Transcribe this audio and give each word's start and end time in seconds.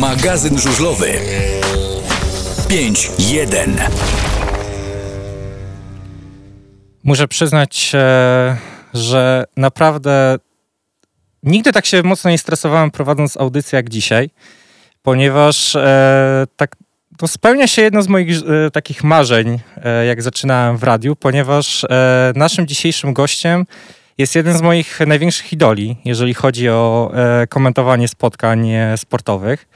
Magazyn 0.00 0.58
żużlowy. 0.58 1.12
5.1 2.68 3.70
Muszę 7.04 7.28
przyznać, 7.28 7.92
e, 7.94 8.56
że 8.94 9.44
naprawdę 9.56 10.36
nigdy 11.42 11.72
tak 11.72 11.86
się 11.86 12.02
mocno 12.02 12.30
nie 12.30 12.38
stresowałem 12.38 12.90
prowadząc 12.90 13.36
audycję 13.36 13.76
jak 13.76 13.90
dzisiaj, 13.90 14.30
ponieważ 15.02 15.76
e, 15.76 16.46
tak 16.56 16.76
to 17.18 17.28
spełnia 17.28 17.66
się 17.66 17.82
jedno 17.82 18.02
z 18.02 18.08
moich 18.08 18.38
e, 18.38 18.70
takich 18.70 19.04
marzeń, 19.04 19.58
jak 20.06 20.22
zaczynałem 20.22 20.76
w 20.76 20.82
radiu, 20.82 21.16
ponieważ 21.16 21.86
naszym 22.34 22.66
dzisiejszym 22.66 23.12
gościem 23.12 23.66
jest 24.18 24.34
jeden 24.34 24.58
z 24.58 24.62
moich 24.62 25.00
największych 25.06 25.52
idoli, 25.52 25.96
jeżeli 26.04 26.34
chodzi 26.34 26.68
o 26.68 27.12
e, 27.14 27.46
komentowanie 27.46 28.08
spotkań 28.08 28.70
e, 28.70 28.96
sportowych. 28.98 29.66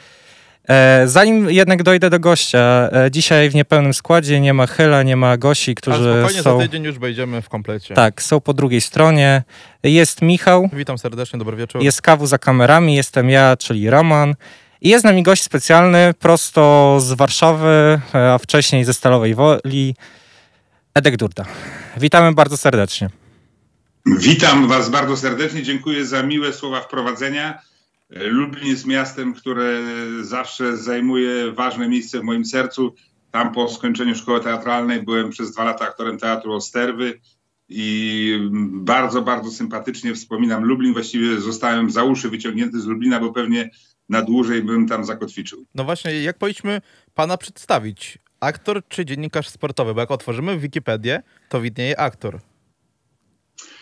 E, 0.68 1.03
zanim 1.07 1.50
jednak 1.50 1.82
dojdę 1.82 2.11
do 2.11 2.21
gościa, 2.21 2.90
dzisiaj 3.11 3.50
w 3.50 3.54
niepełnym 3.54 3.95
składzie 3.95 4.40
nie 4.40 4.54
ma 4.54 4.67
Chyla, 4.67 5.03
nie 5.03 5.17
ma 5.17 5.36
Gosi, 5.36 5.75
którzy 5.75 6.11
Ale 6.11 6.18
spokojnie, 6.18 6.43
są... 6.43 6.59
za 6.59 6.64
tydzień 6.64 6.85
już 6.85 6.98
wejdziemy 6.98 7.43
w 7.43 7.48
komplecie. 7.48 7.95
Tak, 7.95 8.22
są 8.22 8.40
po 8.40 8.54
drugiej 8.54 8.81
stronie. 8.81 9.43
Jest 9.82 10.22
Michał, 10.22 10.70
Witam 10.73 10.98
serdecznie, 10.98 11.39
dobry 11.39 11.57
wieczór. 11.57 11.82
jest 11.82 12.03
Kawu 12.03 12.26
za 12.26 12.39
kamerami, 12.39 12.95
jestem 12.95 13.31
ja, 13.31 13.57
czyli 13.57 13.90
Roman. 13.90 14.34
I 14.81 14.89
jest 14.89 15.03
z 15.03 15.04
nami 15.04 15.23
gość 15.23 15.43
specjalny, 15.43 16.14
prosto 16.18 16.96
z 17.00 17.12
Warszawy, 17.12 18.00
a 18.12 18.39
wcześniej 18.39 18.84
ze 18.84 18.95
Stalowej 18.95 19.34
Woli, 19.34 19.95
Edek 20.95 21.17
Durda. 21.17 21.45
Witamy 21.96 22.32
bardzo 22.32 22.57
serdecznie. 22.57 23.11
Witam 24.17 24.68
Was 24.68 24.90
bardzo 24.90 25.17
serdecznie. 25.17 25.62
Dziękuję 25.62 26.07
za 26.07 26.22
miłe 26.22 26.53
słowa 26.53 26.80
wprowadzenia. 26.80 27.58
Lublin 28.11 28.67
jest 28.67 28.86
miastem, 28.86 29.34
które 29.34 29.82
zawsze 30.21 30.76
zajmuje 30.76 31.53
ważne 31.53 31.89
miejsce 31.89 32.20
w 32.20 32.22
moim 32.22 32.44
sercu. 32.44 32.95
Tam 33.31 33.53
po 33.53 33.69
skończeniu 33.69 34.14
szkoły 34.14 34.41
teatralnej 34.41 35.03
byłem 35.03 35.31
przez 35.31 35.53
dwa 35.53 35.64
lata 35.64 35.84
aktorem 35.84 36.19
teatru 36.19 36.53
Osterwy 36.53 37.20
i 37.69 38.51
bardzo, 38.73 39.23
bardzo 39.23 39.51
sympatycznie 39.51 40.14
wspominam 40.14 40.64
Lublin. 40.64 40.92
Właściwie 40.92 41.41
zostałem 41.41 41.91
za 41.91 42.05
uszy 42.05 42.31
wyciągnięty 42.31 42.81
z 42.81 42.86
Lublina, 42.86 43.20
bo 43.20 43.33
pewnie 43.33 43.70
na 44.09 44.23
dłużej 44.23 44.62
bym 44.62 44.89
tam 44.89 45.05
zakotwiczył. 45.05 45.64
No 45.75 45.84
właśnie, 45.84 46.23
jak 46.23 46.39
powinniśmy 46.39 46.81
pana 47.14 47.36
przedstawić? 47.36 48.19
Aktor 48.41 48.83
czy 48.89 49.05
dziennikarz 49.05 49.48
sportowy? 49.48 49.95
Bo 49.95 50.01
jak 50.01 50.11
otworzymy 50.11 50.59
Wikipedię, 50.59 51.23
to 51.48 51.61
widnieje 51.61 52.01
aktor. 52.01 52.41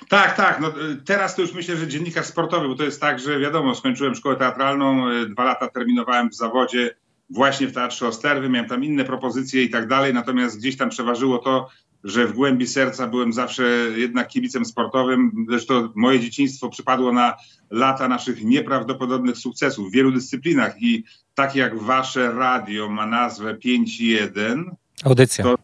Tak, 0.09 0.37
tak. 0.37 0.61
No, 0.61 0.73
teraz 1.05 1.35
to 1.35 1.43
już 1.43 1.53
myślę, 1.53 1.77
że 1.77 1.89
dziennikarz 1.89 2.27
sportowy, 2.27 2.69
bo 2.69 2.75
to 2.75 2.85
jest 2.85 3.01
tak, 3.01 3.21
że 3.21 3.39
wiadomo, 3.39 3.75
skończyłem 3.75 4.15
szkołę 4.15 4.37
teatralną, 4.37 5.11
y, 5.11 5.29
dwa 5.29 5.45
lata 5.45 5.69
terminowałem 5.69 6.31
w 6.31 6.35
zawodzie 6.35 6.97
właśnie 7.31 7.67
w 7.67 7.73
Teatrze 7.73 8.09
Osterwy, 8.09 8.49
miałem 8.49 8.69
tam 8.69 8.85
inne 8.85 9.05
propozycje 9.05 9.63
i 9.63 9.71
tak 9.71 9.89
dalej, 9.89 10.15
natomiast 10.15 10.59
gdzieś 10.59 10.77
tam 10.77 10.91
przeważyło 10.91 11.39
to, 11.39 11.69
że 12.05 12.27
w 12.27 12.33
głębi 12.33 12.67
serca 12.67 13.07
byłem 13.07 13.33
zawsze 13.33 13.63
jednak 13.97 14.29
kibicem 14.29 14.65
sportowym. 14.65 15.47
Zresztą 15.49 15.89
moje 15.95 16.21
dzieciństwo 16.21 16.69
przypadło 16.69 17.13
na 17.13 17.35
lata 17.71 18.09
naszych 18.09 18.45
nieprawdopodobnych 18.45 19.37
sukcesów 19.37 19.89
w 19.89 19.93
wielu 19.93 20.13
dyscyplinach 20.13 20.83
i 20.83 21.05
tak 21.35 21.57
jak 21.57 21.79
wasze 21.79 22.33
radio 22.33 22.89
ma 22.89 23.07
nazwę 23.07 23.55
5.1, 23.55 24.65
Audycja. 25.05 25.45
To- 25.45 25.57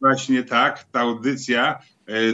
właśnie 0.00 0.42
tak, 0.42 0.84
ta 0.92 1.00
audycja 1.00 1.78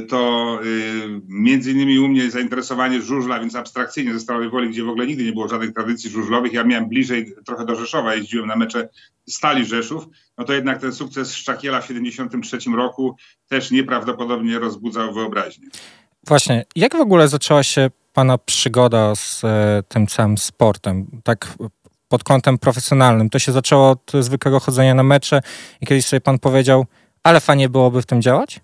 to 0.09 0.61
y, 0.65 1.21
między 1.29 1.73
innymi 1.73 1.99
u 1.99 2.09
mnie 2.09 2.31
zainteresowanie 2.31 3.03
żużla, 3.03 3.41
więc 3.41 3.55
abstrakcyjnie 3.55 4.13
ze 4.13 4.21
Stalowej 4.21 4.51
Woli, 4.51 4.71
gdzie 4.71 4.85
w 4.85 4.89
ogóle 4.89 5.07
nigdy 5.07 5.25
nie 5.25 5.33
było 5.33 5.49
żadnych 5.49 5.73
tradycji 5.75 6.11
żużlowych. 6.11 6.53
Ja 6.53 6.65
miałem 6.65 6.89
bliżej 6.89 7.35
trochę 7.47 7.65
do 7.65 7.77
Rzeszowa, 7.77 8.15
jeździłem 8.15 8.47
na 8.47 8.57
mecze 8.57 8.89
Stali 9.29 9.65
Rzeszów, 9.65 10.07
no 10.39 10.45
to 10.45 10.53
jednak 10.53 10.81
ten 10.81 10.93
sukces 10.93 11.35
Szczakiela 11.35 11.81
w 11.81 11.87
73 11.87 12.59
roku 12.77 13.17
też 13.49 13.71
nieprawdopodobnie 13.71 14.59
rozbudzał 14.59 15.15
wyobraźnię. 15.15 15.69
Właśnie, 16.27 16.65
jak 16.77 16.97
w 16.97 17.01
ogóle 17.01 17.29
zaczęła 17.29 17.63
się 17.63 17.91
pana 18.13 18.39
przygoda 18.39 19.15
z 19.15 19.45
e, 19.45 19.83
tym 19.89 20.07
całym 20.07 20.39
sportem? 20.39 21.07
Tak 21.25 21.57
pod 22.09 22.25
kątem 22.25 22.59
profesjonalnym. 22.59 23.31
To 23.31 23.39
się 23.39 23.53
zaczęło 23.53 23.91
od 23.91 24.13
zwykłego 24.21 24.61
chodzenia 24.61 24.95
na 24.95 25.03
mecze 25.03 25.41
i 25.81 25.87
kiedyś 25.87 26.07
sobie 26.07 26.21
pan 26.21 26.39
powiedział, 26.39 26.87
ale 27.23 27.41
fajnie 27.41 27.69
byłoby 27.69 28.03
w 28.03 28.07
tym 28.07 28.23
działać? 28.23 28.61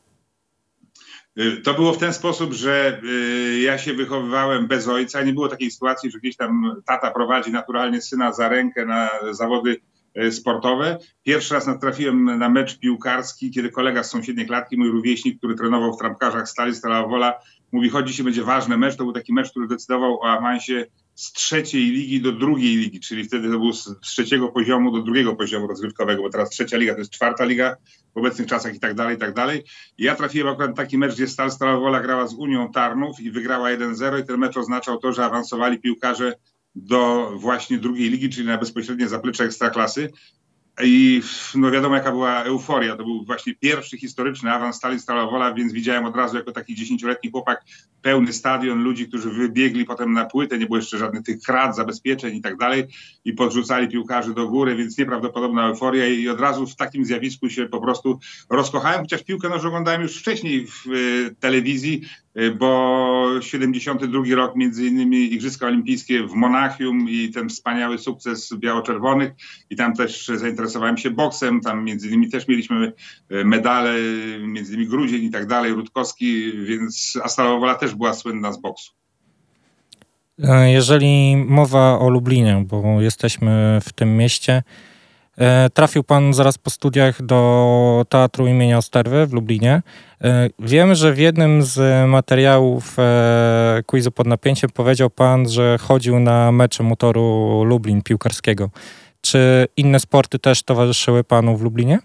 Y, 1.38 1.62
To 1.62 1.75
było 1.75 1.93
w 1.93 1.98
ten 1.98 2.15
sposób, 2.15 2.53
że 2.53 3.00
y, 3.04 3.60
ja 3.60 3.78
się 3.78 3.94
wychowywałem 3.94 4.66
bez 4.66 4.88
ojca. 4.88 5.22
Nie 5.22 5.32
było 5.32 5.48
takiej 5.48 5.70
sytuacji, 5.70 6.10
że 6.10 6.19
gdzieś 6.19 6.37
tam 6.37 6.82
tata 6.87 7.10
prowadzi 7.10 7.53
naturalnie 7.53 8.03
syna 8.03 8.32
za 8.32 8.48
rękę 8.48 8.87
na 8.87 9.10
zawody 9.31 9.76
y, 10.19 10.32
sportowe. 10.32 10.98
Pierwszy 11.22 11.54
raz 11.54 11.66
natrafiłem 11.66 12.38
na 12.38 12.48
mecz 12.48 12.78
piłkarski, 12.78 13.50
kiedy 13.50 13.70
kolega 13.70 14.03
z 14.03 14.10
sąsiedniej 14.10 14.47
klatki, 14.47 14.78
mój 14.78 14.88
rówieśnik, 14.88 15.38
który 15.38 15.54
trenował 15.54 15.93
w 15.93 15.98
trampkarzach 15.98 16.48
Stali 16.48 16.75
Stalowa 16.75 17.09
Wola, 17.09 17.34
mówi, 17.72 17.88
chodzi 17.88 18.14
się 18.14 18.25
będzie 18.25 18.44
ważny 18.44 18.76
mecz. 18.76 18.97
To 18.97 19.04
był 19.04 19.12
taki 19.12 19.32
mecz, 19.32 19.50
który 19.50 19.69
decydował 19.69 20.20
o 20.20 20.31
awansie 20.31 20.87
z 21.22 21.33
trzeciej 21.33 21.91
ligi 21.91 22.21
do 22.21 22.33
drugiej 22.33 22.77
ligi, 22.77 23.00
czyli 23.00 23.25
wtedy 23.25 23.50
to 23.50 23.59
był 23.59 23.72
z 23.72 24.00
trzeciego 24.00 24.49
poziomu 24.49 24.93
do 24.93 25.03
drugiego 25.03 25.37
poziomu 25.37 25.66
rozgrywkowego, 25.66 26.22
bo 26.22 26.31
teraz 26.31 26.50
trzecia 26.50 26.77
liga 26.77 26.93
to 26.93 26.99
jest 26.99 27.10
czwarta 27.10 27.44
liga 27.44 27.77
w 28.15 28.19
obecnych 28.19 28.49
czasach 28.49 28.75
i 28.75 28.81
tak 28.81 28.94
dalej, 28.94 29.16
i 29.16 29.19
tak 29.19 29.34
dalej. 29.34 29.65
Ja 29.99 30.16
trafiłem 30.16 30.49
akurat 30.49 30.71
na 30.71 30.77
taki 30.77 30.99
mecz, 30.99 31.15
gdzie 31.15 31.28
Stal 31.28 31.50
Stalowa 31.50 31.81
Wola 31.81 32.00
grała 32.00 32.27
z 32.27 32.34
Unią 32.34 32.72
Tarnów 32.72 33.21
i 33.21 33.31
wygrała 33.31 33.69
1-0 33.69 34.21
i 34.21 34.27
ten 34.27 34.38
mecz 34.38 34.56
oznaczał 34.56 34.99
to, 34.99 35.12
że 35.12 35.25
awansowali 35.25 35.78
piłkarze 35.78 36.34
do 36.75 37.32
właśnie 37.37 37.78
drugiej 37.78 38.11
ligi, 38.11 38.31
czyli 38.31 38.47
na 38.47 38.59
bezpośrednie 38.59 39.09
zaplecze 39.09 39.44
Ekstraklasy. 39.44 40.11
I 40.82 41.22
no 41.55 41.71
wiadomo, 41.71 41.94
jaka 41.94 42.11
była 42.11 42.43
euforia. 42.43 42.97
To 42.97 43.05
był 43.05 43.25
właśnie 43.25 43.55
pierwszy 43.55 43.99
historyczny 43.99 44.53
awans 44.53 44.77
Stali 44.77 45.00
Stalowa 45.00 45.31
Wola, 45.31 45.55
więc 45.55 45.72
widziałem 45.72 46.05
od 46.05 46.16
razu 46.16 46.37
jako 46.37 46.53
taki 46.53 46.75
dziesięcioletni 46.75 47.31
chłopak 47.31 47.65
pełny 48.03 48.33
stadion, 48.33 48.83
ludzi, 48.83 49.09
którzy 49.09 49.31
wybiegli 49.31 49.85
potem 49.85 50.13
na 50.13 50.25
płytę, 50.25 50.59
nie 50.59 50.67
było 50.67 50.77
jeszcze 50.77 50.99
żadnych 50.99 51.23
tych 51.23 51.41
krat, 51.41 51.77
zabezpieczeń 51.77 52.37
i 52.37 52.43
tak 52.43 52.57
dalej 52.57 52.85
i 53.25 53.33
podrzucali 53.33 53.89
piłkarzy 53.89 54.35
do 54.35 54.49
góry, 54.49 54.77
więc 54.77 54.99
nieprawdopodobna 54.99 55.67
euforia 55.67 56.07
i 56.07 56.29
od 56.29 56.41
razu 56.41 56.67
w 56.67 56.77
takim 56.77 57.05
zjawisku 57.05 57.51
się 57.51 57.67
po 57.67 57.81
prostu 57.81 58.21
rozkochałem, 58.51 59.01
chociaż 59.01 59.23
piłkę 59.23 59.49
nożną 59.49 59.69
oglądałem 59.69 60.03
już 60.03 60.19
wcześniej 60.19 60.67
w 60.67 60.87
y, 60.87 61.35
telewizji, 61.41 62.03
y, 62.39 62.51
bo 62.51 63.29
72 63.41 64.35
rok 64.35 64.57
między 64.57 64.87
innymi 64.87 65.35
Igrzyska 65.35 65.67
Olimpijskie 65.67 66.27
w 66.27 66.33
Monachium 66.33 67.09
i 67.09 67.31
ten 67.31 67.49
wspaniały 67.49 67.99
sukces 67.99 68.55
biało-czerwonych 68.55 69.33
i 69.71 69.77
tam 69.77 69.95
też 69.95 70.27
zainteresowałem 70.35 70.97
się 70.97 71.11
boksem, 71.11 71.61
tam 71.61 71.85
między 71.85 72.09
innymi 72.09 72.31
też 72.31 72.49
mieliśmy 72.49 72.93
y, 73.33 73.45
medale, 73.45 73.95
między 74.41 74.73
innymi 74.73 74.89
Grudzień 74.89 75.25
i 75.25 75.31
tak 75.31 75.47
dalej, 75.47 75.73
Rutkowski, 75.73 76.53
więc 76.65 77.19
Astalowa 77.23 77.59
Wola 77.61 77.75
też 77.93 77.99
była 77.99 78.15
słynna 78.15 78.53
z 78.53 78.61
boksu. 78.61 78.93
E, 80.45 80.71
Jeżeli 80.73 81.37
mowa 81.37 81.99
o 81.99 82.09
Lublinie, 82.09 82.65
bo 82.67 83.01
jesteśmy 83.01 83.79
w 83.83 83.93
tym 83.93 84.17
mieście, 84.17 84.63
e, 85.39 85.71
trafił 85.71 86.05
pan 86.05 86.35
zaraz 86.35 86.59
po 86.59 86.71
studiach 86.71 87.23
do 87.23 88.05
Teatru 88.09 88.47
imienia 88.47 88.79
Osterwy 88.79 89.27
w 89.27 89.33
Lublinie. 89.33 89.83
E, 90.25 90.49
Wiem, 90.59 90.95
że 90.95 91.13
w 91.13 91.19
jednym 91.19 91.63
z 91.63 92.09
materiałów 92.09 92.97
quizu 93.87 94.11
pod 94.11 94.27
napięciem 94.27 94.71
powiedział 94.71 95.11
pan, 95.11 95.49
że 95.49 95.79
chodził 95.79 96.19
na 96.21 96.53
mecze 96.53 96.83
motoru 96.83 97.65
Lublin 97.65 98.03
piłkarskiego. 98.03 98.71
Czy 99.21 99.67
inne 99.77 100.01
sporty 100.01 100.39
też 100.39 100.63
towarzyszyły 100.63 101.25
panu 101.25 101.57
w 101.57 101.63
Lublinie? 101.63 101.99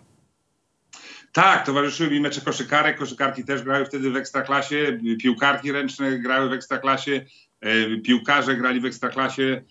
Tak, 1.37 1.65
towarzyszyły 1.65 2.09
mi 2.09 2.19
mecze 2.19 2.41
koszykarek. 2.41 2.97
Koszykarki 2.97 3.43
też 3.43 3.61
grały 3.61 3.85
wtedy 3.85 4.11
w 4.11 4.15
ekstraklasie, 4.15 4.99
piłkarki 5.21 5.71
ręczne 5.71 6.19
grały 6.19 6.49
w 6.49 6.53
ekstraklasie, 6.53 7.25
e, 7.61 7.97
piłkarze 7.97 8.55
grali 8.55 8.79
w 8.81 8.85
ekstraklasie, 8.85 9.61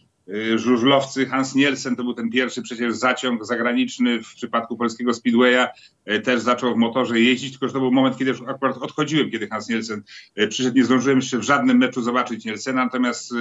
żużlowcy. 0.57 1.27
Hans 1.27 1.55
Nielsen 1.55 1.97
to 1.97 2.05
był 2.05 2.15
ten 2.15 2.31
pierwszy 2.31 2.63
przecież 2.63 2.95
zaciąg 2.95 3.45
zagraniczny 3.45 4.23
w 4.23 4.35
przypadku 4.35 4.77
polskiego 4.77 5.15
Speedwaya. 5.15 5.67
E, 6.05 6.21
Też 6.21 6.41
zaczął 6.41 6.75
w 6.75 6.77
motorze 6.77 7.21
jeździć, 7.21 7.51
tylko 7.51 7.67
że 7.67 7.73
to 7.73 7.81
był 7.81 7.93
moment, 7.93 8.19
kiedy 8.19 8.31
już 8.31 8.43
akurat 8.43 8.77
odchodziłem, 8.77 9.31
kiedy 9.31 9.49
Hans 9.49 9.69
Nielsen 9.69 10.03
e, 10.35 10.49
przyszedł. 10.49 10.77
Nie 10.77 10.85
zdążyłem 10.85 11.19
jeszcze 11.19 11.39
w 11.39 11.43
żadnym 11.43 11.79
meczu 11.79 12.03
zobaczyć 12.03 12.45
Nielsena, 12.45 12.85
natomiast 12.85 13.35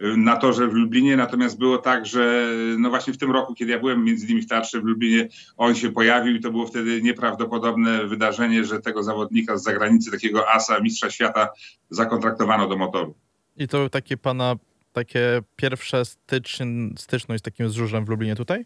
na 0.00 0.36
torze 0.36 0.68
w 0.68 0.72
Lublinie, 0.72 1.16
natomiast 1.16 1.58
było 1.58 1.78
tak, 1.78 2.06
że 2.06 2.52
no 2.78 2.90
właśnie 2.90 3.12
w 3.12 3.18
tym 3.18 3.30
roku, 3.30 3.54
kiedy 3.54 3.72
ja 3.72 3.78
byłem 3.78 4.04
między 4.04 4.26
innymi 4.26 4.42
w 4.42 4.48
teatrze 4.48 4.80
w 4.80 4.84
Lublinie, 4.84 5.28
on 5.56 5.74
się 5.74 5.92
pojawił 5.92 6.36
i 6.36 6.40
to 6.40 6.50
było 6.50 6.66
wtedy 6.66 7.02
nieprawdopodobne 7.02 8.06
wydarzenie, 8.06 8.64
że 8.64 8.80
tego 8.80 9.02
zawodnika 9.02 9.56
z 9.56 9.62
zagranicy, 9.62 10.10
takiego 10.10 10.50
asa, 10.50 10.80
mistrza 10.80 11.10
świata 11.10 11.48
zakontraktowano 11.90 12.68
do 12.68 12.76
motoru. 12.76 13.14
I 13.56 13.68
to 13.68 13.90
takie 13.90 14.16
pana, 14.16 14.56
takie 14.96 15.42
pierwsze 15.56 16.04
styczn, 16.04 16.96
styczność 16.96 17.40
z 17.40 17.44
takim 17.44 17.68
z 17.68 17.72
żużlem 17.72 18.04
w 18.04 18.08
Lublinie 18.08 18.36
tutaj? 18.36 18.64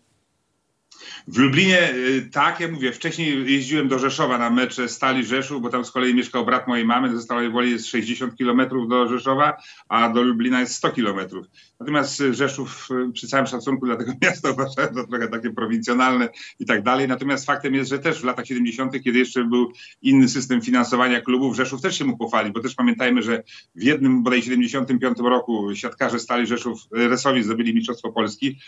W 1.28 1.38
Lublinie, 1.38 1.94
y, 1.94 2.30
tak, 2.32 2.60
ja 2.60 2.68
mówię, 2.68 2.92
wcześniej 2.92 3.52
jeździłem 3.52 3.88
do 3.88 3.98
Rzeszowa 3.98 4.38
na 4.38 4.50
mecze 4.50 4.88
Stali 4.88 5.24
Rzeszów, 5.24 5.62
bo 5.62 5.68
tam 5.68 5.84
z 5.84 5.90
kolei 5.90 6.14
mieszkał 6.14 6.44
brat 6.44 6.68
mojej 6.68 6.84
mamy, 6.84 7.16
ze 7.16 7.22
Stalowej 7.22 7.50
Woli 7.50 7.70
jest 7.70 7.86
60 7.86 8.36
kilometrów 8.36 8.88
do 8.88 9.08
Rzeszowa, 9.08 9.56
a 9.88 10.08
do 10.08 10.22
Lublina 10.22 10.60
jest 10.60 10.74
100 10.74 10.90
kilometrów. 10.90 11.46
Natomiast 11.80 12.22
Rzeszów, 12.30 12.88
przy 13.12 13.28
całym 13.28 13.46
szacunku 13.46 13.86
dla 13.86 13.96
tego 13.96 14.12
miasta, 14.22 14.50
uważałem 14.50 14.94
to 14.94 15.06
trochę 15.06 15.28
takie 15.28 15.50
prowincjonalne 15.50 16.28
i 16.58 16.66
tak 16.66 16.82
dalej. 16.82 17.08
Natomiast 17.08 17.46
faktem 17.46 17.74
jest, 17.74 17.90
że 17.90 17.98
też 17.98 18.20
w 18.20 18.24
latach 18.24 18.46
70., 18.46 19.02
kiedy 19.04 19.18
jeszcze 19.18 19.44
był 19.44 19.72
inny 20.02 20.28
system 20.28 20.62
finansowania 20.62 21.20
klubów, 21.20 21.56
Rzeszów 21.56 21.82
też 21.82 21.98
się 21.98 22.04
mógł 22.04 22.18
pochwalić, 22.18 22.52
bo 22.52 22.60
też 22.60 22.74
pamiętajmy, 22.74 23.22
że 23.22 23.42
w 23.74 23.82
jednym 23.82 24.22
bodaj 24.22 24.42
75 24.42 25.18
roku 25.18 25.74
siatkarze 25.74 26.18
Stali 26.18 26.46
Rzeszów, 26.46 26.80
Resowi 26.92 27.42
zdobyli 27.42 27.74
Mistrzostwo 27.74 28.12
Polski, 28.12 28.58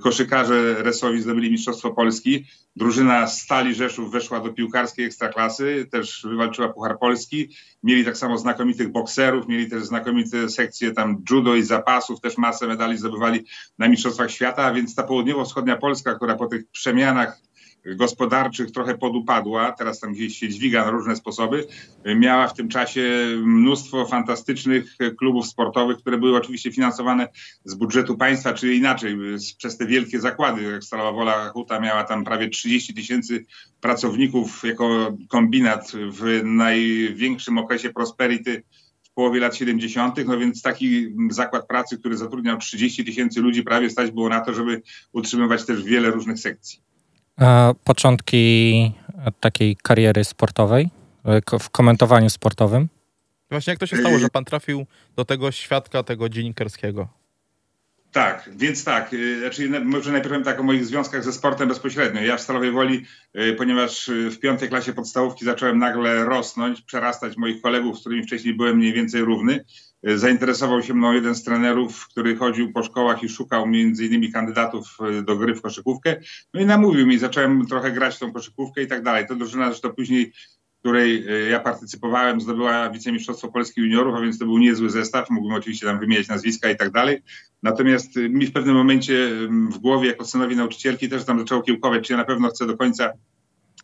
koszykarze 0.00 0.74
Resowi 0.82 1.22
zdobyli 1.22 1.50
Mistrzostwo 1.50 1.90
Polski, 1.90 2.44
drużyna 2.76 3.26
Stali 3.26 3.74
Rzeszów 3.74 4.12
weszła 4.12 4.40
do 4.40 4.52
piłkarskiej 4.52 5.04
ekstraklasy, 5.04 5.88
też 5.90 6.26
wywalczyła 6.28 6.68
Puchar 6.68 6.98
Polski, 6.98 7.48
mieli 7.82 8.04
tak 8.04 8.16
samo 8.16 8.38
znakomitych 8.38 8.92
bokserów, 8.92 9.48
mieli 9.48 9.70
też 9.70 9.84
znakomite 9.84 10.48
sekcje 10.48 10.92
tam 10.92 11.22
judo 11.30 11.54
i 11.54 11.62
zapasów, 11.62 12.20
też 12.20 12.38
masę 12.60 12.66
medali 12.66 12.98
zdobywali 12.98 13.44
na 13.78 13.88
Mistrzostwach 13.88 14.30
Świata, 14.30 14.72
więc 14.72 14.94
ta 14.94 15.02
południowo-wschodnia 15.02 15.76
Polska, 15.76 16.14
która 16.14 16.36
po 16.36 16.46
tych 16.46 16.70
przemianach 16.70 17.40
gospodarczych 17.86 18.70
trochę 18.70 18.98
podupadła, 18.98 19.72
teraz 19.72 20.00
tam 20.00 20.12
gdzieś 20.12 20.38
się 20.38 20.48
dźwiga 20.48 20.84
na 20.84 20.90
różne 20.90 21.16
sposoby, 21.16 21.66
miała 22.16 22.48
w 22.48 22.54
tym 22.54 22.68
czasie 22.68 23.02
mnóstwo 23.44 24.06
fantastycznych 24.06 24.96
klubów 25.18 25.46
sportowych, 25.46 25.98
które 25.98 26.18
były 26.18 26.36
oczywiście 26.36 26.72
finansowane 26.72 27.28
z 27.64 27.74
budżetu 27.74 28.16
państwa, 28.16 28.52
czy 28.52 28.74
inaczej, 28.74 29.16
przez 29.58 29.76
te 29.76 29.86
wielkie 29.86 30.20
zakłady, 30.20 30.62
jak 30.62 30.84
Stalowa 30.84 31.12
Wola 31.12 31.48
Huta 31.48 31.80
miała 31.80 32.04
tam 32.04 32.24
prawie 32.24 32.48
30 32.48 32.94
tysięcy 32.94 33.46
pracowników 33.80 34.64
jako 34.64 35.16
kombinat 35.28 35.92
w 36.10 36.40
największym 36.44 37.58
okresie 37.58 37.90
prosperity 37.90 38.62
w 39.10 39.14
połowie 39.14 39.40
lat 39.40 39.56
70., 39.56 40.26
no 40.26 40.38
więc 40.38 40.62
taki 40.62 41.14
zakład 41.30 41.66
pracy, 41.66 41.98
który 41.98 42.16
zatrudniał 42.16 42.58
30 42.58 43.04
tysięcy 43.04 43.40
ludzi, 43.40 43.62
prawie 43.62 43.90
stać 43.90 44.10
było 44.10 44.28
na 44.28 44.40
to, 44.40 44.54
żeby 44.54 44.82
utrzymywać 45.12 45.64
też 45.64 45.82
wiele 45.82 46.10
różnych 46.10 46.38
sekcji. 46.38 46.80
A 47.36 47.74
początki 47.84 48.92
takiej 49.40 49.76
kariery 49.76 50.24
sportowej, 50.24 50.90
w 51.60 51.70
komentowaniu 51.70 52.30
sportowym? 52.30 52.88
Właśnie 53.50 53.70
jak 53.70 53.80
to 53.80 53.86
się 53.86 53.96
stało, 53.96 54.18
że 54.18 54.28
pan 54.28 54.44
trafił 54.44 54.86
do 55.16 55.24
tego 55.24 55.52
świadka, 55.52 56.02
tego 56.02 56.28
dziennikarskiego? 56.28 57.08
Tak, 58.12 58.50
więc 58.56 58.84
tak, 58.84 59.14
y, 59.14 59.40
znaczy 59.40 59.68
może 59.84 60.12
najpierw 60.12 60.30
powiem 60.30 60.44
tak 60.44 60.60
o 60.60 60.62
moich 60.62 60.86
związkach 60.86 61.24
ze 61.24 61.32
sportem 61.32 61.68
bezpośrednio. 61.68 62.22
Ja 62.22 62.36
w 62.36 62.40
Stalowej 62.40 62.70
Woli, 62.72 63.04
y, 63.38 63.54
ponieważ 63.54 64.08
y, 64.08 64.30
w 64.30 64.38
piątej 64.40 64.68
klasie 64.68 64.92
podstawówki 64.92 65.44
zacząłem 65.44 65.78
nagle 65.78 66.24
rosnąć, 66.24 66.82
przerastać 66.82 67.36
moich 67.36 67.62
kolegów, 67.62 67.96
z 67.98 68.00
którymi 68.00 68.22
wcześniej 68.22 68.54
byłem 68.54 68.76
mniej 68.76 68.92
więcej 68.92 69.20
równy, 69.20 69.64
zainteresował 70.02 70.82
się 70.82 70.94
mną 70.94 71.12
jeden 71.12 71.34
z 71.34 71.44
trenerów, 71.44 72.08
który 72.08 72.36
chodził 72.36 72.72
po 72.72 72.82
szkołach 72.82 73.22
i 73.22 73.28
szukał 73.28 73.66
między 73.66 74.06
innymi 74.06 74.32
kandydatów 74.32 74.98
do 75.22 75.36
gry 75.36 75.54
w 75.54 75.62
koszykówkę. 75.62 76.20
No 76.54 76.60
i 76.60 76.66
namówił 76.66 77.06
mi, 77.06 77.18
zacząłem 77.18 77.66
trochę 77.66 77.92
grać 77.92 78.18
tą 78.18 78.32
koszykówkę 78.32 78.82
i 78.82 78.86
tak 78.86 79.02
dalej. 79.02 79.26
To 79.26 79.34
drużyna 79.34 79.66
zresztą 79.66 79.90
później 79.90 80.32
której 80.80 81.24
e, 81.28 81.50
ja 81.50 81.60
partycypowałem, 81.60 82.40
zdobyła 82.40 82.90
wicemistrzostwo 82.90 83.48
Polski 83.48 83.80
juniorów, 83.80 84.14
a 84.14 84.20
więc 84.20 84.38
to 84.38 84.44
był 84.44 84.58
niezły 84.58 84.90
zestaw. 84.90 85.30
Mógłbym 85.30 85.56
oczywiście 85.56 85.86
tam 85.86 86.00
wymieniać 86.00 86.28
nazwiska 86.28 86.70
i 86.70 86.76
tak 86.76 86.90
dalej. 86.90 87.22
Natomiast 87.62 88.16
e, 88.16 88.28
mi 88.28 88.46
w 88.46 88.52
pewnym 88.52 88.74
momencie 88.74 89.30
w 89.70 89.78
głowie, 89.78 90.08
jako 90.08 90.24
synowi 90.24 90.56
nauczycielki, 90.56 91.08
też 91.08 91.24
tam 91.24 91.38
zaczęło 91.38 91.62
kiełkować, 91.62 92.06
czy 92.06 92.12
ja 92.12 92.16
na 92.16 92.24
pewno 92.24 92.48
chcę 92.48 92.66
do 92.66 92.76
końca 92.76 93.12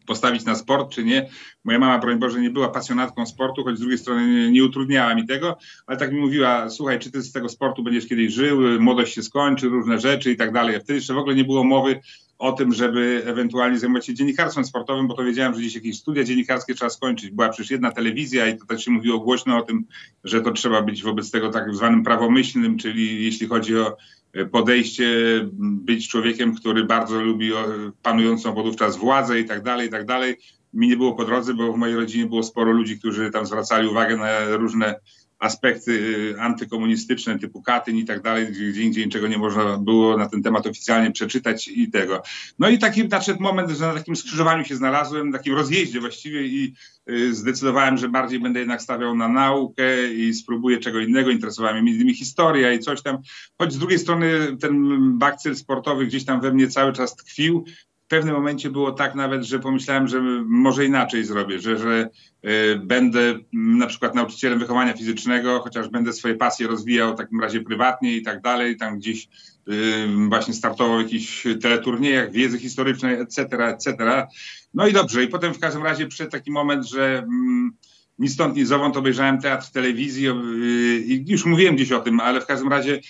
postawić 0.06 0.44
na 0.44 0.54
sport, 0.54 0.90
czy 0.90 1.04
nie. 1.04 1.28
Moja 1.64 1.78
mama, 1.78 1.98
broń 1.98 2.18
Boże, 2.18 2.40
nie 2.40 2.50
była 2.50 2.68
pasjonatką 2.68 3.26
sportu, 3.26 3.64
choć 3.64 3.76
z 3.76 3.80
drugiej 3.80 3.98
strony 3.98 4.28
nie, 4.28 4.50
nie, 4.50 4.64
utrudniała 4.64 5.14
mi 5.14 5.26
tego, 5.26 5.58
ale 5.86 5.98
tak 5.98 6.12
mi 6.12 6.20
mówiła, 6.20 6.70
słuchaj, 6.70 6.98
czy 6.98 7.10
ty 7.10 7.22
z 7.22 7.32
tego 7.32 7.48
sportu 7.48 7.82
będziesz 7.82 8.06
kiedyś 8.06 8.32
żył, 8.32 8.80
młodość 8.80 9.14
się 9.14 9.22
skończy, 9.22 9.68
różne 9.68 9.98
rzeczy 9.98 10.32
i 10.32 10.36
tak 10.36 10.52
dalej. 10.52 10.76
Wtedy 10.76 10.94
jeszcze 10.94 11.14
w 11.14 11.18
ogóle 11.18 11.34
nie 11.34 11.44
było 11.44 11.64
mowy 11.64 12.00
o 12.38 12.52
tym, 12.52 12.72
żeby 12.72 13.22
ewentualnie 13.26 13.78
zajmować 13.78 14.06
się 14.06 14.14
dziennikarstwem 14.14 14.64
sportowym, 14.64 15.08
bo 15.08 15.14
to 15.14 15.24
wiedziałem, 15.24 15.54
że 15.54 15.60
gdzieś 15.60 15.74
jakieś 15.74 15.98
studia 15.98 16.24
dziennikarskie 16.24 16.74
trzeba 16.74 16.90
skończyć. 16.90 17.30
Była 17.30 17.48
przecież 17.48 17.70
jedna 17.70 17.92
telewizja 17.92 18.48
i 18.48 18.58
to 18.58 18.66
też 18.66 18.84
się 18.84 18.90
mówiło 18.90 19.18
głośno 19.18 19.58
o 19.58 19.62
tym, 19.62 19.84
że 20.24 20.40
to 20.40 20.52
trzeba 20.52 20.82
być 20.82 21.02
wobec 21.02 21.30
tego 21.30 21.50
tak 21.50 21.74
zwanym 21.74 22.02
prawomyślnym, 22.02 22.78
czyli 22.78 23.24
jeśli 23.24 23.46
chodzi 23.46 23.78
o 23.78 23.96
podejście, 24.52 25.06
być 25.58 26.08
człowiekiem, 26.08 26.54
który 26.54 26.84
bardzo 26.84 27.20
lubi 27.20 27.50
panującą 28.02 28.54
wówczas 28.54 28.96
władzę 28.96 29.40
i 29.40 29.44
tak 29.44 29.62
dalej, 29.62 29.88
i 29.88 29.90
tak 29.90 30.06
dalej. 30.06 30.36
Mi 30.74 30.88
nie 30.88 30.96
było 30.96 31.14
po 31.14 31.24
drodze, 31.24 31.54
bo 31.54 31.72
w 31.72 31.76
mojej 31.76 31.96
rodzinie 31.96 32.26
było 32.26 32.42
sporo 32.42 32.72
ludzi, 32.72 32.98
którzy 32.98 33.30
tam 33.30 33.46
zwracali 33.46 33.88
uwagę 33.88 34.16
na 34.16 34.56
różne 34.56 34.94
aspekty 35.38 35.92
y, 35.92 36.40
antykomunistyczne 36.40 37.38
typu 37.38 37.62
Katyn 37.62 37.96
i 37.96 38.04
tak 38.04 38.22
dalej, 38.22 38.46
gdzie 38.46 38.82
indziej 38.82 39.04
niczego 39.04 39.28
nie 39.28 39.38
można 39.38 39.78
było 39.78 40.16
na 40.16 40.28
ten 40.28 40.42
temat 40.42 40.66
oficjalnie 40.66 41.10
przeczytać 41.10 41.68
i 41.68 41.90
tego. 41.90 42.22
No 42.58 42.68
i 42.68 42.78
taki 42.78 43.08
nadszedł 43.08 43.42
moment, 43.42 43.70
że 43.70 43.86
na 43.86 43.94
takim 43.94 44.16
skrzyżowaniu 44.16 44.64
się 44.64 44.76
znalazłem, 44.76 45.32
takim 45.32 45.54
rozjeździe 45.54 46.00
właściwie 46.00 46.46
i 46.46 46.74
y, 47.10 47.34
zdecydowałem, 47.34 47.98
że 47.98 48.08
bardziej 48.08 48.40
będę 48.40 48.58
jednak 48.58 48.82
stawiał 48.82 49.16
na 49.16 49.28
naukę 49.28 50.12
i 50.12 50.34
spróbuję 50.34 50.78
czego 50.78 51.00
innego. 51.00 51.30
Interesowała 51.30 51.72
mnie 51.74 51.82
między 51.82 51.96
innymi 51.96 52.14
historia 52.14 52.72
i 52.72 52.78
coś 52.78 53.02
tam. 53.02 53.18
Choć 53.58 53.72
z 53.72 53.78
drugiej 53.78 53.98
strony 53.98 54.56
ten 54.60 54.98
bakcyl 55.18 55.56
sportowy 55.56 56.06
gdzieś 56.06 56.24
tam 56.24 56.40
we 56.40 56.52
mnie 56.52 56.68
cały 56.68 56.92
czas 56.92 57.16
tkwił, 57.16 57.64
w 58.06 58.08
pewnym 58.08 58.34
momencie 58.34 58.70
było 58.70 58.92
tak 58.92 59.14
nawet, 59.14 59.44
że 59.44 59.58
pomyślałem, 59.58 60.08
że 60.08 60.20
może 60.46 60.84
inaczej 60.84 61.24
zrobię, 61.24 61.58
że, 61.58 61.78
że 61.78 62.08
y, 62.44 62.80
będę 62.84 63.34
na 63.52 63.86
przykład 63.86 64.14
nauczycielem 64.14 64.58
wychowania 64.58 64.94
fizycznego, 64.94 65.60
chociaż 65.60 65.88
będę 65.88 66.12
swoje 66.12 66.34
pasje 66.34 66.66
rozwijał 66.66 67.14
w 67.14 67.18
takim 67.18 67.40
razie 67.40 67.60
prywatnie 67.60 68.16
i 68.16 68.22
tak 68.22 68.40
dalej, 68.40 68.76
tam 68.76 68.98
gdzieś 68.98 69.28
właśnie 70.28 70.54
startował 70.54 70.98
w 70.98 71.02
jakichś 71.02 71.46
teleturniejach, 71.62 72.32
wiedzy 72.32 72.58
historycznej, 72.58 73.20
etc., 73.20 73.42
etc. 73.66 74.26
No 74.74 74.86
i 74.86 74.92
dobrze, 74.92 75.24
i 75.24 75.28
potem 75.28 75.54
w 75.54 75.58
każdym 75.58 75.82
razie 75.82 76.06
przyszedł 76.06 76.30
taki 76.30 76.50
moment, 76.50 76.88
że 76.88 77.18
mm, 77.18 77.72
ni 78.18 78.28
stąd, 78.28 78.56
ni 78.56 78.64
zowąd 78.64 78.96
obejrzałem 78.96 79.40
teatr 79.40 79.66
w 79.66 79.70
telewizji 79.70 80.28
y, 80.28 80.32
i 81.06 81.30
już 81.30 81.44
mówiłem 81.44 81.76
gdzieś 81.76 81.92
o 81.92 82.00
tym, 82.00 82.20
ale 82.20 82.40
w 82.40 82.46
każdym 82.46 82.68
razie 82.68 83.00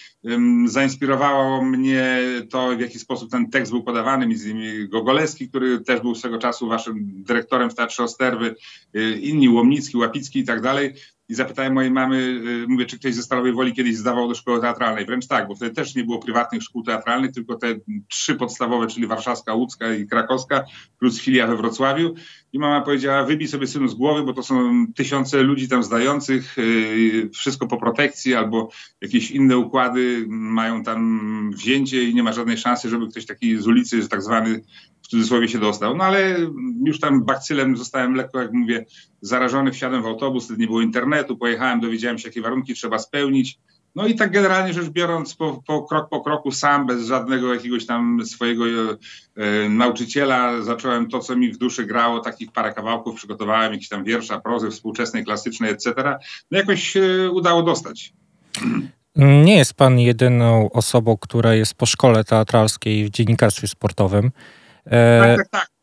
zainspirowało 0.67 1.65
mnie 1.65 2.19
to, 2.51 2.77
w 2.77 2.81
jaki 2.81 2.99
sposób 2.99 3.31
ten 3.31 3.51
tekst 3.51 3.73
był 3.73 3.83
podawany, 3.83 4.27
między 4.27 4.51
innymi 4.51 4.89
Gogoleski, 4.89 5.49
który 5.49 5.81
też 5.81 6.01
był 6.01 6.15
swego 6.15 6.39
czasu 6.39 6.69
waszym 6.69 7.23
dyrektorem 7.23 7.71
w 7.71 7.75
Teatrze 7.75 8.03
Osterwy, 8.03 8.55
y, 8.97 9.19
inni, 9.21 9.49
Łomnicki, 9.49 9.97
Łapicki 9.97 10.39
i 10.39 10.45
tak 10.45 10.61
dalej 10.61 10.95
i 11.29 11.35
zapytałem 11.35 11.73
mojej 11.73 11.91
mamy, 11.91 12.17
y, 12.17 12.67
mówię, 12.69 12.87
czy 12.87 12.99
ktoś 12.99 13.15
ze 13.15 13.23
Stalowej 13.23 13.53
Woli 13.53 13.73
kiedyś 13.73 13.97
zdawał 13.97 14.29
do 14.29 14.35
szkoły 14.35 14.61
teatralnej. 14.61 15.07
Wręcz 15.07 15.27
tak, 15.27 15.49
bo 15.49 15.55
wtedy 15.55 15.75
też 15.75 15.95
nie 15.95 16.05
było 16.05 16.19
prywatnych 16.19 16.63
szkół 16.63 16.83
teatralnych, 16.83 17.33
tylko 17.33 17.55
te 17.55 17.75
trzy 18.09 18.35
podstawowe, 18.35 18.87
czyli 18.87 19.07
warszawska, 19.07 19.55
łódzka 19.55 19.95
i 19.95 20.07
krakowska, 20.07 20.65
plus 20.99 21.21
filia 21.21 21.47
we 21.47 21.57
Wrocławiu. 21.57 22.15
I 22.57 22.59
mama 22.59 22.81
powiedziała, 22.81 23.25
wybij 23.25 23.49
sobie 23.49 23.67
synu 23.67 23.89
z 23.89 23.95
głowy, 23.95 24.23
bo 24.23 24.33
to 24.33 24.43
są 24.43 24.87
tysiące 24.95 25.43
ludzi 25.43 25.69
tam 25.69 25.83
zdających, 25.83 26.59
y, 26.59 27.31
wszystko 27.33 27.67
po 27.67 27.77
protekcji 27.77 28.35
albo 28.35 28.71
jakieś 29.01 29.31
inne 29.31 29.59
układy 29.59 30.25
mają 30.29 30.83
tam 30.83 31.51
wzięcie 31.55 32.05
i 32.05 32.15
nie 32.15 32.23
ma 32.23 32.33
żadnej 32.33 32.59
szansy, 32.59 32.89
żeby 32.89 33.09
ktoś 33.09 33.27
taki 33.27 33.57
z 33.57 33.67
ulicy, 33.67 34.03
że 34.03 34.09
tak 34.09 34.23
zwany 34.23 34.63
w 35.03 35.09
cudzysłowie 35.09 35.49
się 35.49 35.59
dostał. 35.59 35.97
No 35.97 36.05
ale 36.05 36.37
już 36.85 37.01
tam 37.01 37.25
bakcylem 37.25 37.77
zostałem 37.77 38.15
lekko, 38.15 38.43
jak 38.43 38.53
mówię, 38.53 38.87
zarażony, 39.21 39.73
wsiadłem 39.73 40.03
w 40.03 40.07
autobus, 40.07 40.45
wtedy 40.45 40.61
nie 40.61 40.67
było 40.67 40.81
internetu, 40.81 41.37
pojechałem, 41.37 41.81
dowiedziałem 41.81 42.19
się, 42.19 42.29
jakie 42.29 42.43
warunki 42.43 42.75
trzeba 42.75 42.99
spełnić. 42.99 43.59
No 43.97 44.07
i 44.07 44.15
tak 44.15 44.31
generalnie 44.33 44.73
rzecz 44.73 44.89
biorąc, 44.89 45.35
po, 45.35 45.63
po 45.67 45.83
krok 45.83 46.09
po 46.09 46.21
kroku 46.21 46.53
sam, 46.53 46.87
bez 46.87 47.07
żadnego 47.07 47.55
jakiegoś 47.55 47.87
tam 47.87 48.27
swojego 48.27 48.65
e, 48.67 48.97
e, 49.37 49.69
nauczyciela, 49.69 50.63
zacząłem 50.63 51.09
to, 51.09 51.19
co 51.19 51.37
mi 51.37 51.53
w 51.53 51.59
duszy 51.59 51.87
grało, 51.87 52.21
takich 52.21 52.53
parę 52.53 52.73
kawałków, 52.73 53.17
przygotowałem 53.17 53.73
jakieś 53.73 53.89
tam 53.89 54.05
wiersza, 54.05 54.41
prozy 54.41 54.71
współczesnej, 54.71 55.25
klasycznej, 55.25 55.71
etc. 55.71 55.95
No 56.51 56.59
jakoś 56.59 56.89
się 56.89 57.31
udało 57.33 57.63
dostać. 57.63 58.13
Nie 59.17 59.57
jest 59.57 59.75
pan 59.75 59.99
jedyną 59.99 60.71
osobą, 60.71 61.17
która 61.17 61.55
jest 61.55 61.75
po 61.75 61.87
szkole 61.87 62.25
teatralskiej 62.25 63.05
w 63.05 63.11
dziennikarstwie 63.11 63.69
sportowym. 63.69 64.31
E, 64.87 65.21
tak, 65.21 65.37
tak, 65.37 65.49
tak. 65.49 65.77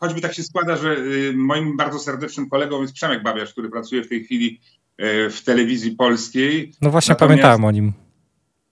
Choćby 0.00 0.20
tak 0.20 0.34
się 0.34 0.42
składa, 0.42 0.76
że 0.76 0.96
y, 0.96 1.32
moim 1.36 1.76
bardzo 1.76 1.98
serdecznym 1.98 2.48
kolegą 2.48 2.82
jest 2.82 2.94
Przemek 2.94 3.22
Babiarz, 3.22 3.52
który 3.52 3.70
pracuje 3.70 4.04
w 4.04 4.08
tej 4.08 4.24
chwili 4.24 4.60
e, 4.60 4.81
w 5.30 5.40
telewizji 5.44 5.90
polskiej. 5.90 6.72
No 6.80 6.90
właśnie 6.90 7.12
natomiast, 7.12 7.30
pamiętałem 7.30 7.64
o 7.64 7.70
nim. 7.70 7.92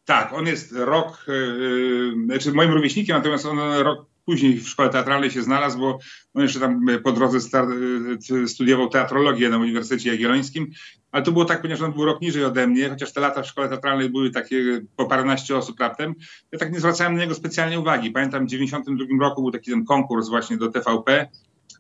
Tak, 0.05 0.33
on 0.33 0.47
jest 0.47 0.73
rok, 0.73 1.25
yy, 1.29 2.13
znaczy 2.25 2.53
moim 2.53 2.73
rówieśnikiem, 2.73 3.17
natomiast 3.17 3.47
on 3.47 3.59
rok 3.83 4.11
później 4.25 4.61
w 4.61 4.69
szkole 4.69 4.89
teatralnej 4.89 5.31
się 5.31 5.43
znalazł, 5.43 5.79
bo 5.79 5.99
on 6.35 6.43
jeszcze 6.43 6.61
tam 6.61 6.87
po 7.05 7.13
drodze 7.13 7.39
studiował 8.47 8.89
teatrologię 8.89 9.49
na 9.49 9.59
Uniwersytecie 9.59 10.11
Jagiellońskim, 10.11 10.71
ale 11.13 11.23
to 11.23 11.33
było 11.33 11.45
tak, 11.45 11.63
ponieważ 11.63 11.83
on 11.83 11.93
był 11.93 12.05
rok 12.05 12.21
niżej 12.21 12.45
ode 12.45 12.67
mnie, 12.67 12.89
chociaż 12.89 13.13
te 13.13 13.21
lata 13.21 13.43
w 13.43 13.47
szkole 13.47 13.69
teatralnej 13.69 14.11
były 14.11 14.31
takie 14.31 14.81
po 14.97 15.07
paręnaście 15.07 15.57
osób 15.57 15.81
raptem, 15.81 16.15
ja 16.53 16.59
tak 16.59 16.73
nie 16.73 16.79
zwracałem 16.79 17.15
na 17.15 17.21
niego 17.21 17.35
specjalnie 17.35 17.81
uwagi. 17.81 18.11
Pamiętam 18.11 18.47
w 18.47 18.49
92 18.49 19.05
roku 19.21 19.43
był 19.43 19.51
taki 19.51 19.71
ten 19.71 19.85
konkurs 19.85 20.29
właśnie 20.29 20.57
do 20.57 20.69
TVP, 20.69 21.29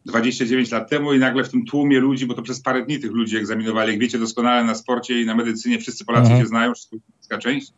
29 0.06 0.70
lat 0.70 0.90
temu 0.90 1.12
i 1.12 1.18
nagle 1.18 1.44
w 1.44 1.48
tym 1.48 1.64
tłumie 1.64 2.00
ludzi, 2.00 2.26
bo 2.26 2.34
to 2.34 2.42
przez 2.42 2.62
parę 2.62 2.84
dni 2.84 3.00
tych 3.00 3.12
ludzi 3.12 3.36
egzaminowali, 3.36 3.90
jak 3.90 4.00
wiecie 4.00 4.18
doskonale 4.18 4.64
na 4.64 4.74
sporcie 4.74 5.20
i 5.20 5.26
na 5.26 5.34
medycynie 5.34 5.78
wszyscy 5.78 6.04
Polacy 6.04 6.24
mhm. 6.24 6.40
się 6.40 6.46
znają, 6.46 6.74
wszystko 6.74 7.38
część 7.38 7.72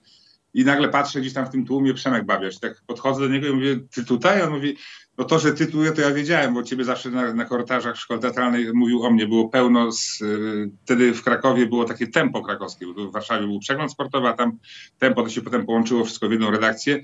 i 0.54 0.64
nagle 0.64 0.88
patrzę 0.88 1.20
gdzieś 1.20 1.32
tam 1.32 1.46
w 1.46 1.50
tym 1.50 1.66
tłumie 1.66 1.94
Przemek 1.94 2.24
Babiarz. 2.24 2.58
Tak 2.58 2.82
podchodzę 2.86 3.20
do 3.20 3.28
niego 3.28 3.48
i 3.48 3.52
mówię, 3.52 3.80
ty 3.94 4.04
tutaj? 4.04 4.42
On 4.42 4.50
mówi, 4.50 4.76
no 5.18 5.24
to, 5.24 5.38
że 5.38 5.52
tytułuje, 5.52 5.92
to 5.92 6.00
ja 6.00 6.14
wiedziałem, 6.14 6.54
bo 6.54 6.62
ciebie 6.62 6.84
zawsze 6.84 7.10
na, 7.10 7.34
na 7.34 7.44
korytarzach 7.44 7.96
szkoły 7.96 8.20
teatralnej 8.20 8.72
mówił 8.74 9.02
o 9.02 9.10
mnie. 9.10 9.26
Było 9.26 9.48
pełno, 9.48 9.92
z, 9.92 10.20
y, 10.20 10.70
wtedy 10.84 11.14
w 11.14 11.22
Krakowie 11.22 11.66
było 11.66 11.84
takie 11.84 12.06
tempo 12.06 12.42
krakowskie, 12.42 12.86
bo 12.86 13.08
w 13.08 13.12
Warszawie 13.12 13.46
był 13.46 13.58
przegląd 13.58 13.92
sportowy, 13.92 14.28
a 14.28 14.32
tam 14.32 14.58
tempo 14.98 15.22
to 15.22 15.28
się 15.28 15.42
potem 15.42 15.66
połączyło 15.66 16.04
wszystko 16.04 16.28
w 16.28 16.32
jedną 16.32 16.50
redakcję. 16.50 17.02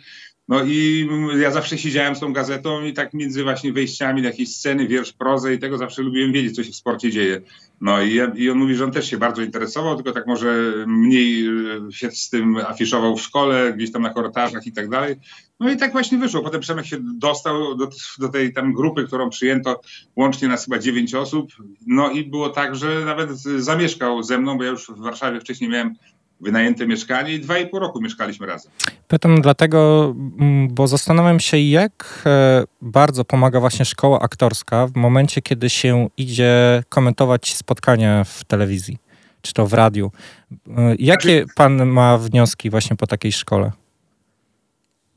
No 0.49 0.65
i 0.65 1.09
ja 1.41 1.51
zawsze 1.51 1.79
siedziałem 1.79 2.17
z 2.17 2.21
tą 2.21 2.33
gazetą 2.33 2.85
i 2.85 2.93
tak 2.93 3.15
między 3.15 3.43
właśnie 3.43 3.73
wejściami 3.73 4.23
na 4.23 4.29
jakieś 4.29 4.57
sceny, 4.57 4.89
wiersz, 4.89 5.13
prozę 5.13 5.55
i 5.55 5.59
tego 5.59 5.79
zawsze 5.79 6.03
lubiłem 6.03 6.33
wiedzieć, 6.33 6.57
co 6.57 6.65
się 6.65 6.73
w 6.73 6.77
sporcie 6.77 7.11
dzieje. 7.11 7.41
No 7.81 8.03
i, 8.03 8.21
i 8.35 8.51
on 8.51 8.59
mówi, 8.59 8.75
że 8.75 8.85
on 8.85 8.93
też 8.93 9.11
się 9.11 9.19
bardzo 9.19 9.43
interesował, 9.43 9.97
tylko 9.97 10.13
tak 10.13 10.27
może 10.27 10.75
mniej 10.87 11.47
e, 11.47 11.93
się 11.93 12.11
z 12.11 12.31
tym 12.31 12.57
afiszował 12.57 13.17
w 13.17 13.23
szkole, 13.23 13.73
gdzieś 13.77 13.93
tam 13.93 14.03
na 14.03 14.11
korytarzach 14.11 14.67
i 14.67 14.73
tak 14.73 14.89
dalej. 14.89 15.17
No 15.61 15.71
i 15.71 15.77
tak 15.77 15.93
właśnie 15.93 16.19
wyszło. 16.19 16.43
Potem 16.43 16.61
Przemek 16.61 16.87
się 16.87 16.97
dostał 17.01 17.75
do, 17.75 17.91
do 18.19 18.29
tej 18.29 18.53
tam 18.53 18.73
grupy, 18.73 19.05
którą 19.05 19.31
przyjęto 19.31 19.81
łącznie 20.17 20.49
nas 20.49 20.65
chyba 20.65 20.79
dziewięć 20.79 21.15
osób. 21.15 21.53
No 21.87 22.11
i 22.11 22.25
było 22.25 22.49
tak, 22.49 22.77
że 22.77 23.05
nawet 23.05 23.39
zamieszkał 23.41 24.23
ze 24.23 24.39
mną, 24.39 24.59
bo 24.59 24.65
ja 24.65 24.71
już 24.71 24.87
w 24.87 25.01
Warszawie 25.01 25.41
wcześniej 25.41 25.71
miałem 25.71 25.95
wynajęte 26.41 26.87
mieszkanie 26.87 27.35
i 27.35 27.41
dwa 27.41 27.59
i 27.59 27.67
pół 27.67 27.81
roku 27.81 28.01
mieszkaliśmy 28.01 28.47
razem. 28.47 28.73
Pytam 29.09 29.41
dlatego, 29.41 30.15
mm, 30.39 30.69
bo 30.75 30.87
zastanawiam 30.87 31.41
się, 31.41 31.59
jak 31.59 32.23
e, 32.27 32.65
bardzo 32.83 33.25
pomaga 33.25 33.61
właśnie 33.61 33.85
szkoła 33.85 34.21
aktorska 34.21 34.87
w 34.87 34.97
momencie, 34.97 35.43
kiedy 35.43 35.71
się 35.71 36.09
idzie 36.17 36.83
komentować 36.89 37.55
spotkania 37.55 38.25
w 38.25 38.45
telewizji, 38.45 38.99
czy 39.43 39.55
to 39.55 39.67
w 39.67 39.73
radiu. 39.75 40.13
E, 40.77 40.95
jakie 40.99 41.39
znaczy- 41.39 41.55
pan 41.57 41.87
ma 41.87 42.19
wnioski 42.19 42.71
właśnie 42.71 42.97
po 42.97 43.07
takiej 43.07 43.33
szkole? 43.33 43.73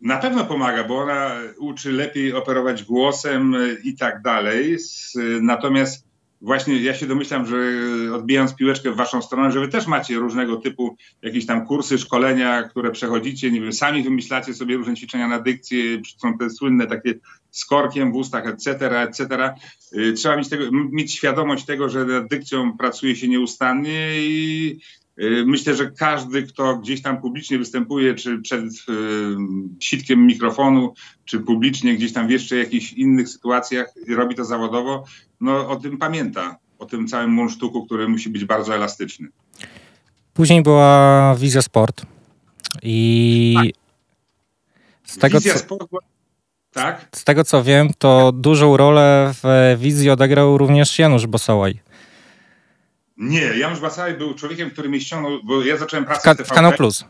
Na 0.01 0.17
pewno 0.17 0.45
pomaga, 0.45 0.83
bo 0.83 0.97
ona 0.99 1.31
uczy 1.59 1.91
lepiej 1.91 2.33
operować 2.33 2.83
głosem 2.83 3.55
i 3.83 3.95
tak 3.95 4.21
dalej. 4.21 4.77
Natomiast 5.41 6.10
właśnie 6.41 6.81
ja 6.81 6.93
się 6.93 7.07
domyślam, 7.07 7.45
że 7.45 7.55
odbijając 8.13 8.55
piłeczkę 8.55 8.91
w 8.91 8.95
waszą 8.95 9.21
stronę, 9.21 9.51
że 9.51 9.59
wy 9.59 9.67
też 9.67 9.87
macie 9.87 10.15
różnego 10.15 10.57
typu 10.57 10.97
jakieś 11.21 11.45
tam 11.45 11.65
kursy, 11.65 11.97
szkolenia, 11.97 12.63
które 12.63 12.91
przechodzicie, 12.91 13.51
nie 13.51 13.61
wiem, 13.61 13.73
sami 13.73 14.03
wymyślacie 14.03 14.53
sobie 14.53 14.77
różne 14.77 14.95
ćwiczenia 14.95 15.27
na 15.27 15.39
dykcję, 15.39 16.01
są 16.17 16.37
te 16.37 16.49
słynne 16.49 16.87
takie 16.87 17.13
z 17.51 17.65
korkiem 17.65 18.11
w 18.11 18.15
ustach, 18.15 18.47
etc., 18.47 19.01
etc. 19.01 19.53
Y, 19.97 20.13
trzeba 20.13 20.37
mieć, 20.37 20.49
tego, 20.49 20.63
mieć 20.71 21.13
świadomość 21.13 21.65
tego, 21.65 21.89
że 21.89 22.05
nad 22.05 22.27
dykcją 22.27 22.77
pracuje 22.77 23.15
się 23.15 23.27
nieustannie 23.27 24.21
i 24.21 24.79
Myślę, 25.45 25.75
że 25.75 25.91
każdy, 25.91 26.43
kto 26.43 26.77
gdzieś 26.77 27.01
tam 27.01 27.21
publicznie 27.21 27.57
występuje, 27.57 28.15
czy 28.15 28.41
przed 28.41 28.63
y, 28.63 28.73
sitkiem 29.79 30.27
mikrofonu, 30.27 30.93
czy 31.25 31.39
publicznie 31.39 31.95
gdzieś 31.95 32.13
tam 32.13 32.27
w 32.27 32.31
jeszcze 32.31 32.55
jakichś 32.55 32.93
innych 32.93 33.29
sytuacjach 33.29 33.93
robi 34.07 34.35
to 34.35 34.45
zawodowo, 34.45 35.03
no, 35.41 35.69
o 35.69 35.75
tym 35.75 35.97
pamięta, 35.97 36.57
o 36.79 36.85
tym 36.85 37.07
całym 37.07 37.31
mundsztuku, 37.31 37.85
który 37.85 38.07
musi 38.07 38.29
być 38.29 38.45
bardzo 38.45 38.75
elastyczny. 38.75 39.27
Później 40.33 40.61
była 40.61 41.35
Wizja 41.39 41.61
Sport 41.61 42.05
i 42.83 43.55
tak. 43.57 43.65
z 45.03 45.17
tego, 45.17 45.37
Wizja 45.37 45.53
co... 45.53 45.59
Sport 45.59 45.91
tak? 46.73 47.07
Z 47.15 47.23
tego 47.23 47.43
co 47.43 47.63
wiem, 47.63 47.89
to 47.97 48.31
dużą 48.31 48.77
rolę 48.77 49.33
w 49.43 49.75
wizji 49.79 50.09
odegrał 50.09 50.57
również 50.57 50.99
Janusz 50.99 51.27
Bosołaj. 51.27 51.79
Nie, 53.21 53.41
Janusz 53.41 53.79
Basałaj 53.79 54.13
był 54.17 54.33
człowiekiem, 54.33 54.71
który 54.71 54.89
mnie 54.89 55.01
ściągnął, 55.01 55.39
bo 55.43 55.63
ja 55.63 55.77
zacząłem 55.77 56.05
pracę 56.05 56.33
w, 56.33 56.37
Ka- 56.37 56.43
w 56.43 56.49
Kanał 56.49 56.73
Plus. 56.73 57.05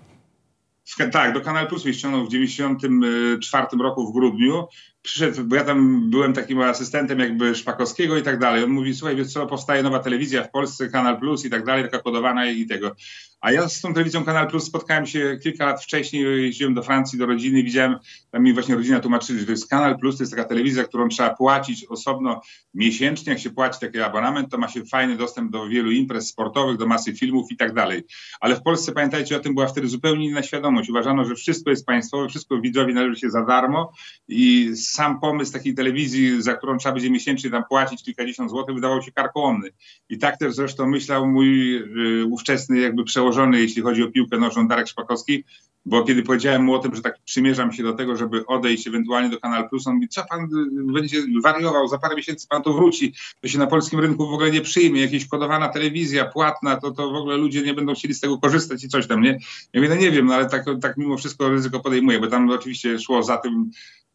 W, 0.86 1.10
tak, 1.12 1.34
do 1.34 1.41
Kanal 1.41 1.68
Plus 1.68 1.86
mnie 1.86 1.94
ściągnął 1.94 2.25
w 2.25 2.30
94 2.30 3.68
roku 3.80 4.12
w 4.12 4.13
grudniu 4.13 4.68
przyszedł, 5.01 5.44
bo 5.44 5.56
ja 5.56 5.63
tam 5.63 6.10
byłem 6.10 6.34
takim 6.34 6.62
asystentem 6.62 7.20
jakby 7.20 7.56
Szpakowskiego 7.56 8.18
i 8.18 8.22
tak 8.22 8.39
dalej. 8.39 8.63
On 8.63 8.70
mówi, 8.70 8.94
słuchaj, 8.94 9.15
wiesz 9.15 9.34
co, 9.34 9.48
powstaje 9.48 9.84
nowa 9.84 10.00
telewizja 10.00 10.44
w 10.44 10.51
Polsce, 10.51 10.89
Kanal 10.89 11.20
Plus 11.20 11.46
i 11.46 11.50
tak 11.50 11.65
dalej, 11.65 11.84
taka 11.84 12.00
kodowana 12.00 12.46
i 12.46 12.65
tego. 12.65 12.96
A 13.41 13.51
ja 13.51 13.69
z 13.69 13.81
tą 13.81 13.93
telewizją 13.93 14.25
Kanal 14.25 14.48
Plus 14.48 14.63
spotkałem 14.63 15.05
się 15.05 15.38
kilka 15.43 15.65
lat 15.65 15.83
wcześniej, 15.83 16.24
jeździłem 16.24 16.74
do 16.74 16.83
Francji, 16.83 17.19
do 17.19 17.25
rodziny 17.25 17.63
widziałem, 17.63 17.95
tam 18.31 18.43
mi 18.43 18.53
właśnie 18.53 18.75
rodzina 18.75 19.00
tłumaczyli, 19.00 19.39
że 19.39 19.45
to 19.45 19.51
jest 19.51 19.69
Kanal 19.69 20.00
Plus, 20.00 20.17
to 20.17 20.24
jest 20.24 20.31
taka 20.31 20.45
telewizja, 20.45 20.83
którą 20.83 21.07
trzeba 21.07 21.36
płacić 21.36 21.86
osobno 21.86 22.41
miesięcznie. 22.74 23.33
Jak 23.33 23.41
się 23.41 23.50
płaci 23.50 23.79
taki 23.79 24.00
abonament, 24.00 24.50
to 24.50 24.57
ma 24.57 24.67
się 24.67 24.86
fajny 24.86 25.17
dostęp 25.17 25.51
do 25.51 25.67
wielu 25.67 25.91
imprez 25.91 26.27
sportowych, 26.27 26.77
do 26.77 26.88
masy 26.88 27.13
filmów 27.13 27.51
i 27.51 27.57
tak 27.57 27.74
dalej. 27.74 28.03
Ale 28.39 28.55
w 28.55 28.62
Polsce, 28.62 28.91
pamiętajcie, 28.91 29.38
o 29.38 29.39
tym 29.39 29.53
była 29.53 29.67
wtedy 29.67 29.88
zupełnie 29.88 30.25
inna 30.25 30.43
świadomość. 30.43 30.89
Uważano, 30.89 31.25
że 31.25 31.36
wszystko 31.36 31.69
jest 31.69 31.86
państwowe, 31.86 32.29
wszystko 32.29 32.62
widzowi 32.62 32.93
należy 32.93 33.19
się 33.19 33.29
za 33.29 33.45
darmo 33.45 33.91
i 34.27 34.71
sam 34.75 35.19
pomysł 35.19 35.53
takiej 35.53 35.75
telewizji, 35.75 36.41
za 36.41 36.53
którą 36.53 36.77
trzeba 36.77 36.93
będzie 36.93 37.10
miesięcznie 37.10 37.50
tam 37.50 37.63
płacić 37.69 38.03
kilkadziesiąt 38.03 38.50
złotych, 38.50 38.75
wydawał 38.75 39.01
się 39.01 39.12
karkołomny. 39.12 39.69
I 40.10 40.17
tak 40.17 40.38
też 40.38 40.53
zresztą 40.53 40.88
myślał 40.88 41.27
mój 41.27 41.75
y, 41.75 42.25
ówczesny 42.25 42.79
jakby 42.79 43.03
przełożony, 43.03 43.31
jeśli 43.54 43.82
chodzi 43.82 44.04
o 44.04 44.12
piłkę 44.12 44.38
nożną, 44.38 44.68
Darek 44.68 44.88
Szpakowski, 44.88 45.44
bo 45.86 46.04
kiedy 46.04 46.24
powiedziałem 46.24 46.64
mu 46.64 46.74
o 46.74 46.80
tym, 46.80 46.96
że 46.96 47.02
tak 47.02 47.20
przymierzam 47.26 47.74
się 47.74 47.84
do 47.84 47.94
tego, 47.94 48.18
żeby 48.18 48.46
odejść 48.46 48.88
ewentualnie 48.88 49.30
do 49.30 49.40
Kanal 49.40 49.70
Plus, 49.70 49.88
on 49.88 49.94
mówi, 49.94 50.08
co 50.08 50.26
pan 50.30 50.44
y, 50.44 50.94
będzie 50.94 51.18
wariował, 51.44 51.88
za 51.88 51.98
parę 51.98 52.16
miesięcy 52.16 52.48
pan 52.48 52.64
to 52.64 52.74
wróci, 52.74 53.14
to 53.42 53.48
się 53.48 53.60
na 53.60 53.68
polskim 53.68 54.00
rynku 54.00 54.28
w 54.28 54.34
ogóle 54.34 54.52
nie 54.52 54.62
przyjmie, 54.62 55.02
jakaś 55.02 55.28
kodowana 55.28 55.70
telewizja 55.70 56.26
płatna, 56.26 56.76
to, 56.76 56.92
to 56.92 57.12
w 57.12 57.16
ogóle 57.16 57.38
ludzie 57.38 57.62
nie 57.62 57.74
będą 57.74 57.94
chcieli 57.94 58.14
z 58.14 58.20
tego 58.20 58.38
korzystać 58.38 58.84
i 58.84 58.90
coś 58.90 59.08
tam, 59.08 59.22
nie? 59.22 59.40
Ja 59.74 59.82
mówię, 59.82 59.90
no 59.90 59.96
nie 59.96 60.12
wiem, 60.12 60.26
no 60.26 60.36
ale 60.36 60.50
tak, 60.50 60.66
tak 60.82 60.98
mimo 60.98 61.18
wszystko 61.18 61.50
ryzyko 61.50 61.80
podejmuję, 61.80 62.20
bo 62.20 62.28
tam 62.28 62.50
oczywiście 62.50 63.00
szło 63.00 63.24
za 63.24 63.38
tym 63.38 63.72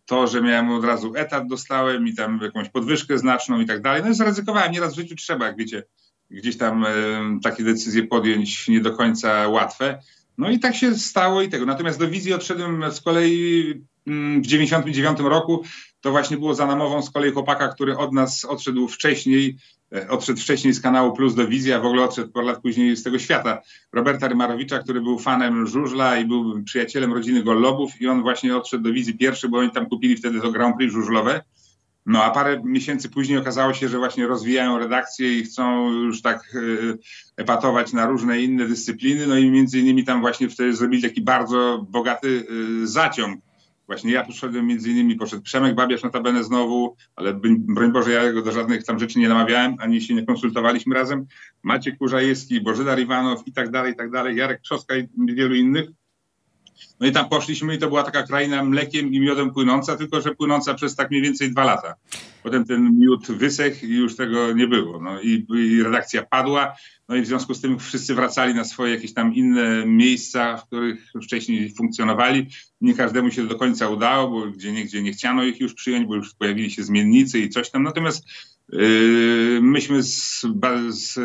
to, 0.07 0.27
że 0.27 0.43
miałem 0.43 0.71
od 0.71 0.85
razu 0.85 1.13
etat 1.17 1.47
dostałem 1.47 2.09
i 2.09 2.15
tam 2.15 2.41
jakąś 2.43 2.69
podwyżkę 2.69 3.19
znaczną 3.19 3.61
i 3.61 3.67
tak 3.67 3.83
dalej. 3.83 4.03
No 4.05 4.11
i 4.11 4.15
zaryzykowałem, 4.15 4.73
nieraz 4.73 4.93
w 4.93 4.97
życiu 4.97 5.17
trzeba, 5.17 5.47
jak 5.47 5.57
wiecie, 5.57 5.83
gdzieś 6.31 6.57
tam 6.57 6.85
e, 6.85 6.91
takie 7.43 7.65
decyzje 7.65 8.03
podjąć 8.03 8.69
nie 8.69 8.81
do 8.81 8.93
końca 8.93 9.49
łatwe. 9.49 9.99
No 10.39 10.51
i 10.51 10.59
tak 10.59 10.77
się 10.77 10.95
stało 10.95 11.43
i 11.43 11.49
tego. 11.49 11.67
Natomiast 11.67 11.99
do 11.99 12.09
wizji 12.09 12.33
odszedłem 12.33 12.85
z 12.93 13.01
kolei 13.01 13.65
mm, 14.07 14.43
w 14.43 14.47
99 14.47 15.19
roku. 15.21 15.63
To 16.01 16.11
właśnie 16.11 16.37
było 16.37 16.55
za 16.55 16.67
namową 16.67 17.03
z 17.03 17.11
kolei 17.11 17.33
chłopaka, 17.33 17.69
który 17.69 17.97
od 17.97 18.13
nas 18.13 18.45
odszedł 18.45 18.89
wcześniej 18.89 19.57
E, 19.95 20.09
odszedł 20.09 20.41
wcześniej 20.41 20.73
z 20.73 20.81
kanału 20.81 21.13
Plus 21.13 21.35
do 21.35 21.49
Wizji, 21.49 21.73
a 21.73 21.81
w 21.81 21.87
ogóle 21.87 22.03
odszedł 22.03 22.33
parę 22.33 22.47
lat 22.47 22.63
później 22.63 22.97
z 22.97 23.03
tego 23.03 23.19
świata. 23.19 23.63
Roberta 23.93 24.29
Rymarowicza, 24.29 24.79
który 24.79 25.01
był 25.01 25.19
fanem 25.19 25.67
Żużla 25.67 26.19
i 26.19 26.25
był 26.25 26.63
przyjacielem 26.63 27.13
rodziny 27.13 27.43
Gollobów 27.43 28.01
i 28.01 28.09
on 28.09 28.23
właśnie 28.23 28.57
odszedł 28.57 28.85
do 28.85 28.93
Wizji 28.93 29.19
pierwszy, 29.19 29.49
bo 29.49 29.59
oni 29.59 29.71
tam 29.71 29.87
kupili 29.87 30.17
wtedy 30.17 30.41
to 30.41 30.53
Grand 30.53 30.77
Prix 30.77 30.93
żużlowe. 30.93 31.43
No 32.07 32.25
a 32.25 32.31
parę 32.31 32.63
miesięcy 32.65 33.09
później 33.09 33.39
okazało 33.39 33.75
się, 33.75 33.89
że 33.89 33.99
właśnie 33.99 34.27
rozwijają 34.27 34.79
redakcję 34.79 35.39
i 35.39 35.45
chcą 35.45 35.93
już 35.93 36.23
tak 36.23 36.55
e, 36.55 36.59
epatować 37.37 37.93
na 37.93 38.07
różne 38.07 38.41
inne 38.41 38.67
dyscypliny. 38.67 39.27
No 39.27 39.37
i 39.37 39.51
między 39.51 39.79
innymi 39.79 40.05
tam 40.05 40.21
właśnie 40.21 40.49
wtedy 40.49 40.75
zrobili 40.75 41.03
taki 41.03 41.23
bardzo 41.23 41.87
bogaty 41.91 42.47
e, 42.83 42.87
zaciąg 42.87 43.41
Właśnie 43.87 44.13
ja 44.13 44.25
poszedłem 44.25 44.67
między 44.67 44.91
innymi, 44.91 45.17
poszedł 45.17 45.43
Przemek 45.43 45.75
Babiarz 45.75 46.03
notabene 46.03 46.45
znowu, 46.45 46.97
ale 47.17 47.35
broń 47.59 47.93
Boże, 47.93 48.11
ja 48.11 48.33
go 48.33 48.43
do 48.43 48.53
żadnych 48.53 48.85
tam 48.85 48.99
rzeczy 48.99 49.19
nie 49.19 49.29
namawiałem, 49.29 49.77
ani 49.79 50.01
się 50.01 50.15
nie 50.15 50.27
konsultowaliśmy 50.27 50.95
razem. 50.95 51.27
Maciek 51.63 51.99
Kurzajewski, 51.99 52.61
Bożydar 52.61 53.01
Iwanow 53.01 53.47
i 53.47 53.53
tak 53.53 53.71
dalej, 53.71 53.93
i 53.93 53.97
tak 53.97 54.11
dalej, 54.11 54.37
Jarek 54.37 54.61
Trzoska 54.61 54.97
i 54.97 55.09
wielu 55.27 55.55
innych. 55.55 55.89
No 57.01 57.07
i 57.07 57.13
tam 57.13 57.29
poszliśmy 57.29 57.75
i 57.75 57.79
to 57.79 57.89
była 57.89 58.03
taka 58.03 58.23
kraina 58.23 58.65
mlekiem 58.65 59.13
i 59.13 59.21
miodem 59.21 59.51
płynąca, 59.51 59.97
tylko 59.97 60.21
że 60.21 60.35
płynąca 60.35 60.75
przez 60.75 60.97
tak 60.97 61.11
mniej 61.11 61.23
więcej 61.23 61.51
dwa 61.51 61.65
lata. 61.65 61.95
Potem 62.43 62.65
ten 62.65 62.99
miód 62.99 63.27
wysechł 63.27 63.87
i 63.87 63.97
już 63.97 64.17
tego 64.17 64.53
nie 64.53 64.69
było. 64.69 65.01
No 65.01 65.21
i, 65.21 65.47
i 65.57 65.83
redakcja 65.83 66.23
padła, 66.23 66.77
no 67.09 67.17
i 67.17 67.23
w 67.23 67.27
związku 67.27 67.55
z 67.55 67.61
tym 67.61 67.79
wszyscy 67.79 68.15
wracali 68.15 68.55
na 68.55 68.65
swoje 68.65 68.95
jakieś 68.95 69.15
tam 69.15 69.35
inne 69.35 69.87
miejsca, 69.87 70.57
w 70.57 70.67
których 70.67 71.13
wcześniej 71.23 71.75
funkcjonowali. 71.75 72.47
Nie 72.81 72.95
każdemu 72.95 73.31
się 73.31 73.47
do 73.47 73.55
końca 73.55 73.89
udało, 73.89 74.31
bo 74.31 74.51
gdzie 74.51 74.73
niegdzie 74.73 75.03
nie 75.03 75.13
chciano 75.13 75.45
ich 75.45 75.61
już 75.61 75.75
przyjąć, 75.75 76.07
bo 76.07 76.15
już 76.15 76.35
pojawili 76.35 76.71
się 76.71 76.83
zmiennicy 76.83 77.39
i 77.39 77.49
coś 77.49 77.71
tam. 77.71 77.83
Natomiast 77.83 78.25
yy, 78.73 79.59
myśmy 79.63 80.03
z, 80.03 80.41
z 80.89 81.19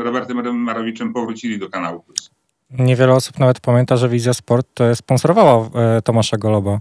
Robertem 0.00 0.56
Marowiczem 0.56 1.12
powrócili 1.12 1.58
do 1.58 1.68
kanału 1.68 2.02
Plus. 2.02 2.33
Niewiele 2.70 3.12
osób 3.12 3.38
nawet 3.38 3.60
pamięta, 3.60 3.96
że 3.96 4.08
Wizja 4.08 4.34
Sport 4.34 4.78
sponsorowała 4.94 5.68
e, 5.74 6.02
Tomasza 6.02 6.36
Goloba, 6.36 6.80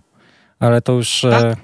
ale 0.60 0.82
to 0.82 0.94
już... 0.94 1.26
E, 1.26 1.30
tak. 1.30 1.58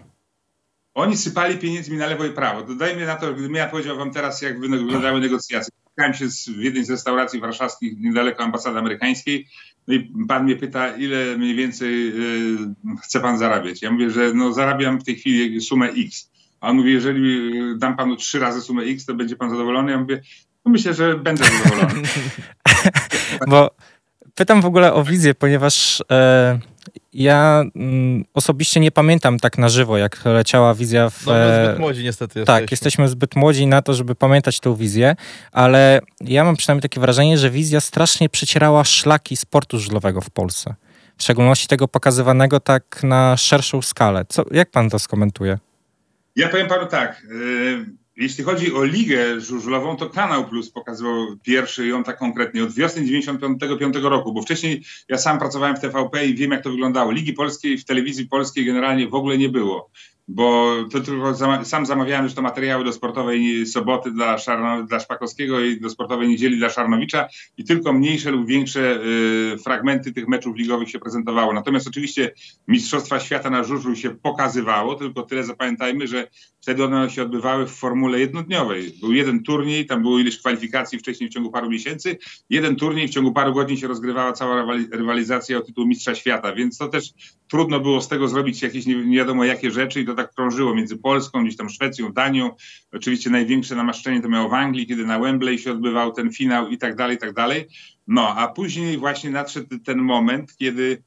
Oni 0.94 1.18
sypali 1.18 1.58
pieniędzmi 1.58 1.98
na 1.98 2.08
lewo 2.08 2.26
i 2.26 2.32
prawo. 2.32 2.64
Dodajmy 2.64 3.06
na 3.06 3.16
to, 3.16 3.34
gdybym 3.34 3.56
ja 3.56 3.68
powiedział 3.68 3.98
wam 3.98 4.12
teraz, 4.12 4.42
jak 4.42 4.60
wyglądały 4.60 5.20
negocjacje. 5.20 5.74
Spotkałem 5.82 6.14
się 6.14 6.30
z, 6.30 6.50
w 6.50 6.62
jednej 6.62 6.84
z 6.84 6.90
restauracji 6.90 7.40
warszawskich, 7.40 8.00
niedaleko 8.00 8.44
ambasady 8.44 8.80
amerykańskiej, 8.80 9.48
no 9.88 9.94
i 9.94 10.12
pan 10.28 10.44
mnie 10.44 10.56
pyta, 10.56 10.98
ile 10.98 11.38
mniej 11.38 11.56
więcej 11.56 12.10
y, 12.10 12.58
chce 13.04 13.20
pan 13.20 13.38
zarabiać. 13.38 13.82
Ja 13.82 13.92
mówię, 13.92 14.10
że 14.10 14.34
no, 14.34 14.54
zarabiam 14.54 15.00
w 15.00 15.04
tej 15.04 15.16
chwili 15.16 15.62
sumę 15.62 15.90
X. 15.90 16.32
A 16.62 16.70
on 16.70 16.76
mówi, 16.76 16.94
jeżeli 16.94 17.52
dam 17.78 17.98
panu 17.98 18.16
trzy 18.16 18.40
razy 18.40 18.62
sumę 18.62 18.84
X, 18.84 19.06
to 19.06 19.14
będzie 19.14 19.36
pan 19.36 19.50
zadowolony? 19.50 19.92
Ja 19.92 20.00
mówię, 20.00 20.22
no 20.66 20.72
myślę, 20.72 20.94
że 20.94 21.18
będę 21.18 21.44
zadowolony. 21.44 22.02
Bo 23.52 23.76
pytam 24.40 24.62
w 24.62 24.66
ogóle 24.66 24.94
o 24.94 25.04
wizję, 25.04 25.36
ponieważ 25.36 26.04
e, 26.12 26.60
ja 27.14 27.64
mm, 27.76 28.26
osobiście 28.34 28.80
nie 28.80 28.92
pamiętam 28.92 29.40
tak 29.40 29.58
na 29.58 29.70
żywo, 29.70 29.98
jak 29.98 30.26
leciała 30.26 30.74
wizja 30.74 31.10
w... 31.10 31.26
No, 31.26 31.34
my 31.34 31.66
zbyt 31.66 31.80
młodzi 31.80 32.04
niestety 32.04 32.34
Tak, 32.46 32.62
jesteśmy. 32.62 32.68
jesteśmy 32.72 33.08
zbyt 33.08 33.36
młodzi 33.36 33.68
na 33.68 33.82
to, 33.82 33.94
żeby 33.94 34.16
pamiętać 34.16 34.60
tę 34.60 34.76
wizję, 34.78 35.16
ale 35.52 36.00
ja 36.22 36.44
mam 36.44 36.56
przynajmniej 36.56 36.82
takie 36.82 37.00
wrażenie, 37.00 37.38
że 37.38 37.50
wizja 37.50 37.82
strasznie 37.82 38.30
przecierała 38.30 38.84
szlaki 38.84 39.38
sportu 39.38 39.80
żużlowego 39.80 40.22
w 40.22 40.30
Polsce. 40.30 40.76
W 41.18 41.24
szczególności 41.24 41.68
tego 41.68 41.88
pokazywanego 41.88 42.60
tak 42.60 43.00
na 43.04 43.38
szerszą 43.38 43.82
skalę. 43.82 44.26
Co, 44.30 44.44
jak 44.52 44.72
pan 44.72 44.90
to 44.90 45.00
skomentuje? 45.00 45.58
Ja 46.36 46.50
powiem 46.50 46.68
panu 46.68 46.86
tak. 46.86 47.22
y, 47.32 47.86
Jeśli 48.20 48.44
chodzi 48.44 48.74
o 48.74 48.84
ligę 48.84 49.42
żużlową, 49.42 49.96
to 49.96 50.10
Kanał 50.10 50.46
Plus 50.50 50.72
pokazywał 50.72 51.38
pierwszy 51.44 51.88
ją 51.88 52.04
tak 52.04 52.18
konkretnie 52.18 52.64
od 52.64 52.74
wiosny 52.74 53.06
95 53.06 53.96
roku, 53.96 54.34
bo 54.34 54.42
wcześniej 54.42 54.84
ja 55.10 55.18
sam 55.18 55.40
pracowałem 55.40 55.76
w 55.76 55.80
TVP 55.80 56.26
i 56.26 56.36
wiem 56.36 56.52
jak 56.52 56.64
to 56.64 56.70
wyglądało. 56.70 57.12
Ligi 57.12 57.34
polskiej 57.34 57.78
w 57.78 57.86
telewizji 57.86 58.28
polskiej 58.28 58.66
generalnie 58.66 59.08
w 59.08 59.14
ogóle 59.14 59.38
nie 59.38 59.50
było, 59.50 59.90
bo 60.30 60.76
to 60.92 61.00
tylko 61.00 61.36
sam 61.66 61.86
zamawiałem 61.86 62.24
już 62.24 62.34
to 62.34 62.42
materiały 62.42 62.84
do 62.84 62.94
sportowej 62.94 63.66
soboty 63.66 64.12
dla, 64.12 64.38
dla 64.88 65.00
Szpakowskiego 65.00 65.60
i 65.60 65.80
do 65.80 65.90
sportowej 65.90 66.28
niedzieli 66.28 66.58
dla 66.58 66.70
Szarnowicza 66.70 67.28
i 67.58 67.64
tylko 67.64 67.94
mniejsze 67.94 68.32
lub 68.32 68.48
większe 68.48 69.00
y, 69.54 69.58
fragmenty 69.58 70.14
tych 70.14 70.28
meczów 70.28 70.58
ligowych 70.58 70.90
się 70.90 71.00
prezentowało. 71.00 71.54
Natomiast 71.54 71.88
oczywiście 71.88 72.32
Mistrzostwa 72.68 73.20
Świata 73.20 73.50
na 73.50 73.64
żużlu 73.64 73.96
się 73.96 74.10
pokazywało, 74.10 74.96
tylko 74.96 75.24
tyle 75.24 75.44
zapamiętajmy, 75.44 76.08
że 76.08 76.28
wtedy 76.62 76.84
one 76.84 77.10
się 77.10 77.24
odbywały 77.24 77.68
w 77.68 77.72
formule 77.72 78.20
jednodniowej. 78.20 78.94
Był 79.02 79.14
jeden 79.14 79.44
turniej, 79.44 79.86
tam 79.86 80.02
było 80.02 80.20
ileś 80.20 80.40
kwalifikacji 80.40 81.00
wcześniej 81.00 81.30
w 81.30 81.34
ciągu 81.34 81.52
paru 81.52 81.70
miesięcy, 81.70 82.18
jeden 82.50 82.76
turniej, 82.76 83.08
w 83.08 83.12
ciągu 83.12 83.32
paru 83.32 83.54
godzin 83.54 83.78
się 83.78 83.88
rozgrywała 83.88 84.34
cała 84.34 84.66
rywalizacja 84.92 85.58
o 85.58 85.62
tytuł 85.62 85.88
Mistrza 85.88 86.16
Świata, 86.16 86.56
więc 86.56 86.78
to 86.78 86.88
też 86.88 87.14
trudno 87.48 87.80
było 87.80 88.02
z 88.02 88.08
tego 88.08 88.28
zrobić 88.28 88.62
jakieś 88.62 88.86
nie, 88.86 88.96
nie 88.96 89.18
wiadomo 89.18 89.46
jakie 89.46 89.72
rzeczy 89.72 90.02
i 90.02 90.06
to 90.06 90.16
tak 90.16 90.34
krążyło 90.34 90.76
między 90.76 90.98
Polską, 90.98 91.44
gdzieś 91.44 91.58
tam 91.58 91.70
Szwecją, 91.70 92.14
Danią. 92.14 92.56
Oczywiście 92.92 93.30
największe 93.30 93.76
namaszczenie 93.76 94.22
to 94.22 94.30
miało 94.30 94.50
w 94.50 94.54
Anglii, 94.54 94.88
kiedy 94.88 95.06
na 95.06 95.20
Wembley 95.20 95.60
się 95.60 95.72
odbywał 95.72 96.12
ten 96.12 96.32
finał 96.32 96.68
i 96.70 96.78
tak 96.78 96.96
dalej, 96.96 97.16
i 97.16 97.20
tak 97.20 97.34
dalej. 97.34 97.66
No, 98.08 98.36
a 98.36 98.48
później 98.48 98.98
właśnie 98.98 99.30
nadszedł 99.30 99.80
ten 99.80 99.98
moment, 99.98 100.56
kiedy 100.58 101.04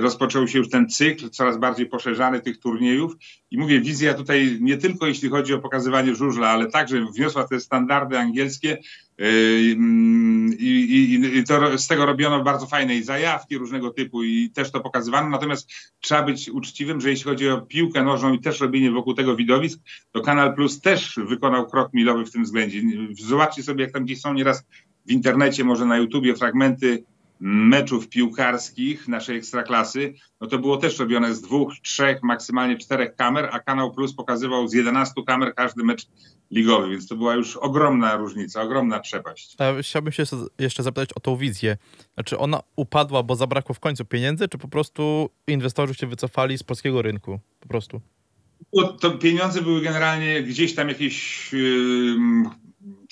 rozpoczął 0.00 0.48
się 0.48 0.58
już 0.58 0.68
ten 0.68 0.88
cykl, 0.88 1.30
coraz 1.30 1.58
bardziej 1.58 1.86
poszerzany 1.86 2.40
tych 2.40 2.58
turniejów. 2.58 3.12
I 3.50 3.58
mówię, 3.58 3.80
wizja 3.80 4.14
tutaj 4.14 4.58
nie 4.60 4.76
tylko 4.76 5.06
jeśli 5.06 5.28
chodzi 5.28 5.54
o 5.54 5.58
pokazywanie 5.58 6.14
żużla, 6.14 6.48
ale 6.48 6.70
także 6.70 7.06
wniosła 7.16 7.48
te 7.48 7.60
standardy 7.60 8.18
angielskie 8.18 8.78
yy, 9.18 9.26
i, 10.58 11.14
i, 11.14 11.38
i 11.38 11.44
to, 11.44 11.78
z 11.78 11.86
tego 11.86 12.06
robiono 12.06 12.44
bardzo 12.44 12.66
fajne 12.66 12.96
i 12.96 13.02
zajawki 13.02 13.58
różnego 13.58 13.90
typu 13.90 14.22
i 14.22 14.50
też 14.50 14.70
to 14.70 14.80
pokazywano. 14.80 15.28
Natomiast 15.28 15.70
trzeba 16.00 16.22
być 16.22 16.48
uczciwym, 16.48 17.00
że 17.00 17.10
jeśli 17.10 17.24
chodzi 17.24 17.48
o 17.48 17.60
piłkę 17.60 18.02
nożną 18.02 18.32
i 18.32 18.40
też 18.40 18.60
robienie 18.60 18.90
wokół 18.90 19.14
tego 19.14 19.36
widowisk, 19.36 19.80
to 20.12 20.20
Kanal 20.20 20.54
Plus 20.54 20.80
też 20.80 21.20
wykonał 21.28 21.66
krok 21.66 21.92
milowy 21.92 22.24
w 22.26 22.30
tym 22.30 22.44
względzie. 22.44 22.82
Zobaczcie 23.20 23.62
sobie, 23.62 23.84
jak 23.84 23.92
tam 23.92 24.04
gdzieś 24.04 24.20
są 24.20 24.34
nieraz 24.34 24.64
w 25.06 25.10
internecie, 25.10 25.64
może 25.64 25.86
na 25.86 25.98
YouTubie 25.98 26.36
fragmenty 26.36 27.04
meczów 27.44 28.08
piłkarskich 28.08 29.08
naszej 29.08 29.36
ekstraklasy, 29.36 30.14
no 30.40 30.46
to 30.46 30.58
było 30.58 30.76
też 30.76 30.98
robione 30.98 31.34
z 31.34 31.40
dwóch, 31.40 31.72
trzech, 31.82 32.22
maksymalnie 32.22 32.76
czterech 32.76 33.16
kamer, 33.16 33.48
a 33.52 33.60
Kanał 33.60 33.92
Plus 33.92 34.14
pokazywał 34.14 34.68
z 34.68 34.72
11 34.72 35.14
kamer 35.26 35.54
każdy 35.54 35.84
mecz 35.84 36.06
ligowy, 36.50 36.90
więc 36.90 37.08
to 37.08 37.16
była 37.16 37.34
już 37.34 37.56
ogromna 37.56 38.16
różnica, 38.16 38.62
ogromna 38.62 39.00
przepaść. 39.00 39.56
Chciałbym 39.82 40.12
się 40.12 40.22
jeszcze 40.58 40.82
zapytać 40.82 41.12
o 41.12 41.20
tą 41.20 41.36
wizję. 41.36 41.76
Znaczy 42.14 42.38
ona 42.38 42.60
upadła, 42.76 43.22
bo 43.22 43.36
zabrakło 43.36 43.74
w 43.74 43.80
końcu 43.80 44.04
pieniędzy, 44.04 44.48
czy 44.48 44.58
po 44.58 44.68
prostu 44.68 45.30
inwestorzy 45.46 45.94
się 45.94 46.06
wycofali 46.06 46.58
z 46.58 46.62
polskiego 46.62 47.02
rynku? 47.02 47.40
Po 47.60 47.68
prostu. 47.68 48.00
To 49.00 49.10
pieniądze 49.10 49.62
były 49.62 49.80
generalnie 49.80 50.42
gdzieś 50.42 50.74
tam 50.74 50.88
jakieś 50.88 51.48
yy, 51.52 52.16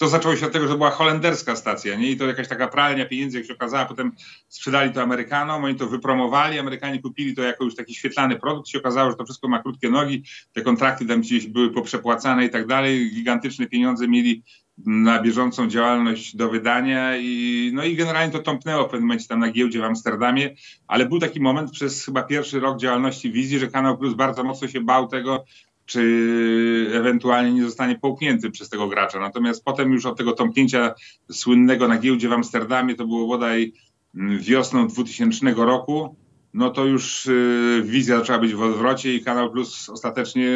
to 0.00 0.08
zaczęło 0.08 0.36
się 0.36 0.46
od 0.46 0.52
tego, 0.52 0.68
że 0.68 0.76
była 0.76 0.90
holenderska 0.90 1.56
stacja, 1.56 1.96
nie? 1.96 2.10
I 2.10 2.16
to 2.16 2.26
jakaś 2.26 2.48
taka 2.48 2.68
pralnia 2.68 3.06
pieniędzy, 3.06 3.38
jak 3.38 3.46
się 3.46 3.52
okazała, 3.52 3.84
potem 3.84 4.12
sprzedali 4.48 4.92
to 4.92 5.02
Amerykanom, 5.02 5.64
oni 5.64 5.74
to 5.74 5.86
wypromowali, 5.86 6.58
Amerykanie 6.58 7.02
kupili 7.02 7.34
to 7.34 7.42
jako 7.42 7.64
już 7.64 7.74
taki 7.74 7.94
świetlany 7.94 8.36
produkt, 8.36 8.68
się 8.68 8.78
okazało, 8.78 9.10
że 9.10 9.16
to 9.16 9.24
wszystko 9.24 9.48
ma 9.48 9.62
krótkie 9.62 9.90
nogi, 9.90 10.22
te 10.52 10.62
kontrakty 10.62 11.06
tam 11.06 11.20
gdzieś 11.20 11.46
były 11.46 11.70
poprzepłacane 11.70 12.44
i 12.44 12.50
tak 12.50 12.66
dalej, 12.66 13.10
gigantyczne 13.14 13.66
pieniądze 13.66 14.08
mieli 14.08 14.42
na 14.86 15.22
bieżącą 15.22 15.68
działalność 15.68 16.36
do 16.36 16.48
wydania 16.48 17.16
i 17.16 17.70
no 17.74 17.84
i 17.84 17.96
generalnie 17.96 18.32
to 18.32 18.38
tąpnęło 18.38 18.84
w 18.84 18.90
pewnym 18.90 19.08
momencie 19.08 19.28
tam 19.28 19.40
na 19.40 19.50
giełdzie 19.50 19.80
w 19.80 19.84
Amsterdamie, 19.84 20.54
ale 20.86 21.06
był 21.06 21.18
taki 21.18 21.40
moment 21.40 21.70
przez 21.70 22.04
chyba 22.04 22.22
pierwszy 22.22 22.60
rok 22.60 22.78
działalności 22.78 23.32
wizji, 23.32 23.58
że 23.58 23.68
Kanał 23.68 23.98
Plus 23.98 24.14
bardzo 24.14 24.44
mocno 24.44 24.68
się 24.68 24.80
bał 24.80 25.08
tego, 25.08 25.44
czy 25.90 26.90
ewentualnie 26.94 27.52
nie 27.52 27.64
zostanie 27.64 27.98
połknięty 27.98 28.50
przez 28.50 28.68
tego 28.68 28.88
gracza. 28.88 29.20
Natomiast 29.20 29.64
potem 29.64 29.92
już 29.92 30.06
od 30.06 30.18
tego 30.18 30.32
tąpnięcia 30.32 30.94
słynnego 31.32 31.88
na 31.88 31.98
giełdzie 31.98 32.28
w 32.28 32.32
Amsterdamie, 32.32 32.94
to 32.94 33.06
było 33.06 33.26
bodaj 33.26 33.72
mm, 34.14 34.38
wiosną 34.38 34.88
2000 34.88 35.54
roku, 35.56 36.16
no 36.54 36.70
to 36.70 36.84
już 36.84 37.26
y, 37.26 37.82
wizja 37.84 38.18
zaczęła 38.18 38.38
być 38.38 38.54
w 38.54 38.62
odwrocie 38.62 39.14
i 39.14 39.24
Kanal 39.24 39.50
Plus 39.50 39.88
ostatecznie 39.88 40.50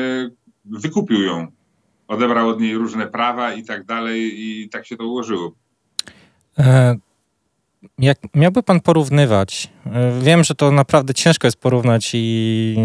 wykupił 0.65 1.23
ją. 1.23 1.47
Odebrał 2.09 2.49
od 2.49 2.61
niej 2.61 2.75
różne 2.75 3.07
prawa 3.07 3.55
i 3.55 3.65
tak 3.65 3.85
dalej 3.85 4.33
i 4.37 4.69
tak 4.69 4.87
się 4.87 4.97
to 4.97 5.07
ułożyło. 5.07 5.53
E, 6.59 6.97
jak 7.99 8.19
miałby 8.35 8.63
pan 8.63 8.81
porównywać, 8.81 9.71
e, 9.87 10.21
wiem, 10.21 10.45
że 10.45 10.55
to 10.55 10.71
naprawdę 10.71 11.15
ciężko 11.15 11.47
jest 11.47 11.57
porównać 11.57 12.11
i 12.15 12.77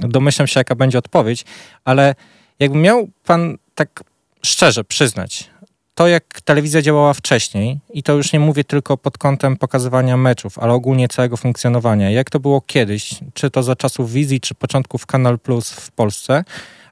domyślam 0.00 0.46
się, 0.46 0.60
jaka 0.60 0.74
będzie 0.74 0.98
odpowiedź, 0.98 1.44
ale 1.84 2.14
jakby 2.58 2.78
miał 2.78 3.08
pan 3.24 3.58
tak 3.74 4.04
szczerze 4.42 4.84
przyznać, 4.84 5.50
to 5.94 6.08
jak 6.08 6.40
telewizja 6.40 6.82
działała 6.82 7.14
wcześniej, 7.14 7.80
i 7.90 8.02
to 8.02 8.12
już 8.12 8.32
nie 8.32 8.40
mówię 8.40 8.64
tylko 8.64 8.96
pod 8.96 9.18
kątem 9.18 9.56
pokazywania 9.56 10.16
meczów, 10.16 10.58
ale 10.58 10.72
ogólnie 10.72 11.08
całego 11.08 11.36
funkcjonowania, 11.36 12.10
jak 12.10 12.30
to 12.30 12.40
było 12.40 12.60
kiedyś, 12.60 13.14
czy 13.34 13.50
to 13.50 13.62
za 13.62 13.76
czasów 13.76 14.12
wizji, 14.12 14.40
czy 14.40 14.54
początków 14.54 15.06
Kanal 15.06 15.38
Plus 15.38 15.70
w 15.70 15.90
Polsce, 15.90 16.44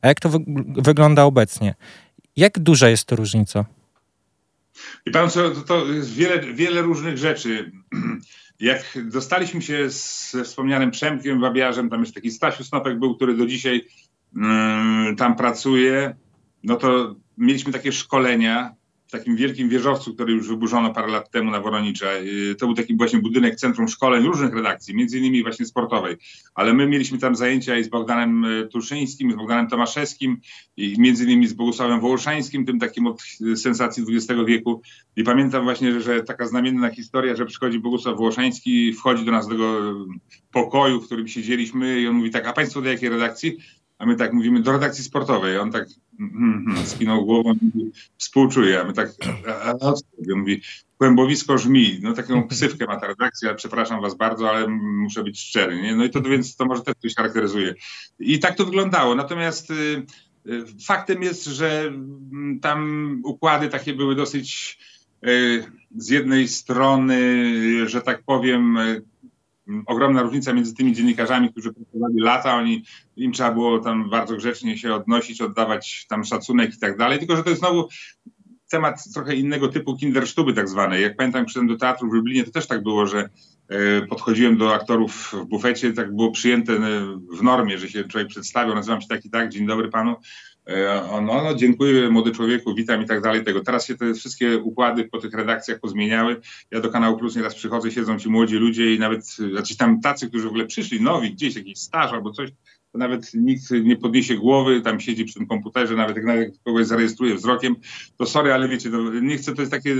a 0.03 0.09
jak 0.09 0.21
to 0.21 0.29
wy 0.29 0.39
wygląda 0.67 1.25
obecnie. 1.25 1.75
Jak 2.37 2.59
duża 2.59 2.89
jest 2.89 3.05
to 3.05 3.17
różnica? 3.17 3.65
I 5.07 5.11
pan 5.11 5.31
co, 5.31 5.51
to, 5.51 5.61
to 5.61 5.87
jest 5.87 6.15
wiele, 6.15 6.41
wiele 6.41 6.83
różnych 6.83 7.19
rzeczy. 7.19 7.73
Jak 8.61 8.99
dostaliśmy 9.05 9.63
się 9.63 9.91
ze 9.91 10.45
wspomnianym 10.45 10.91
Przemkiem 10.91 11.41
Wabiarzem, 11.41 11.91
tam 11.91 12.01
jest 12.01 12.15
taki 12.15 12.31
Stasiu 12.31 12.65
Snopek 12.65 12.99
był, 12.99 13.17
który 13.17 13.37
do 13.37 13.47
dzisiaj 13.47 13.87
yy, 14.35 14.43
tam 15.17 15.37
pracuje, 15.37 16.15
no 16.63 16.77
to 16.77 17.15
mieliśmy 17.39 17.73
takie 17.73 17.93
szkolenia 17.93 18.75
w 19.11 19.13
takim 19.13 19.37
wielkim 19.37 19.69
wieżowcu, 19.69 20.15
który 20.15 20.33
już 20.33 20.49
wyburzono 20.49 20.95
parę 20.95 21.09
lat 21.09 21.31
temu 21.31 21.51
na 21.51 21.61
Woronicza. 21.61 22.13
Yy, 22.13 22.55
to 22.55 22.67
był 22.67 22.75
taki 22.75 22.97
właśnie 22.97 23.19
budynek 23.19 23.57
Centrum 23.57 23.89
Szkoleń 23.89 24.25
różnych 24.25 24.55
redakcji, 24.55 24.95
między 24.95 25.19
innymi 25.19 25.43
właśnie 25.43 25.67
sportowej. 25.67 26.17
Ale 26.55 26.75
my 26.75 26.87
mieliśmy 26.87 27.19
tam 27.19 27.37
zajęcia 27.37 27.79
i 27.79 27.85
z 27.85 27.89
Bogdanem 27.89 28.43
yy, 28.43 28.69
Tuszyńskim, 28.69 29.33
z 29.33 29.35
Bogdanem 29.35 29.69
Tomaszewskim 29.69 30.41
i 30.77 30.95
między 30.99 31.25
innymi 31.25 31.47
z 31.47 31.53
Bogusławem 31.53 32.01
Wołoszańskim, 32.01 32.67
tym 32.67 32.79
takim 32.79 33.07
od 33.07 33.23
sensacji 33.57 34.05
XX 34.09 34.41
wieku. 34.47 34.83
I 35.17 35.25
pamiętam 35.25 35.65
właśnie, 35.65 36.01
że 36.01 36.23
taka 36.23 36.47
znamienna 36.47 36.91
historia, 36.91 37.37
że 37.37 37.47
przychodzi 37.47 37.79
Bogusław 37.79 38.17
Wołoszański, 38.17 38.93
wchodzi 38.93 39.25
do 39.25 39.33
nas 39.33 39.47
do 39.47 39.53
tego 39.53 39.95
pokoju, 40.53 41.01
w 41.01 41.07
którym 41.07 41.29
siedzieliśmy 41.29 42.01
i 42.01 42.07
on 42.07 42.15
mówi 42.15 42.31
tak, 42.31 42.47
a 42.47 42.53
państwo 42.53 42.83
do 42.83 42.89
jakiej 42.89 43.09
redakcji? 43.09 43.57
A 43.99 44.07
my 44.07 44.17
tak 44.17 44.33
mówimy, 44.33 44.63
do 44.63 44.73
redakcji 44.73 45.05
sportowej. 45.05 45.59
On 45.59 45.73
tak 45.73 45.89
skinął 46.85 47.25
głową 47.25 47.55
i 47.75 47.91
współczuje. 48.19 48.81
A 48.81 48.85
my 48.85 48.93
tak, 48.93 49.11
a, 49.49 49.71
a, 49.71 49.95
mówi, 50.37 50.63
kłębowisko 50.99 51.59
żmi. 51.59 51.99
No 52.03 52.13
taką 52.13 52.49
ksywkę 52.49 52.87
ma 52.87 53.01
ta 53.01 53.07
redakcja, 53.07 53.55
przepraszam 53.55 54.01
was 54.01 54.17
bardzo, 54.17 54.51
ale 54.51 54.69
muszę 54.69 55.23
być 55.23 55.41
szczery. 55.41 55.83
Nie? 55.83 55.97
No 55.97 56.05
i 56.05 56.11
to 56.11 56.21
więc 56.23 56.57
to 56.57 56.65
może 56.65 56.83
też 56.83 56.95
coś 57.03 57.15
charakteryzuje. 57.15 57.75
I 58.19 58.39
tak 58.39 58.57
to 58.57 58.65
wyglądało. 58.65 59.15
Natomiast 59.15 59.71
y, 59.71 59.75
y, 60.47 60.65
faktem 60.87 61.23
jest, 61.23 61.45
że 61.45 61.93
tam 62.63 63.21
układy 63.25 63.69
takie 63.69 63.95
były 63.95 64.15
dosyć 64.15 64.79
y, 65.27 65.65
z 65.97 66.09
jednej 66.09 66.49
strony, 66.49 67.19
że 67.89 68.03
tak 68.03 68.23
powiem, 68.23 68.79
ogromna 69.87 70.23
różnica 70.23 70.53
między 70.53 70.75
tymi 70.75 70.93
dziennikarzami, 70.93 71.51
którzy 71.51 71.73
pracowali 71.73 72.21
lata, 72.21 72.57
oni, 72.57 72.85
im 73.17 73.33
trzeba 73.33 73.53
było 73.53 73.79
tam 73.79 74.11
bardzo 74.11 74.37
grzecznie 74.37 74.79
się 74.79 74.95
odnosić, 74.95 75.41
oddawać 75.41 76.07
tam 76.09 76.25
szacunek 76.25 76.75
i 76.75 76.79
tak 76.79 76.97
dalej, 76.97 77.19
tylko 77.19 77.37
że 77.37 77.43
to 77.43 77.51
jest 77.51 77.61
znowu 77.61 77.89
temat 78.71 79.13
trochę 79.15 79.35
innego 79.35 79.69
typu 79.69 79.97
kindersztuby 79.97 80.53
tak 80.53 80.69
zwanej. 80.69 81.03
Jak 81.03 81.17
pamiętam, 81.17 81.45
przyszedłem 81.45 81.69
do 81.69 81.77
teatru 81.77 82.11
w 82.11 82.13
Lublinie, 82.13 82.45
to 82.45 82.51
też 82.51 82.67
tak 82.67 82.83
było, 82.83 83.07
że 83.07 83.29
podchodziłem 84.09 84.57
do 84.57 84.75
aktorów 84.75 85.33
w 85.33 85.45
bufecie, 85.45 85.93
tak 85.93 86.17
było 86.17 86.31
przyjęte 86.31 86.73
w 87.39 87.43
normie, 87.43 87.79
że 87.79 87.89
się 87.89 88.05
człowiek 88.05 88.29
przedstawiał, 88.29 88.75
nazywam 88.75 89.01
się 89.01 89.09
tak 89.09 89.25
i 89.25 89.31
tak, 89.31 89.49
dzień 89.49 89.67
dobry 89.67 89.89
panu, 89.89 90.17
no, 91.23 91.43
no, 91.43 91.55
dziękuję 91.55 92.11
młody 92.11 92.31
człowieku, 92.31 92.75
witam 92.75 93.03
i 93.03 93.07
tak 93.07 93.21
dalej. 93.21 93.45
Tego. 93.45 93.61
Teraz 93.61 93.87
się 93.87 93.97
te 93.97 94.15
wszystkie 94.15 94.59
układy 94.59 95.05
po 95.05 95.19
tych 95.19 95.35
redakcjach 95.35 95.81
pozmieniały. 95.81 96.41
Ja 96.71 96.81
do 96.81 96.91
kanału 96.91 97.19
Plus 97.19 97.37
nieraz 97.37 97.55
przychodzę, 97.55 97.91
siedzą 97.91 98.19
ci 98.19 98.29
młodzi 98.29 98.57
ludzie 98.57 98.95
i 98.95 98.99
nawet 98.99 99.25
znaczy 99.27 99.77
tam 99.77 100.01
tacy, 100.01 100.29
którzy 100.29 100.45
w 100.45 100.49
ogóle 100.49 100.67
przyszli, 100.67 101.03
nowi, 101.03 101.33
gdzieś 101.33 101.57
jakiś 101.57 101.79
staż 101.79 102.13
albo 102.13 102.31
coś, 102.31 102.51
nawet 102.95 103.35
nikt 103.35 103.71
nie 103.71 103.97
podniesie 103.97 104.37
głowy, 104.37 104.81
tam 104.81 105.01
siedzi 105.01 105.25
przy 105.25 105.35
tym 105.35 105.47
komputerze, 105.47 105.97
nawet 105.97 106.17
jak 106.17 106.25
nawet 106.25 106.59
kogoś 106.65 106.87
zarejestruje 106.87 107.35
wzrokiem, 107.35 107.77
to 108.17 108.27
sorry, 108.27 108.53
ale 108.53 108.69
wiecie, 108.69 108.91
no, 108.91 109.21
nie 109.21 109.37
chcę, 109.37 109.55
to 109.55 109.63
jest 109.63 109.73
takie 109.73 109.97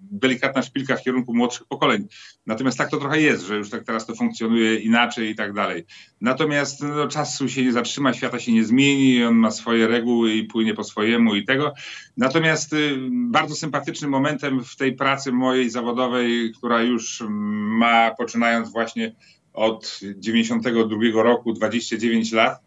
delikatna 0.00 0.62
szpilka 0.62 0.96
w 0.96 1.02
kierunku 1.02 1.34
młodszych 1.34 1.66
pokoleń. 1.66 2.06
Natomiast 2.46 2.78
tak 2.78 2.90
to 2.90 2.96
trochę 2.96 3.20
jest, 3.20 3.46
że 3.46 3.56
już 3.56 3.70
tak 3.70 3.84
teraz 3.84 4.06
to 4.06 4.14
funkcjonuje 4.14 4.76
inaczej 4.76 5.30
i 5.30 5.34
tak 5.34 5.52
dalej. 5.52 5.84
Natomiast 6.20 6.82
no, 6.82 7.08
czasu 7.08 7.48
się 7.48 7.64
nie 7.64 7.72
zatrzyma, 7.72 8.12
świata 8.12 8.38
się 8.38 8.52
nie 8.52 8.64
zmieni, 8.64 9.24
on 9.24 9.34
ma 9.34 9.50
swoje 9.50 9.86
reguły 9.86 10.34
i 10.34 10.44
płynie 10.44 10.74
po 10.74 10.84
swojemu 10.84 11.34
i 11.34 11.44
tego. 11.44 11.72
Natomiast 12.16 12.72
y, 12.72 12.96
bardzo 13.10 13.54
sympatycznym 13.54 14.10
momentem 14.10 14.64
w 14.64 14.76
tej 14.76 14.92
pracy 14.92 15.32
mojej 15.32 15.70
zawodowej, 15.70 16.52
która 16.58 16.82
już 16.82 17.22
ma, 17.28 18.14
poczynając 18.18 18.72
właśnie 18.72 19.14
od 19.58 20.00
92 20.16 21.22
roku, 21.22 21.52
29 21.52 22.32
lat 22.32 22.60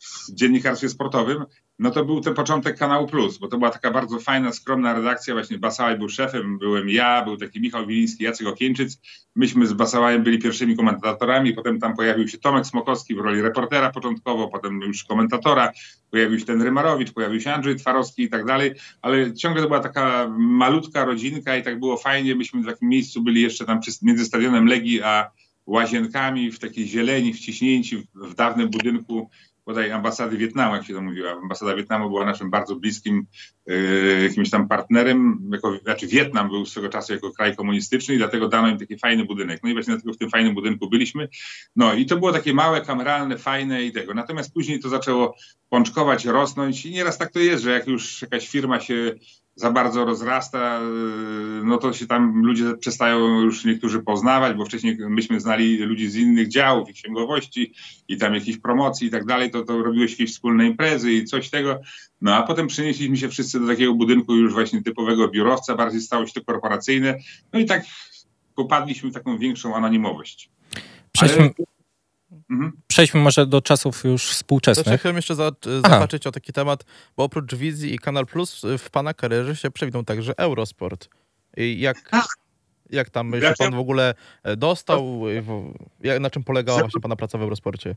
w 0.00 0.34
dziennikarstwie 0.34 0.88
sportowym, 0.88 1.44
no 1.78 1.90
to 1.90 2.04
był 2.04 2.20
ten 2.20 2.34
początek 2.34 2.78
Kanału 2.78 3.06
Plus, 3.06 3.38
bo 3.38 3.48
to 3.48 3.58
była 3.58 3.70
taka 3.70 3.90
bardzo 3.90 4.18
fajna, 4.18 4.52
skromna 4.52 4.94
redakcja, 4.94 5.34
właśnie 5.34 5.58
Basałaj 5.58 5.98
był 5.98 6.08
szefem, 6.08 6.58
byłem 6.58 6.88
ja, 6.88 7.24
był 7.24 7.36
taki 7.36 7.60
Michał 7.60 7.86
Wiliński, 7.86 8.24
Jacek 8.24 8.46
Okieńczyc, 8.46 8.98
myśmy 9.36 9.66
z 9.66 9.72
Basałajem 9.72 10.22
byli 10.22 10.38
pierwszymi 10.38 10.76
komentatorami, 10.76 11.52
potem 11.52 11.80
tam 11.80 11.96
pojawił 11.96 12.28
się 12.28 12.38
Tomek 12.38 12.66
Smokowski 12.66 13.14
w 13.14 13.18
roli 13.18 13.42
reportera 13.42 13.90
początkowo, 13.90 14.48
potem 14.48 14.80
już 14.80 15.04
komentatora, 15.04 15.72
pojawił 16.10 16.38
się 16.38 16.46
ten 16.46 16.62
Rymarowicz, 16.62 17.12
pojawił 17.12 17.40
się 17.40 17.52
Andrzej 17.52 17.76
Twarowski 17.76 18.22
i 18.22 18.28
tak 18.28 18.44
dalej, 18.44 18.72
ale 19.02 19.34
ciągle 19.34 19.62
to 19.62 19.68
była 19.68 19.80
taka 19.80 20.28
malutka 20.38 21.04
rodzinka 21.04 21.56
i 21.56 21.62
tak 21.62 21.78
było 21.78 21.96
fajnie, 21.96 22.34
myśmy 22.34 22.62
w 22.62 22.66
takim 22.66 22.88
miejscu 22.88 23.22
byli 23.22 23.42
jeszcze 23.42 23.64
tam 23.64 23.80
między 24.02 24.24
stadionem 24.24 24.66
Legii 24.66 25.02
a 25.02 25.30
łazienkami 25.66 26.52
w 26.52 26.58
takiej 26.58 26.88
zieleni, 26.88 27.34
wciśnięci 27.34 27.96
w, 27.96 28.06
w 28.14 28.34
dawnym 28.34 28.70
budynku 28.70 29.30
bodaj 29.66 29.92
ambasady 29.92 30.36
Wietnamu, 30.36 30.74
jak 30.74 30.86
się 30.86 30.94
to 30.94 31.02
mówiła. 31.02 31.32
Ambasada 31.32 31.74
Wietnamu 31.74 32.08
była 32.08 32.24
naszym 32.24 32.50
bardzo 32.50 32.76
bliskim 32.76 33.26
y, 33.70 34.20
jakimś 34.22 34.50
tam 34.50 34.68
partnerem. 34.68 35.50
Jako, 35.52 35.78
znaczy 35.78 36.06
Wietnam 36.06 36.48
był 36.48 36.66
swego 36.66 36.88
czasu 36.88 37.12
jako 37.12 37.32
kraj 37.32 37.56
komunistyczny 37.56 38.14
i 38.14 38.18
dlatego 38.18 38.48
dano 38.48 38.68
im 38.68 38.78
taki 38.78 38.98
fajny 38.98 39.24
budynek. 39.24 39.60
No 39.62 39.70
i 39.70 39.72
właśnie 39.72 39.92
dlatego 39.92 40.12
w 40.12 40.18
tym 40.18 40.30
fajnym 40.30 40.54
budynku 40.54 40.88
byliśmy. 40.88 41.28
No 41.76 41.94
i 41.94 42.06
to 42.06 42.16
było 42.16 42.32
takie 42.32 42.54
małe, 42.54 42.80
kameralne, 42.80 43.38
fajne 43.38 43.84
i 43.84 43.92
tego. 43.92 44.14
Natomiast 44.14 44.52
później 44.52 44.80
to 44.80 44.88
zaczęło 44.88 45.36
pączkować, 45.68 46.24
rosnąć 46.24 46.86
i 46.86 46.90
nieraz 46.90 47.18
tak 47.18 47.32
to 47.32 47.38
jest, 47.38 47.64
że 47.64 47.70
jak 47.70 47.86
już 47.86 48.22
jakaś 48.22 48.48
firma 48.48 48.80
się 48.80 49.14
za 49.56 49.70
bardzo 49.70 50.04
rozrasta, 50.04 50.80
y, 50.80 51.64
no 51.64 51.78
to 51.78 51.92
się 51.92 52.06
tam 52.06 52.42
ludzie 52.44 52.76
przestają 52.76 53.40
już 53.40 53.64
niektórzy 53.64 54.02
poznawać, 54.02 54.56
bo 54.56 54.64
wcześniej 54.64 54.96
myśmy 55.08 55.40
znali 55.40 55.76
ludzi 55.76 56.10
z 56.10 56.16
innych 56.16 56.48
działów 56.48 56.90
i 56.90 56.94
księgowości 56.94 57.74
i 58.08 58.16
tam 58.16 58.34
jakichś 58.34 58.58
promocji 58.58 59.08
i 59.08 59.10
tak 59.10 59.24
dalej, 59.24 59.50
to, 59.50 59.64
to 59.64 59.82
robiłeś 59.82 60.10
jakieś 60.10 60.32
wspólne 60.32 60.66
imprezy 60.66 61.12
i 61.12 61.24
coś 61.24 61.50
tego. 61.50 61.80
No 62.20 62.34
a 62.34 62.42
potem 62.42 62.66
przenieśliśmy 62.66 63.16
się 63.16 63.28
wszyscy 63.28 63.60
do 63.60 63.66
takiego 63.66 63.94
budynku 63.94 64.34
już 64.34 64.52
właśnie 64.52 64.82
typowego 64.82 65.28
biurowca, 65.28 65.74
bardziej 65.74 66.00
stało 66.00 66.26
się 66.26 66.32
to 66.32 66.44
korporacyjne. 66.44 67.18
No 67.52 67.60
i 67.60 67.64
tak 67.64 67.84
popadliśmy 68.54 69.10
w 69.10 69.14
taką 69.14 69.38
większą 69.38 69.74
anonimowość. 69.74 70.50
Przejdźmy, 71.12 71.42
Ale... 71.42 71.73
Mhm. 72.50 72.72
Przejdźmy 72.86 73.20
może 73.20 73.46
do 73.46 73.62
czasów 73.62 74.04
już 74.04 74.30
współczesnych. 74.30 74.86
Ja 74.86 74.98
chciałem 74.98 75.16
jeszcze 75.16 75.34
za, 75.34 75.52
zahaczyć 75.82 76.26
o 76.26 76.32
taki 76.32 76.52
temat, 76.52 76.84
bo 77.16 77.24
oprócz 77.24 77.54
Wizji 77.54 77.94
i 77.94 77.98
Kanal 77.98 78.26
Plus 78.26 78.62
w 78.78 78.90
pana 78.90 79.14
karierze 79.14 79.56
się 79.56 79.70
przewinął 79.70 80.04
także 80.04 80.38
Eurosport. 80.38 81.08
I 81.56 81.80
jak, 81.80 82.10
jak 82.90 83.10
tam 83.10 83.32
się 83.40 83.52
pan 83.58 83.74
w 83.74 83.78
ogóle 83.78 84.14
e, 84.42 84.56
dostał? 84.56 85.22
Jak, 86.00 86.20
na 86.20 86.30
czym 86.30 86.44
polegała 86.44 86.80
właśnie 86.80 87.00
pana 87.00 87.16
praca 87.16 87.38
w 87.38 87.42
Eurosporcie? 87.42 87.96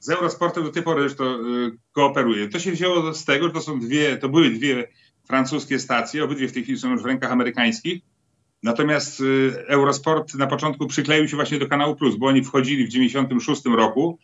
Z 0.00 0.10
Eurosportem 0.10 0.64
do 0.64 0.70
tej 0.70 0.82
pory 0.82 1.02
już 1.02 1.16
to 1.16 1.24
y, 1.24 1.78
kooperuję. 1.92 2.48
To 2.48 2.58
się 2.58 2.72
wzięło 2.72 3.14
z 3.14 3.24
tego, 3.24 3.46
że 3.46 3.52
to 3.52 3.60
są 3.60 3.80
dwie, 3.80 4.16
to 4.16 4.28
były 4.28 4.50
dwie 4.50 4.88
francuskie 5.24 5.78
stacje, 5.78 6.24
obydwie 6.24 6.48
w 6.48 6.52
tej 6.52 6.62
chwili 6.62 6.78
są 6.78 6.90
już 6.90 7.02
w 7.02 7.06
rękach 7.06 7.32
amerykańskich 7.32 8.02
Natomiast 8.62 9.20
y, 9.20 9.66
Eurosport 9.68 10.34
na 10.34 10.46
początku 10.46 10.86
przykleił 10.86 11.28
się 11.28 11.36
właśnie 11.36 11.58
do 11.58 11.66
kanału 11.66 11.96
Plus, 11.96 12.16
bo 12.16 12.26
oni 12.26 12.44
wchodzili 12.44 12.86
w 12.86 12.88
96 12.88 13.62
roku 13.64 14.18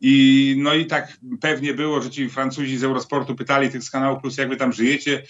i 0.00 0.54
no 0.58 0.74
i 0.74 0.86
tak 0.86 1.18
pewnie 1.40 1.74
było, 1.74 2.02
że 2.02 2.10
ci 2.10 2.28
Francuzi 2.28 2.78
z 2.78 2.84
Eurosportu 2.84 3.34
pytali 3.34 3.70
tych 3.70 3.82
z 3.82 3.90
kanału 3.90 4.20
Plus, 4.20 4.36
jak 4.36 4.48
wy 4.48 4.56
tam 4.56 4.72
żyjecie. 4.72 5.22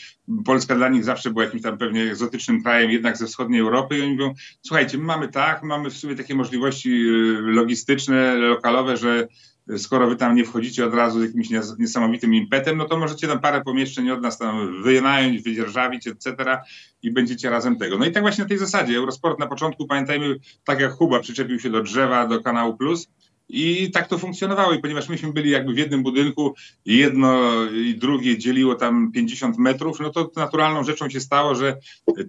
Polska 0.45 0.75
dla 0.75 0.89
nich 0.89 1.05
zawsze 1.05 1.31
była 1.31 1.45
jakimś 1.45 1.63
tam 1.63 1.79
pewnie 1.79 2.03
egzotycznym 2.03 2.63
krajem, 2.63 2.91
jednak 2.91 3.17
ze 3.17 3.27
wschodniej 3.27 3.61
Europy 3.61 3.99
i 3.99 4.03
oni 4.03 4.13
mówią, 4.13 4.35
słuchajcie, 4.63 4.99
my 4.99 5.05
mamy 5.05 5.29
tak, 5.29 5.63
mamy 5.63 5.91
w 5.91 5.97
sumie 5.97 6.17
takie 6.17 6.35
możliwości 6.35 6.91
y, 6.91 7.41
logistyczne, 7.41 8.35
lokalowe, 8.35 8.97
że 8.97 9.29
skoro 9.77 10.09
wy 10.09 10.17
tam 10.17 10.35
nie 10.35 10.45
wchodzicie 10.45 10.87
od 10.87 10.95
razu 10.95 11.21
z 11.21 11.23
jakimś 11.23 11.49
niesamowitym 11.79 12.35
impetem, 12.35 12.77
no 12.77 12.85
to 12.85 12.99
możecie 12.99 13.29
tam 13.29 13.41
parę 13.41 13.63
pomieszczeń 13.65 14.11
od 14.11 14.23
nas 14.23 14.39
tam 14.39 14.83
wynająć, 14.83 15.43
wydzierżawić, 15.43 16.07
etc. 16.07 16.59
i 17.03 17.11
będziecie 17.11 17.51
razem 17.51 17.77
tego. 17.77 17.99
No 17.99 18.05
i 18.05 18.13
tak 18.13 18.23
właśnie 18.23 18.45
na 18.45 18.49
tej 18.49 18.59
zasadzie. 18.59 18.97
Eurosport 18.97 19.39
na 19.39 19.47
początku, 19.47 19.87
pamiętajmy, 19.87 20.37
tak 20.65 20.81
jak 20.81 20.93
Huba 20.93 21.21
przyczepił 21.21 21.61
się 21.61 21.71
do 21.71 21.83
drzewa, 21.83 22.27
do 22.27 22.43
kanału 22.43 22.77
Plus, 22.77 23.09
i 23.49 23.91
tak 23.91 24.09
to 24.09 24.19
funkcjonowało. 24.19 24.73
I 24.73 24.79
ponieważ 24.79 25.09
myśmy 25.09 25.33
byli 25.33 25.51
jakby 25.51 25.73
w 25.73 25.79
jednym 25.79 26.03
budynku, 26.03 26.55
jedno 26.85 27.43
i 27.71 27.95
drugie 27.95 28.39
dzieliło 28.39 28.75
tam 28.75 29.13
50 29.13 29.59
metrów, 29.59 30.01
no 30.01 30.11
to 30.11 30.31
naturalną 30.37 30.85
rzeczą 30.85 31.11
się 31.11 31.21
stało, 31.21 31.55
że 31.55 31.77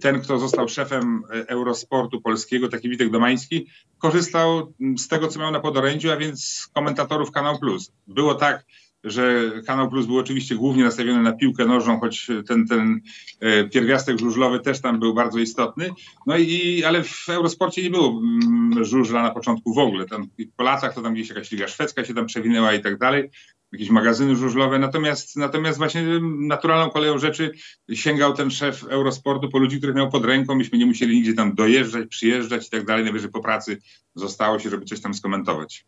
ten, 0.00 0.20
kto 0.20 0.38
został 0.38 0.68
szefem 0.68 1.22
Eurosportu 1.46 2.20
polskiego, 2.20 2.68
taki 2.68 2.88
Witek 2.88 3.10
Domański, 3.10 3.66
korzystał 3.98 4.72
z 4.98 5.08
tego, 5.08 5.28
co 5.28 5.40
miał 5.40 5.50
na 5.50 5.60
podorędziu, 5.60 6.10
a 6.10 6.16
więc 6.16 6.68
komentatorów 6.74 7.30
Kanał 7.30 7.58
Plus. 7.58 7.92
Było 8.06 8.34
tak, 8.34 8.64
że 9.04 9.52
Kanał 9.66 9.90
Plus 9.90 10.06
był 10.06 10.18
oczywiście 10.18 10.54
głównie 10.54 10.84
nastawiony 10.84 11.22
na 11.22 11.32
piłkę 11.32 11.66
nożną, 11.66 12.00
choć 12.00 12.26
ten, 12.46 12.66
ten 12.66 13.00
e, 13.40 13.64
pierwiastek 13.64 14.18
żużlowy 14.18 14.60
też 14.60 14.80
tam 14.80 15.00
był 15.00 15.14
bardzo 15.14 15.38
istotny. 15.38 15.90
No 16.26 16.36
i, 16.36 16.84
ale 16.84 17.04
w 17.04 17.28
Eurosporcie 17.28 17.82
nie 17.82 17.90
było 17.90 18.08
mm, 18.08 18.84
żużla 18.84 19.22
na 19.22 19.30
początku 19.30 19.74
w 19.74 19.78
ogóle. 19.78 20.06
Tam 20.06 20.28
po 20.56 20.64
latach 20.64 20.94
to 20.94 21.02
tam 21.02 21.14
gdzieś 21.14 21.28
jakaś 21.28 21.50
liga 21.50 21.68
szwedzka 21.68 22.04
się 22.04 22.14
tam 22.14 22.26
przewinęła 22.26 22.74
i 22.74 22.80
tak 22.80 22.98
dalej, 22.98 23.30
jakieś 23.72 23.90
magazyny 23.90 24.36
żużlowe. 24.36 24.78
Natomiast, 24.78 25.36
natomiast 25.36 25.78
właśnie 25.78 26.02
naturalną 26.38 26.90
koleją 26.90 27.18
rzeczy 27.18 27.52
sięgał 27.92 28.34
ten 28.34 28.50
szef 28.50 28.84
Eurosportu 28.84 29.48
po 29.48 29.58
ludzi, 29.58 29.78
których 29.78 29.96
miał 29.96 30.10
pod 30.10 30.24
ręką. 30.24 30.54
Myśmy 30.54 30.78
nie 30.78 30.86
musieli 30.86 31.16
nigdzie 31.16 31.34
tam 31.34 31.54
dojeżdżać, 31.54 32.08
przyjeżdżać 32.08 32.66
i 32.66 32.70
tak 32.70 32.84
dalej. 32.84 33.04
Najwyżej 33.04 33.30
po 33.30 33.40
pracy 33.40 33.78
zostało 34.14 34.58
się, 34.58 34.70
żeby 34.70 34.84
coś 34.84 35.00
tam 35.00 35.14
skomentować 35.14 35.84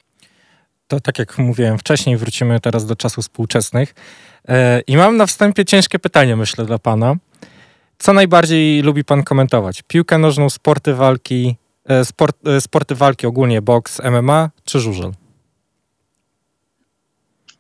to 0.93 1.01
tak 1.01 1.19
jak 1.19 1.39
mówiłem 1.39 1.79
wcześniej, 1.79 2.17
wrócimy 2.17 2.61
teraz 2.61 2.87
do 2.87 2.97
czasów 2.97 3.25
współczesnych. 3.25 3.95
E, 4.49 4.81
I 4.81 4.97
mam 4.97 5.17
na 5.17 5.27
wstępie 5.27 5.65
ciężkie 5.65 5.99
pytanie, 5.99 6.37
myślę, 6.37 6.65
dla 6.65 6.79
pana. 6.79 7.15
Co 7.99 8.13
najbardziej 8.13 8.83
lubi 8.83 9.05
pan 9.05 9.23
komentować? 9.23 9.83
Piłkę 9.87 10.19
nożną, 10.19 10.51
sporty 10.51 10.95
walki, 10.95 11.57
e, 11.85 12.05
sport, 12.05 12.47
e, 12.47 12.61
sporty 12.61 12.95
walki 12.95 13.27
ogólnie, 13.27 13.63
boks, 13.63 14.01
MMA 14.01 14.51
czy 14.65 14.81
żużel? 14.81 15.13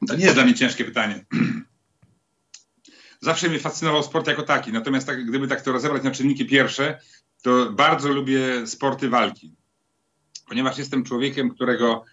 To 0.09 0.14
nie 0.16 0.23
jest 0.23 0.35
dla 0.35 0.45
mnie 0.45 0.55
ciężkie 0.55 0.85
pytanie. 0.85 1.25
Zawsze 3.21 3.49
mnie 3.49 3.59
fascynował 3.59 4.03
sport 4.03 4.27
jako 4.27 4.42
taki, 4.42 4.73
natomiast 4.73 5.07
tak, 5.07 5.27
gdyby 5.27 5.49
tak 5.49 5.61
to 5.61 5.73
rozebrać 5.73 6.03
na 6.03 6.11
czynniki 6.11 6.47
pierwsze, 6.47 6.99
to 7.42 7.73
bardzo 7.73 8.09
lubię 8.09 8.66
sporty 8.66 9.09
walki. 9.09 9.55
Ponieważ 10.49 10.79
jestem 10.79 11.05
człowiekiem, 11.05 11.51
którego 11.51 12.05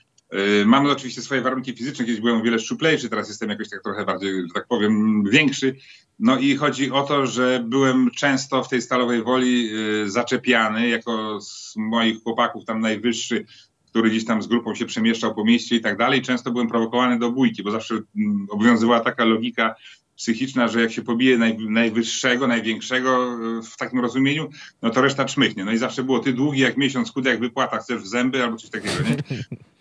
Mamy 0.65 0.91
oczywiście 0.91 1.21
swoje 1.21 1.41
warunki 1.41 1.73
fizyczne, 1.73 2.05
kiedyś 2.05 2.21
byłem 2.21 2.37
o 2.37 2.43
wiele 2.43 2.59
szczuplejszy, 2.59 3.09
teraz 3.09 3.27
jestem 3.27 3.49
jakoś 3.49 3.69
tak 3.69 3.83
trochę 3.83 4.05
bardziej, 4.05 4.41
że 4.41 4.53
tak 4.53 4.67
powiem, 4.67 5.23
większy. 5.23 5.75
No 6.19 6.39
i 6.39 6.55
chodzi 6.55 6.91
o 6.91 7.03
to, 7.03 7.27
że 7.27 7.63
byłem 7.67 8.11
często 8.11 8.63
w 8.63 8.69
tej 8.69 8.81
stalowej 8.81 9.23
woli 9.23 9.69
y, 10.03 10.09
zaczepiany, 10.09 10.87
jako 10.87 11.41
z 11.41 11.73
moich 11.75 12.23
chłopaków 12.23 12.65
tam 12.65 12.79
najwyższy, 12.79 13.45
który 13.85 14.09
gdzieś 14.09 14.25
tam 14.25 14.41
z 14.43 14.47
grupą 14.47 14.75
się 14.75 14.85
przemieszczał 14.85 15.35
po 15.35 15.45
mieście 15.45 15.75
i 15.75 15.81
tak 15.81 15.97
dalej. 15.97 16.21
Często 16.21 16.51
byłem 16.51 16.67
prowokowany 16.67 17.19
do 17.19 17.31
bójki, 17.31 17.63
bo 17.63 17.71
zawsze 17.71 17.95
mm, 18.15 18.47
obowiązywała 18.49 18.99
taka 18.99 19.25
logika 19.25 19.75
psychiczna, 20.15 20.67
że 20.67 20.81
jak 20.81 20.91
się 20.91 21.01
pobije 21.01 21.37
naj, 21.37 21.57
najwyższego, 21.57 22.47
największego 22.47 23.37
y, 23.59 23.63
w 23.63 23.77
takim 23.77 23.99
rozumieniu, 23.99 24.49
no 24.81 24.89
to 24.89 25.01
reszta 25.01 25.25
czmychnie. 25.25 25.65
No 25.65 25.71
i 25.71 25.77
zawsze 25.77 26.03
było 26.03 26.19
ty 26.19 26.33
długi 26.33 26.59
jak 26.59 26.77
miesiąc, 26.77 27.13
chudy 27.13 27.29
jak 27.29 27.39
wypłata, 27.39 27.77
chcesz 27.77 28.01
w 28.01 28.07
zęby 28.07 28.43
albo 28.43 28.57
coś 28.57 28.69
takiego, 28.69 28.95
nie? 29.09 29.17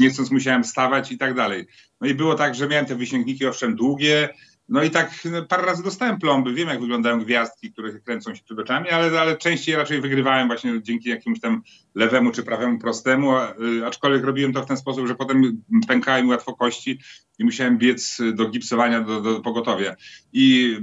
nie 0.00 0.10
chcąc 0.10 0.30
musiałem 0.30 0.64
stawać 0.64 1.12
i 1.12 1.18
tak 1.18 1.34
dalej. 1.34 1.66
No 2.00 2.08
i 2.08 2.14
było 2.14 2.34
tak, 2.34 2.54
że 2.54 2.68
miałem 2.68 2.86
te 2.86 2.94
wysięgniki 2.94 3.46
owszem 3.46 3.76
długie, 3.76 4.28
no 4.70 4.82
i 4.82 4.90
tak 4.90 5.10
no, 5.24 5.44
parę 5.44 5.62
razy 5.62 5.82
dostałem 5.82 6.18
plomby, 6.18 6.54
wiem 6.54 6.68
jak 6.68 6.80
wyglądają 6.80 7.20
gwiazdki, 7.20 7.72
które 7.72 8.00
kręcą 8.00 8.34
się 8.34 8.44
przed 8.44 8.58
oczami, 8.58 8.90
ale, 8.90 9.20
ale 9.20 9.36
częściej 9.36 9.76
raczej 9.76 10.00
wygrywałem 10.00 10.48
właśnie 10.48 10.82
dzięki 10.82 11.08
jakimś 11.08 11.40
tam 11.40 11.62
lewemu 11.94 12.32
czy 12.32 12.42
prawemu 12.42 12.78
prostemu, 12.78 13.36
y, 13.36 13.86
aczkolwiek 13.86 14.24
robiłem 14.24 14.52
to 14.52 14.62
w 14.62 14.66
ten 14.66 14.76
sposób, 14.76 15.06
że 15.06 15.14
potem 15.14 15.62
pękałem 15.88 16.28
łatwo 16.28 16.54
kości 16.54 17.00
i 17.38 17.44
musiałem 17.44 17.78
biec 17.78 18.18
do 18.34 18.48
gipsowania, 18.48 19.00
do, 19.00 19.20
do 19.20 19.40
pogotowia. 19.40 19.94
I 20.32 20.76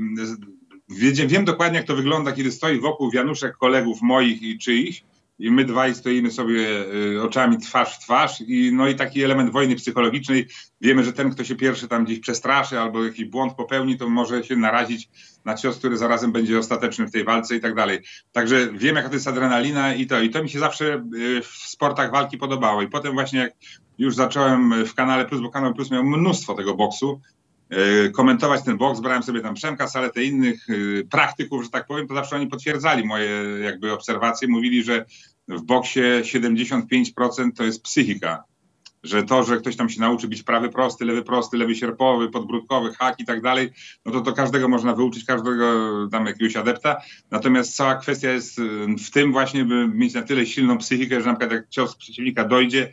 wiem, 0.89 1.27
wiem 1.27 1.45
dokładnie, 1.45 1.77
jak 1.77 1.87
to 1.87 1.95
wygląda, 1.95 2.31
kiedy 2.31 2.51
stoi 2.51 2.79
wokół 2.79 3.11
wianuszek 3.11 3.57
kolegów 3.57 4.01
moich 4.01 4.41
i 4.41 4.57
czyichś, 4.57 5.03
i 5.39 5.51
my 5.51 5.65
dwaj 5.65 5.95
stoimy 5.95 6.31
sobie 6.31 6.85
y, 7.15 7.21
oczami 7.23 7.57
twarz 7.57 7.95
w 7.95 7.99
twarz 7.99 8.41
i 8.41 8.71
no 8.73 8.87
i 8.87 8.95
taki 8.95 9.23
element 9.23 9.51
wojny 9.51 9.75
psychologicznej. 9.75 10.47
Wiemy, 10.81 11.03
że 11.03 11.13
ten, 11.13 11.31
kto 11.31 11.43
się 11.43 11.55
pierwszy 11.55 11.87
tam 11.87 12.05
gdzieś 12.05 12.19
przestraszy 12.19 12.79
albo 12.79 13.03
jakiś 13.03 13.25
błąd 13.25 13.53
popełni, 13.53 13.97
to 13.97 14.09
może 14.09 14.43
się 14.43 14.55
narazić 14.55 15.09
na 15.45 15.55
cios, 15.55 15.77
który 15.77 15.97
zarazem 15.97 16.31
będzie 16.31 16.59
ostateczny 16.59 17.07
w 17.07 17.11
tej 17.11 17.23
walce 17.23 17.55
i 17.55 17.59
tak 17.59 17.75
dalej. 17.75 17.99
Także 18.31 18.71
wiem, 18.73 18.95
jaka 18.95 19.09
to 19.09 19.15
jest 19.15 19.27
adrenalina 19.27 19.93
i 19.93 20.07
to. 20.07 20.21
I 20.21 20.29
to 20.29 20.43
mi 20.43 20.49
się 20.49 20.59
zawsze 20.59 21.03
y, 21.15 21.41
w 21.41 21.47
sportach 21.47 22.11
walki 22.11 22.37
podobało. 22.37 22.81
I 22.81 22.87
potem 22.87 23.13
właśnie 23.13 23.39
jak 23.39 23.53
już 23.97 24.15
zacząłem 24.15 24.85
w 24.85 24.93
kanale 24.93 25.25
Plus, 25.25 25.41
bo 25.41 25.49
kanał 25.49 25.73
Plus 25.73 25.91
miał 25.91 26.03
mnóstwo 26.03 26.53
tego 26.53 26.75
boksu, 26.75 27.21
komentować 28.13 28.63
ten 28.63 28.77
boks, 28.77 28.99
brałem 28.99 29.23
sobie 29.23 29.41
tam 29.41 29.55
Przemka, 29.55 29.87
Saletę 29.87 30.23
innych 30.23 30.67
praktyków, 31.11 31.63
że 31.63 31.69
tak 31.69 31.87
powiem, 31.87 32.07
to 32.07 32.15
zawsze 32.15 32.35
oni 32.35 32.47
potwierdzali 32.47 33.05
moje 33.05 33.29
jakby 33.63 33.93
obserwacje, 33.93 34.47
mówili, 34.47 34.83
że 34.83 35.05
w 35.47 35.61
boksie 35.61 35.99
75% 35.99 36.81
to 37.55 37.63
jest 37.63 37.83
psychika. 37.83 38.43
Że 39.03 39.23
to, 39.23 39.43
że 39.43 39.57
ktoś 39.57 39.75
tam 39.75 39.89
się 39.89 40.01
nauczy 40.01 40.27
być 40.27 40.43
prawy 40.43 40.69
prosty, 40.69 41.05
lewy 41.05 41.23
prosty, 41.23 41.57
lewy 41.57 41.75
sierpowy, 41.75 42.29
podbródkowy, 42.29 42.93
hak 42.93 43.19
i 43.19 43.25
tak 43.25 43.41
dalej, 43.41 43.69
no 44.05 44.11
to 44.11 44.21
to 44.21 44.33
każdego 44.33 44.67
można 44.67 44.93
wyuczyć, 44.95 45.25
każdego 45.25 46.07
tam 46.11 46.25
jakiegoś 46.25 46.55
adepta. 46.55 47.01
Natomiast 47.31 47.75
cała 47.75 47.95
kwestia 47.95 48.31
jest 48.31 48.61
w 49.05 49.11
tym 49.11 49.31
właśnie, 49.31 49.65
by 49.65 49.87
mieć 49.87 50.13
na 50.13 50.21
tyle 50.21 50.45
silną 50.45 50.77
psychikę, 50.77 51.21
że 51.21 51.27
na 51.27 51.33
przykład 51.33 51.51
jak 51.51 51.69
cios 51.69 51.95
przeciwnika 51.95 52.45
dojdzie, 52.45 52.91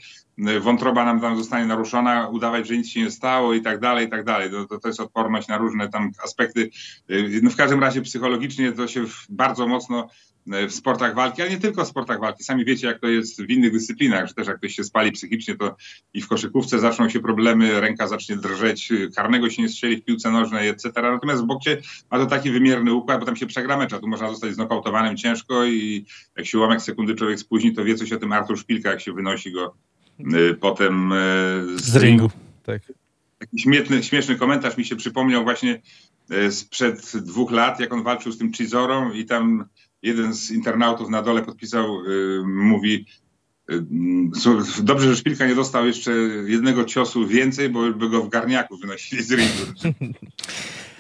wątroba 0.61 1.05
nam 1.05 1.21
tam 1.21 1.37
zostanie 1.37 1.67
naruszona, 1.67 2.29
udawać, 2.29 2.69
że 2.69 2.77
nic 2.77 2.89
się 2.89 3.01
nie 3.01 3.11
stało 3.11 3.55
i 3.55 3.61
tak 3.61 3.81
dalej, 3.81 4.07
i 4.07 4.11
tak 4.11 4.25
dalej. 4.25 4.51
To, 4.51 4.65
to, 4.65 4.79
to 4.79 4.89
jest 4.89 5.01
odporność 5.01 5.49
na 5.49 5.59
różne 5.59 5.89
tam 5.89 6.11
aspekty. 6.25 6.71
No 7.43 7.51
w 7.51 7.57
każdym 7.57 7.81
razie 7.81 8.03
psychologicznie 8.03 8.73
to 8.73 8.89
się 8.89 9.05
bardzo 9.29 9.67
mocno 9.67 10.09
w 10.47 10.73
sportach 10.73 11.15
walki, 11.15 11.43
ale 11.43 11.51
nie 11.51 11.59
tylko 11.59 11.85
w 11.85 11.89
sportach 11.89 12.21
walki. 12.21 12.45
Sami 12.45 12.65
wiecie, 12.65 12.87
jak 12.87 13.01
to 13.01 13.09
jest 13.09 13.43
w 13.43 13.51
innych 13.51 13.73
dyscyplinach, 13.73 14.29
że 14.29 14.35
też 14.35 14.47
jak 14.47 14.57
ktoś 14.57 14.75
się 14.75 14.85
spali 14.85 15.13
psychicznie, 15.13 15.57
to 15.57 15.77
i 16.15 16.23
w 16.23 16.29
koszykówce 16.29 16.79
zaczną 16.79 17.09
się 17.09 17.21
problemy, 17.21 17.81
ręka 17.81 18.09
zacznie 18.09 18.37
drżeć, 18.37 18.93
karnego 19.17 19.51
się 19.51 19.63
nie 19.63 19.69
strzeli 19.69 19.97
w 19.97 20.05
piłce 20.05 20.31
nożnej, 20.31 20.69
etc. 20.69 20.93
Natomiast 21.03 21.43
w 21.43 21.47
boksie 21.47 21.71
ma 22.11 22.19
to 22.19 22.27
taki 22.27 22.51
wymierny 22.51 22.93
układ, 22.93 23.21
bo 23.21 23.27
tam 23.27 23.37
się 23.37 23.47
przegra 23.47 23.77
mecz, 23.77 23.93
a 23.93 23.99
tu 23.99 24.09
można 24.09 24.31
zostać 24.31 24.55
znokautowanym 24.55 25.17
ciężko 25.17 25.65
i 25.65 26.07
jak 26.37 26.47
się 26.47 26.59
ułamek 26.59 26.83
sekundy 26.83 27.15
człowiek 27.15 27.39
spóźni, 27.39 27.75
to 27.75 27.85
wie 27.85 27.95
coś 27.95 28.13
o 28.13 28.19
tym 28.19 28.33
Artur 28.33 28.59
Szpilka, 28.59 28.91
jak 28.91 29.01
się 29.01 29.13
wynosi 29.13 29.53
go 29.53 29.67
y, 29.67 29.94
potem 30.61 31.13
y, 31.13 31.17
z, 31.79 31.85
z 31.85 31.97
ringu. 31.97 32.31
Tak. 32.63 32.83
Taki 33.39 33.59
śmieszny, 33.59 34.03
śmieszny 34.03 34.37
komentarz 34.37 34.77
mi 34.77 34.85
się 34.85 34.97
przypomniał 34.97 35.45
właśnie 35.45 35.83
y, 36.31 36.53
sprzed 36.53 37.17
dwóch 37.17 37.51
lat, 37.51 37.81
jak 37.81 37.93
on 37.93 38.03
walczył 38.03 38.33
z 38.33 38.39
tym 38.39 38.53
Chizorą 38.53 39.13
i 39.13 39.25
tam 39.25 39.65
jeden 40.03 40.35
z 40.35 40.51
internautów 40.51 41.11
na 41.11 41.23
dole 41.23 41.43
podpisał, 41.43 42.05
y, 42.05 42.43
mówi, 42.47 43.07
y, 43.71 43.85
dobrze, 44.83 45.11
że 45.11 45.17
Szpilka 45.17 45.47
nie 45.47 45.55
dostał 45.55 45.87
jeszcze 45.87 46.13
jednego 46.47 46.85
ciosu 46.85 47.27
więcej, 47.27 47.69
bo 47.69 47.93
by 47.93 48.09
go 48.09 48.23
w 48.23 48.29
garniaku 48.29 48.77
wynosili 48.77 49.23
z 49.23 49.31
ringu. 49.31 49.93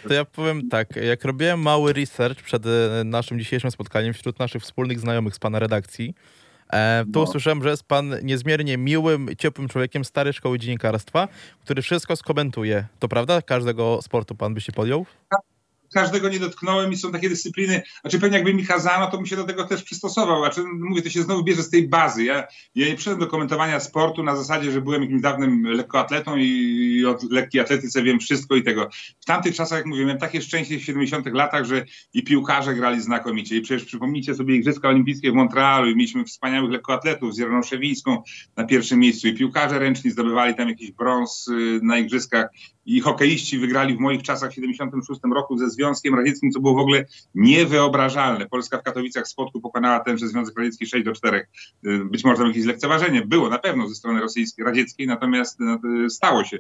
To 0.09 0.14
ja 0.14 0.24
powiem 0.24 0.68
tak, 0.68 0.96
jak 0.96 1.24
robiłem 1.24 1.61
mały 1.61 1.92
research 1.92 2.42
przed 2.42 2.66
y, 2.66 2.70
naszym 3.05 3.38
dzisiejszym 3.38 3.70
spotkaniem 3.70 4.14
wśród 4.14 4.38
naszych 4.38 4.62
wspólnych 4.62 5.00
znajomych 5.00 5.35
z 5.35 5.38
pana 5.38 5.59
redakcji, 5.59 6.14
e, 6.74 7.04
to 7.12 7.18
no. 7.18 7.22
usłyszałem, 7.22 7.62
że 7.62 7.68
jest 7.70 7.84
pan 7.84 8.14
niezmiernie 8.22 8.78
miłym, 8.78 9.28
ciepłym 9.38 9.68
człowiekiem 9.68 10.04
starej 10.04 10.32
szkoły 10.32 10.58
dziennikarstwa, 10.58 11.28
który 11.64 11.82
wszystko 11.82 12.16
skomentuje. 12.16 12.87
To 12.98 13.08
prawda? 13.08 13.42
Każdego 13.42 14.02
sportu 14.02 14.34
pan 14.34 14.54
by 14.54 14.60
się 14.60 14.72
podjął? 14.72 15.06
Każdego 15.94 16.28
nie 16.28 16.38
dotknąłem 16.38 16.92
i 16.92 16.96
są 16.96 17.12
takie 17.12 17.28
dyscypliny, 17.28 17.83
znaczy 18.00 18.20
pewnie 18.20 18.37
jakby 18.37 18.54
mi 18.54 18.66
kazano, 18.66 19.11
to 19.11 19.16
bym 19.16 19.26
się 19.26 19.37
do 19.37 19.44
tego 19.44 19.64
też 19.64 19.83
przystosował, 19.83 20.38
znaczy 20.38 20.62
mówię, 20.62 21.02
to 21.02 21.11
się 21.11 21.22
znowu 21.22 21.44
bierze 21.44 21.62
z 21.62 21.70
tej 21.70 21.88
bazy. 21.88 22.24
Ja, 22.24 22.46
ja 22.74 22.87
nie 22.87 22.94
przyszedłem 22.94 23.20
do 23.20 23.26
komentowania 23.26 23.80
sportu 23.80 24.22
na 24.22 24.37
zasadzie, 24.37 24.72
że 24.72 24.80
byłem 24.80 25.02
jakimś 25.02 25.22
dawnym 25.22 25.62
lekkoatletą 25.62 26.37
i, 26.37 26.44
i 26.44 27.07
od 27.07 27.33
lekkiej 27.33 27.61
atletyce 27.61 28.02
wiem 28.02 28.18
wszystko 28.18 28.57
i 28.57 28.62
tego. 28.62 28.88
W 29.20 29.24
tamtych 29.24 29.54
czasach, 29.54 29.78
jak 29.78 29.87
mówię, 29.87 30.04
miałem 30.04 30.18
takie 30.18 30.42
szczęście 30.42 30.78
w 30.78 30.83
70 30.83 31.26
latach, 31.26 31.64
że 31.64 31.85
i 32.14 32.22
piłkarze 32.22 32.74
grali 32.74 33.00
znakomicie 33.00 33.57
i 33.57 33.61
przecież 33.61 33.85
przypomnijcie 33.85 34.35
sobie 34.35 34.57
Igrzyska 34.57 34.88
Olimpijskie 34.88 35.30
w 35.30 35.35
Montrealu 35.35 35.90
i 35.90 35.96
mieliśmy 35.96 36.24
wspaniałych 36.24 36.70
lekkoatletów 36.70 37.35
z 37.35 37.38
Jeroną 37.38 37.62
Szewińską 37.62 38.22
na 38.57 38.64
pierwszym 38.64 38.98
miejscu 38.98 39.28
i 39.28 39.35
piłkarze 39.35 39.78
ręczni 39.78 40.11
zdobywali 40.11 40.54
tam 40.54 40.68
jakiś 40.68 40.92
brąz 40.92 41.48
y, 41.48 41.80
na 41.83 41.98
Igrzyskach 41.98 42.48
i 42.87 43.01
hokeiści 43.01 43.59
wygrali 43.59 43.97
w 43.97 44.01
moich 44.01 44.23
czasach 44.23 44.51
w 44.51 44.55
76 44.55 45.20
roku 45.35 45.59
ze 45.59 45.70
Związkiem 45.70 46.14
Radzieckim, 46.14 46.51
co 46.51 46.61
było 46.61 46.75
w 46.75 46.79
ogóle 46.79 47.05
niewyobrażalne. 47.35 48.47
Polska 48.49 48.79
w 48.79 48.83
Katowicach 48.83 49.29
spotku 49.29 49.61
pokonała 49.61 50.01
tenże 50.01 50.29
Związek 50.29 50.59
Radziecki 50.59 50.87
6 50.87 51.05
do 51.05 51.12
4. 51.12 51.47
Być 51.83 52.25
może 52.25 52.38
tam 52.38 52.47
jakieś 52.47 52.64
lekceważenie 52.64 53.27
było 53.27 53.49
na 53.49 53.59
pewno 53.59 53.88
ze 53.88 53.94
strony 53.94 54.20
rosyjskiej, 54.20 54.64
radzieckiej, 54.64 55.07
natomiast 55.07 55.61
no, 55.61 55.79
stało 56.09 56.44
się, 56.44 56.59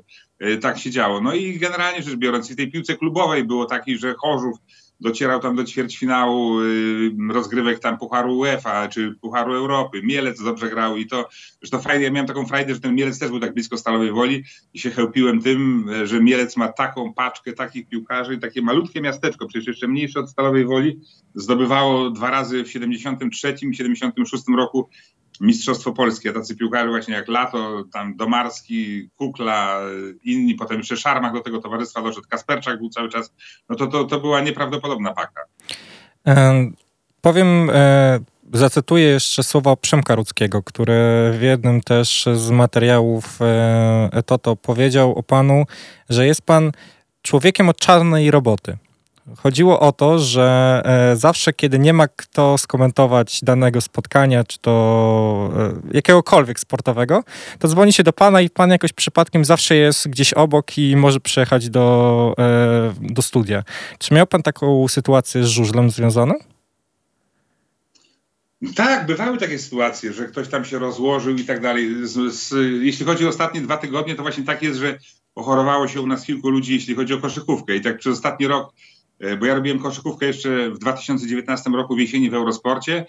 tak 0.60 0.78
się 0.78 0.90
działo. 0.90 1.20
No 1.20 1.34
i 1.34 1.58
generalnie 1.58 2.02
rzecz 2.02 2.16
biorąc, 2.16 2.52
w 2.52 2.56
tej 2.56 2.70
piłce 2.70 2.96
klubowej 2.96 3.44
było 3.44 3.66
taki, 3.66 3.98
że 3.98 4.14
Chorzów 4.14 4.58
docierał 5.00 5.40
tam 5.40 5.56
do 5.56 5.64
ćwierćfinału 5.64 6.60
y, 6.60 7.10
rozgrywek 7.32 7.78
tam 7.78 7.98
Pucharu 7.98 8.38
UEFA 8.38 8.88
czy 8.88 9.14
Pucharu 9.20 9.54
Europy. 9.54 10.02
Mielec 10.02 10.42
dobrze 10.42 10.70
grał 10.70 10.96
i 10.96 11.06
to, 11.06 11.28
że 11.62 11.70
to 11.70 11.78
fajnie, 11.78 12.04
ja 12.04 12.10
miałem 12.10 12.26
taką 12.26 12.46
frajdę, 12.46 12.74
że 12.74 12.80
ten 12.80 12.94
Mielec 12.94 13.18
też 13.18 13.30
był 13.30 13.40
tak 13.40 13.54
blisko 13.54 13.78
Stalowej 13.78 14.12
Woli 14.12 14.44
i 14.74 14.78
się 14.78 14.90
chełpiłem 14.90 15.42
tym, 15.42 15.90
że 16.04 16.20
Mielec 16.20 16.56
ma 16.56 16.68
taką 16.68 17.14
paczkę 17.14 17.52
takich 17.52 17.88
piłkarzy 17.88 18.34
i 18.34 18.38
takie 18.38 18.62
malutkie 18.62 19.00
miasteczko, 19.00 19.46
przecież 19.46 19.66
jeszcze 19.66 19.88
mniejsze 19.88 20.20
od 20.20 20.30
Stalowej 20.30 20.66
Woli, 20.66 21.00
zdobywało 21.34 22.10
dwa 22.10 22.30
razy 22.30 22.64
w 22.64 22.70
73 22.70 23.54
i 23.62 23.74
76 23.74 24.44
roku 24.56 24.88
Mistrzostwo 25.40 25.92
Polskie, 25.92 26.32
tacy 26.32 26.56
piłkarze 26.56 26.88
właśnie 26.88 27.14
jak 27.14 27.28
Lato, 27.28 27.84
tam 27.92 28.16
Domarski, 28.16 29.10
Kukla, 29.16 29.80
inni, 30.24 30.54
potem 30.54 30.78
jeszcze 30.78 30.96
Szarmach 30.96 31.32
do 31.32 31.40
tego 31.40 31.60
towarzystwa 31.60 32.02
doszedł, 32.02 32.28
Kasperczak 32.28 32.78
był 32.78 32.88
cały 32.88 33.08
czas, 33.08 33.32
no 33.68 33.76
to, 33.76 33.86
to, 33.86 34.04
to 34.04 34.20
była 34.20 34.40
nieprawdopodobna 34.40 35.14
paka. 35.14 35.40
Powiem, 37.20 37.70
e, 37.72 38.20
zacytuję 38.52 39.04
jeszcze 39.04 39.42
słowa 39.42 39.76
Przemka 39.76 40.14
Rudzkiego, 40.14 40.62
który 40.62 41.30
w 41.38 41.42
jednym 41.42 41.80
też 41.80 42.28
z 42.34 42.50
materiałów 42.50 43.42
e, 43.42 44.08
Etoto 44.12 44.56
powiedział 44.56 45.14
o 45.14 45.22
panu, 45.22 45.64
że 46.10 46.26
jest 46.26 46.42
pan 46.42 46.72
człowiekiem 47.22 47.68
od 47.68 47.78
czarnej 47.78 48.30
roboty. 48.30 48.76
Chodziło 49.38 49.80
o 49.80 49.92
to, 49.92 50.18
że 50.18 50.82
e, 50.84 51.16
zawsze, 51.16 51.52
kiedy 51.52 51.78
nie 51.78 51.92
ma 51.92 52.08
kto 52.08 52.58
skomentować 52.58 53.40
danego 53.42 53.80
spotkania, 53.80 54.44
czy 54.44 54.58
to 54.58 55.50
e, 55.56 55.96
jakiegokolwiek 55.96 56.60
sportowego, 56.60 57.24
to 57.58 57.68
dzwoni 57.68 57.92
się 57.92 58.02
do 58.02 58.12
pana 58.12 58.40
i 58.40 58.50
pan 58.50 58.70
jakoś 58.70 58.92
przypadkiem 58.92 59.44
zawsze 59.44 59.76
jest 59.76 60.08
gdzieś 60.08 60.32
obok 60.32 60.78
i 60.78 60.96
może 60.96 61.20
przyjechać 61.20 61.70
do, 61.70 62.34
e, 62.38 62.94
do 63.00 63.22
studia. 63.22 63.64
Czy 63.98 64.14
miał 64.14 64.26
pan 64.26 64.42
taką 64.42 64.88
sytuację 64.88 65.44
z 65.44 65.48
żużlem 65.48 65.90
związaną? 65.90 66.34
Tak, 68.76 69.06
bywały 69.06 69.38
takie 69.38 69.58
sytuacje, 69.58 70.12
że 70.12 70.26
ktoś 70.26 70.48
tam 70.48 70.64
się 70.64 70.78
rozłożył 70.78 71.36
i 71.36 71.44
tak 71.44 71.60
dalej. 71.60 72.06
Z, 72.08 72.34
z, 72.34 72.54
jeśli 72.82 73.06
chodzi 73.06 73.26
o 73.26 73.28
ostatnie 73.28 73.60
dwa 73.60 73.76
tygodnie, 73.76 74.14
to 74.14 74.22
właśnie 74.22 74.44
tak 74.44 74.62
jest, 74.62 74.78
że 74.78 74.98
pochorowało 75.34 75.88
się 75.88 76.00
u 76.00 76.06
nas 76.06 76.24
kilku 76.24 76.50
ludzi, 76.50 76.74
jeśli 76.74 76.94
chodzi 76.94 77.14
o 77.14 77.18
koszykówkę. 77.18 77.76
I 77.76 77.80
tak 77.80 77.98
przez 77.98 78.12
ostatni 78.12 78.46
rok 78.46 78.72
bo 79.40 79.46
ja 79.46 79.54
robiłem 79.54 79.78
koszykówkę 79.78 80.26
jeszcze 80.26 80.70
w 80.70 80.78
2019 80.78 81.70
roku 81.70 81.96
w 81.96 81.98
jesieni 81.98 82.30
w 82.30 82.34
Eurosporcie. 82.34 83.06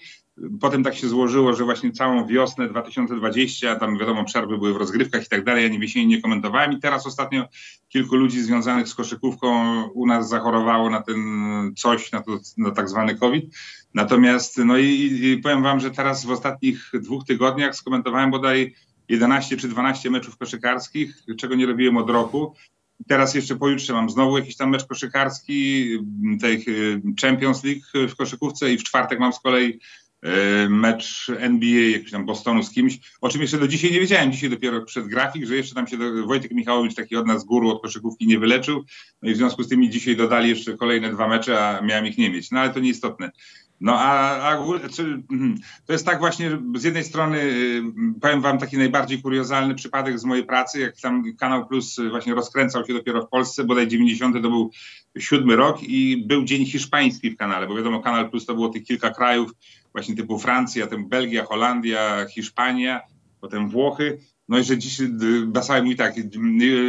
Potem 0.60 0.84
tak 0.84 0.94
się 0.94 1.08
złożyło, 1.08 1.54
że 1.54 1.64
właśnie 1.64 1.92
całą 1.92 2.26
wiosnę 2.26 2.68
2020, 2.68 3.76
tam 3.76 3.98
wiadomo, 3.98 4.24
przerwy 4.24 4.58
były 4.58 4.74
w 4.74 4.76
rozgrywkach 4.76 5.26
i 5.26 5.28
tak 5.28 5.44
dalej, 5.44 5.62
ja 5.62 5.68
nie 5.68 5.78
jesieni 5.78 6.06
nie 6.06 6.22
komentowałem 6.22 6.72
i 6.72 6.80
teraz 6.80 7.06
ostatnio 7.06 7.44
kilku 7.88 8.16
ludzi 8.16 8.42
związanych 8.42 8.88
z 8.88 8.94
koszykówką 8.94 9.82
u 9.88 10.06
nas 10.06 10.28
zachorowało 10.28 10.90
na 10.90 11.02
ten 11.02 11.18
coś, 11.76 12.12
na, 12.12 12.22
to, 12.22 12.38
na 12.56 12.70
tak 12.70 12.88
zwany 12.88 13.14
COVID. 13.14 13.44
Natomiast, 13.94 14.58
no 14.58 14.78
i, 14.78 15.20
i 15.22 15.40
powiem 15.42 15.62
wam, 15.62 15.80
że 15.80 15.90
teraz 15.90 16.24
w 16.24 16.30
ostatnich 16.30 16.90
dwóch 16.94 17.24
tygodniach 17.24 17.76
skomentowałem 17.76 18.30
bodaj 18.30 18.74
11 19.08 19.56
czy 19.56 19.68
12 19.68 20.10
meczów 20.10 20.36
koszykarskich, 20.36 21.22
czego 21.38 21.54
nie 21.54 21.66
robiłem 21.66 21.96
od 21.96 22.10
roku. 22.10 22.54
Teraz 23.08 23.34
jeszcze 23.34 23.56
pojutrze 23.56 23.92
mam 23.92 24.10
znowu 24.10 24.38
jakiś 24.38 24.56
tam 24.56 24.70
mecz 24.70 24.84
koszykarski, 24.84 25.88
tej 26.40 26.64
Champions 27.20 27.64
League 27.64 28.08
w 28.08 28.16
koszykówce 28.16 28.72
i 28.72 28.78
w 28.78 28.84
czwartek 28.84 29.20
mam 29.20 29.32
z 29.32 29.40
kolei 29.40 29.80
e, 30.22 30.68
mecz 30.68 31.30
NBA, 31.38 31.90
jakiś 31.92 32.10
tam 32.10 32.26
Bostonu 32.26 32.62
z 32.62 32.70
kimś, 32.70 32.98
o 33.20 33.28
czym 33.28 33.40
jeszcze 33.40 33.58
do 33.58 33.68
dzisiaj 33.68 33.92
nie 33.92 34.00
wiedziałem. 34.00 34.32
Dzisiaj 34.32 34.50
dopiero 34.50 34.84
przed 34.84 35.06
grafik, 35.06 35.46
że 35.46 35.56
jeszcze 35.56 35.74
tam 35.74 35.86
się 35.86 35.96
Wojtek 36.26 36.50
Michałowicz, 36.50 36.94
taki 36.94 37.16
od 37.16 37.26
nas 37.26 37.44
guru 37.44 37.70
od 37.70 37.82
koszykówki, 37.82 38.26
nie 38.26 38.38
wyleczył. 38.38 38.84
No 39.22 39.30
i 39.30 39.34
w 39.34 39.36
związku 39.36 39.62
z 39.62 39.68
tym 39.68 39.90
dzisiaj 39.90 40.16
dodali 40.16 40.48
jeszcze 40.48 40.76
kolejne 40.76 41.12
dwa 41.12 41.28
mecze, 41.28 41.68
a 41.68 41.80
miałem 41.80 42.06
ich 42.06 42.18
nie 42.18 42.30
mieć. 42.30 42.50
No 42.50 42.60
ale 42.60 42.70
to 42.70 42.80
nieistotne. 42.80 43.30
No 43.80 43.92
a, 43.98 44.38
a 44.40 44.56
mhm, 45.30 45.56
to 45.86 45.92
jest 45.92 46.06
tak 46.06 46.18
właśnie, 46.18 46.58
z 46.74 46.84
jednej 46.84 47.04
strony 47.04 47.38
y, 47.40 47.82
powiem 48.20 48.40
wam 48.40 48.58
taki 48.58 48.78
najbardziej 48.78 49.22
kuriozalny 49.22 49.74
przypadek 49.74 50.18
z 50.18 50.24
mojej 50.24 50.44
pracy, 50.44 50.80
jak 50.80 50.96
tam 50.96 51.24
Kanał 51.38 51.66
Plus 51.66 51.96
właśnie 52.10 52.34
rozkręcał 52.34 52.86
się 52.86 52.94
dopiero 52.94 53.26
w 53.26 53.28
Polsce, 53.28 53.64
bodaj 53.64 53.88
90 53.88 54.42
to 54.42 54.50
był 54.50 54.70
siódmy 55.18 55.56
rok 55.56 55.82
i 55.82 56.24
był 56.26 56.44
Dzień 56.44 56.66
Hiszpański 56.66 57.30
w 57.30 57.36
kanale, 57.36 57.66
bo 57.66 57.76
wiadomo 57.76 58.02
Kanal 58.02 58.30
Plus 58.30 58.46
to 58.46 58.54
było 58.54 58.68
tych 58.68 58.84
kilka 58.84 59.10
krajów, 59.10 59.50
właśnie 59.92 60.16
typu 60.16 60.38
Francja, 60.38 60.86
tym 60.86 61.08
Belgia, 61.08 61.44
Holandia, 61.44 62.26
Hiszpania, 62.26 63.00
potem 63.40 63.68
Włochy. 63.70 64.18
No 64.48 64.58
i 64.58 64.64
że 64.64 64.78
dziś 64.78 65.00
Basaj 65.46 65.82
mówi 65.82 65.96
tak, 65.96 66.14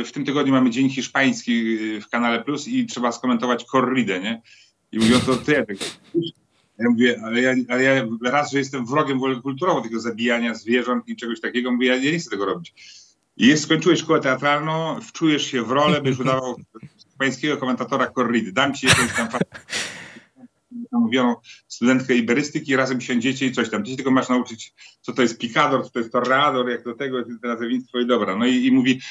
w 0.06 0.12
tym 0.12 0.26
tygodniu 0.26 0.54
mamy 0.54 0.69
Dzień 0.69 0.89
Hiszpański 0.89 1.78
w 2.00 2.08
Kanale 2.10 2.43
Plus 2.43 2.67
i 2.67 2.86
trzeba 2.86 3.12
skomentować 3.12 3.65
korridę, 3.65 4.19
nie? 4.19 4.41
I 4.91 5.00
mówią 5.00 5.19
to 5.19 5.36
ty, 5.36 5.52
ja 5.52 5.65
mówię, 6.80 7.22
ale 7.24 7.42
ja, 7.42 7.56
ale 7.70 7.84
ja 7.84 8.06
raz, 8.24 8.52
że 8.52 8.58
jestem 8.58 8.86
wrogiem 8.86 9.42
kulturowo 9.42 9.82
tego 9.82 10.00
zabijania 10.00 10.54
zwierząt 10.54 11.08
i 11.08 11.16
czegoś 11.16 11.42
takiego, 11.42 11.72
mówię, 11.72 11.88
ja, 11.88 11.96
ja 11.96 12.12
nie 12.12 12.20
chcę 12.20 12.30
tego 12.30 12.46
robić. 12.46 12.74
Jest, 13.38 13.63
skończyłeś 13.63 14.00
szkołę 14.00 14.20
teatralną, 14.20 15.02
wczujesz 15.02 15.52
się 15.52 15.63
w 15.63 15.72
rolę, 15.72 16.02
byś 16.02 16.20
udawał 16.20 16.56
pańskiego 17.20 17.58
komentatora 17.58 18.08
korridy. 18.08 18.52
Dam 18.52 18.74
ci 18.74 18.88
jakąś 18.88 19.13
tam 19.13 19.28
mówioną 20.92 21.36
studentkę 21.68 22.16
iberystyki, 22.16 22.76
razem 22.76 23.02
siądziecie 23.02 23.46
i 23.46 23.52
coś 23.52 23.70
tam. 23.70 23.84
Ty 23.84 23.90
się 23.90 23.96
tylko 23.96 24.12
masz 24.12 24.30
nauczyć, 24.30 24.74
co 25.02 25.13
to 25.13 25.22
jest 25.22 25.38
pikador, 25.38 25.84
co 25.84 25.90
to 25.90 26.00
jest 26.00 26.12
torreador, 26.12 26.70
jak 26.70 26.84
do 26.84 26.96
tego 26.96 27.24
to 27.24 27.48
nazewnictwo 27.48 28.00
i 28.00 28.08
dobra. 28.08 28.36
No 28.36 28.46
i, 28.46 28.66
i 28.66 28.72
mówi, 28.72 29.02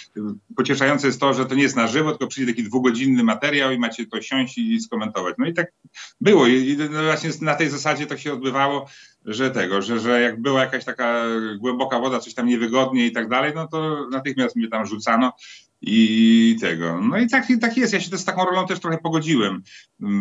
pocieszające 0.57 1.07
jest 1.07 1.21
to, 1.21 1.35
że 1.35 1.47
to 1.47 1.55
nie 1.55 1.63
jest 1.63 1.77
na 1.77 1.87
żywo, 1.87 2.11
tylko 2.11 2.27
przyjdzie 2.27 2.53
taki 2.53 2.65
dwugodzinny 2.65 3.25
materiał 3.25 3.73
i 3.73 3.79
macie 3.79 4.07
to 4.07 4.23
siąść 4.23 4.59
i 4.59 4.81
skomentować. 4.81 5.35
No 5.39 5.47
i 5.47 5.55
tak 5.55 5.73
było 6.21 6.47
i 6.47 6.77
no 6.91 7.03
właśnie 7.03 7.31
na 7.41 7.55
tej 7.55 7.71
zasadzie 7.71 8.07
to 8.07 8.17
się 8.17 8.33
odbywało, 8.33 8.89
że 9.25 9.51
tego, 9.51 9.83
że, 9.83 10.01
że 10.01 10.21
jak 10.21 10.41
była 10.43 10.61
jakaś 10.61 10.85
taka 10.85 11.25
głęboka 11.59 12.01
woda, 12.01 12.19
coś 12.19 12.35
tam 12.35 12.47
niewygodnie 12.47 13.07
i 13.07 13.13
tak 13.13 13.29
dalej, 13.29 13.53
no 13.55 13.69
to 13.69 14.09
natychmiast 14.11 14.57
mnie 14.57 14.69
tam 14.69 14.87
rzucano 14.87 15.33
i 15.83 16.57
tego. 16.61 17.01
No 17.01 17.19
i 17.19 17.29
tak, 17.29 17.47
tak 17.61 17.77
jest. 17.77 17.93
Ja 17.93 18.01
się 18.01 18.19
z 18.19 18.25
taką 18.25 18.45
rolą 18.45 18.67
też 18.67 18.81
trochę 18.81 18.99
pogodziłem, 18.99 19.63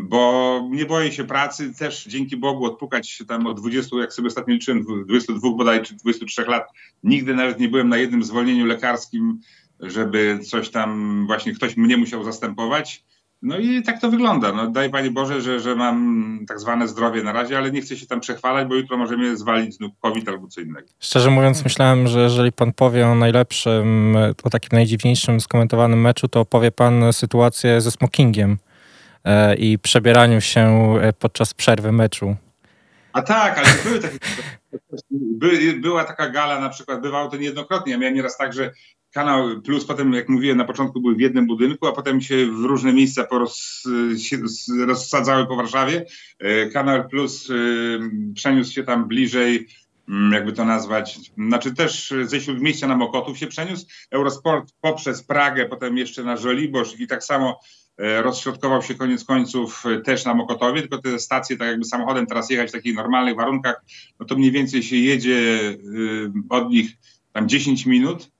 bo 0.03 0.61
nie 0.71 0.85
boję 0.85 1.11
się 1.11 1.23
pracy, 1.23 1.73
też 1.79 2.05
dzięki 2.05 2.37
Bogu 2.37 2.65
odpukać 2.65 3.23
tam 3.27 3.47
od 3.47 3.59
20, 3.59 3.97
jak 3.99 4.13
sobie 4.13 4.27
ostatnio 4.27 4.53
liczyłem, 4.53 4.85
22 5.05 5.49
bodaj 5.51 5.83
czy 5.83 5.95
23 5.95 6.45
lat, 6.45 6.67
nigdy 7.03 7.35
nawet 7.35 7.59
nie 7.59 7.69
byłem 7.69 7.89
na 7.89 7.97
jednym 7.97 8.23
zwolnieniu 8.23 8.65
lekarskim, 8.65 9.39
żeby 9.79 10.39
coś 10.49 10.69
tam 10.69 11.23
właśnie 11.27 11.53
ktoś 11.53 11.77
mnie 11.77 11.97
musiał 11.97 12.23
zastępować. 12.23 13.03
No 13.41 13.57
i 13.57 13.83
tak 13.83 14.01
to 14.01 14.11
wygląda. 14.11 14.51
No, 14.51 14.67
daj 14.67 14.89
Panie 14.89 15.11
Boże, 15.11 15.41
że, 15.41 15.59
że 15.59 15.75
mam 15.75 16.39
tak 16.47 16.59
zwane 16.59 16.87
zdrowie 16.87 17.23
na 17.23 17.31
razie, 17.31 17.57
ale 17.57 17.71
nie 17.71 17.81
chcę 17.81 17.97
się 17.97 18.07
tam 18.07 18.19
przechwalać, 18.19 18.67
bo 18.67 18.75
jutro 18.75 18.97
możemy 18.97 19.37
zwalić 19.37 19.75
znów 19.75 19.91
COVID 20.01 20.29
albo 20.29 20.47
co 20.47 20.61
innego. 20.61 20.87
Szczerze 20.99 21.29
mówiąc, 21.29 21.63
myślałem, 21.63 22.07
że 22.07 22.19
jeżeli 22.19 22.51
Pan 22.51 22.73
powie 22.73 23.07
o 23.07 23.15
najlepszym, 23.15 24.17
o 24.43 24.49
takim 24.49 24.69
najdziwniejszym 24.73 25.41
skomentowanym 25.41 26.01
meczu, 26.01 26.27
to 26.27 26.39
opowie 26.39 26.71
Pan 26.71 27.13
sytuację 27.13 27.81
ze 27.81 27.91
smokingiem 27.91 28.57
e, 29.23 29.55
i 29.55 29.79
przebieraniu 29.79 30.41
się 30.41 30.95
e, 31.01 31.13
podczas 31.13 31.53
przerwy 31.53 31.91
meczu. 31.91 32.35
A 33.13 33.21
tak, 33.21 33.57
ale 33.57 33.67
były 33.83 33.99
takie. 33.99 34.17
By, 35.11 35.73
była 35.73 36.03
taka 36.03 36.29
gala, 36.29 36.59
na 36.59 36.69
przykład, 36.69 37.01
bywało 37.01 37.29
to 37.29 37.37
niejednokrotnie. 37.37 37.91
Ja 37.91 37.97
miałem 37.97 38.15
nieraz 38.15 38.37
tak, 38.37 38.53
że 38.53 38.71
Kanał 39.15 39.61
Plus 39.61 39.85
potem, 39.85 40.13
jak 40.13 40.29
mówiłem, 40.29 40.57
na 40.57 40.65
początku 40.65 41.01
były 41.01 41.15
w 41.15 41.19
jednym 41.19 41.47
budynku, 41.47 41.87
a 41.87 41.91
potem 41.91 42.21
się 42.21 42.45
w 42.45 42.65
różne 42.65 42.93
miejsca 42.93 43.27
rozsadzały 44.87 45.47
po 45.47 45.55
Warszawie. 45.55 46.05
E, 46.39 46.69
Kanał 46.69 47.09
Plus 47.09 47.49
e, 47.49 47.53
przeniósł 48.33 48.73
się 48.73 48.83
tam 48.83 49.07
bliżej, 49.07 49.67
mm, 50.09 50.33
jakby 50.33 50.53
to 50.53 50.65
nazwać, 50.65 51.19
znaczy 51.37 51.73
też 51.73 52.13
ze 52.23 52.41
Śródmieścia 52.41 52.87
na 52.87 52.95
Mokotów 52.95 53.37
się 53.37 53.47
przeniósł. 53.47 53.85
Eurosport 54.11 54.73
poprzez 54.81 55.23
Pragę, 55.23 55.65
potem 55.65 55.97
jeszcze 55.97 56.23
na 56.23 56.37
Żoliborz 56.37 56.99
i 56.99 57.07
tak 57.07 57.23
samo 57.23 57.59
e, 57.97 58.21
rozśrodkował 58.21 58.81
się 58.81 58.95
koniec 58.95 59.23
końców 59.23 59.83
też 60.03 60.25
na 60.25 60.33
Mokotowie, 60.33 60.81
tylko 60.81 60.97
te 60.97 61.19
stacje, 61.19 61.57
tak 61.57 61.67
jakby 61.67 61.85
samochodem 61.85 62.25
teraz 62.25 62.49
jechać 62.49 62.69
w 62.69 62.73
takich 62.73 62.95
normalnych 62.95 63.35
warunkach, 63.35 63.81
no 64.19 64.25
to 64.25 64.35
mniej 64.35 64.51
więcej 64.51 64.83
się 64.83 64.95
jedzie 64.95 65.59
od 66.49 66.69
nich 66.69 66.91
tam 67.33 67.49
10 67.49 67.85
minut, 67.85 68.34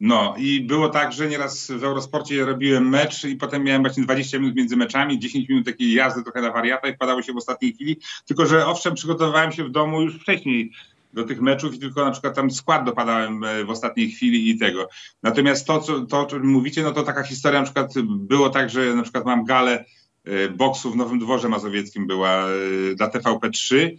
no 0.00 0.34
i 0.38 0.60
było 0.60 0.88
tak, 0.88 1.12
że 1.12 1.28
nieraz 1.28 1.70
w 1.70 1.84
Eurosporcie 1.84 2.44
robiłem 2.44 2.88
mecz 2.88 3.24
i 3.24 3.36
potem 3.36 3.64
miałem 3.64 3.82
właśnie 3.82 4.02
20 4.02 4.38
minut 4.38 4.56
między 4.56 4.76
meczami, 4.76 5.18
10 5.18 5.48
minut 5.48 5.66
takiej 5.66 5.92
jazdy 5.92 6.22
trochę 6.22 6.42
na 6.42 6.52
wariata 6.52 6.88
i 6.88 6.94
wpadało 6.94 7.22
się 7.22 7.32
w 7.32 7.36
ostatniej 7.36 7.72
chwili. 7.72 7.96
Tylko, 8.26 8.46
że 8.46 8.66
owszem, 8.66 8.94
przygotowywałem 8.94 9.52
się 9.52 9.64
w 9.64 9.70
domu 9.70 10.02
już 10.02 10.14
wcześniej 10.14 10.72
do 11.12 11.24
tych 11.24 11.40
meczów 11.40 11.74
i 11.74 11.78
tylko 11.78 12.04
na 12.04 12.10
przykład 12.10 12.34
tam 12.34 12.50
skład 12.50 12.84
dopadałem 12.84 13.44
e, 13.44 13.64
w 13.64 13.70
ostatniej 13.70 14.10
chwili 14.10 14.50
i 14.50 14.58
tego. 14.58 14.88
Natomiast 15.22 15.66
to, 15.66 15.80
co, 15.80 16.00
to, 16.00 16.20
o 16.20 16.26
czym 16.26 16.46
mówicie, 16.46 16.82
no 16.82 16.92
to 16.92 17.02
taka 17.02 17.22
historia 17.22 17.58
na 17.58 17.64
przykład 17.64 17.92
było 18.04 18.50
tak, 18.50 18.70
że 18.70 18.94
na 18.94 19.02
przykład 19.02 19.24
mam 19.24 19.44
galę 19.44 19.84
e, 20.24 20.48
boksu 20.48 20.90
w 20.90 20.96
Nowym 20.96 21.18
Dworze 21.18 21.48
Mazowieckim 21.48 22.06
była 22.06 22.44
e, 22.44 22.94
dla 22.94 23.08
TVP3 23.08 23.90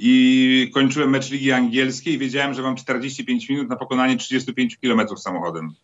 i 0.00 0.70
kończyłem 0.74 1.10
mecz 1.10 1.30
Ligi 1.30 1.52
Angielskiej 1.52 2.14
i 2.14 2.18
wiedziałem, 2.18 2.54
że 2.54 2.62
mam 2.62 2.76
45 2.76 3.48
minut 3.48 3.68
na 3.68 3.76
pokonanie 3.76 4.16
35 4.16 4.76
kilometrów 4.76 5.20
samochodem. 5.20 5.74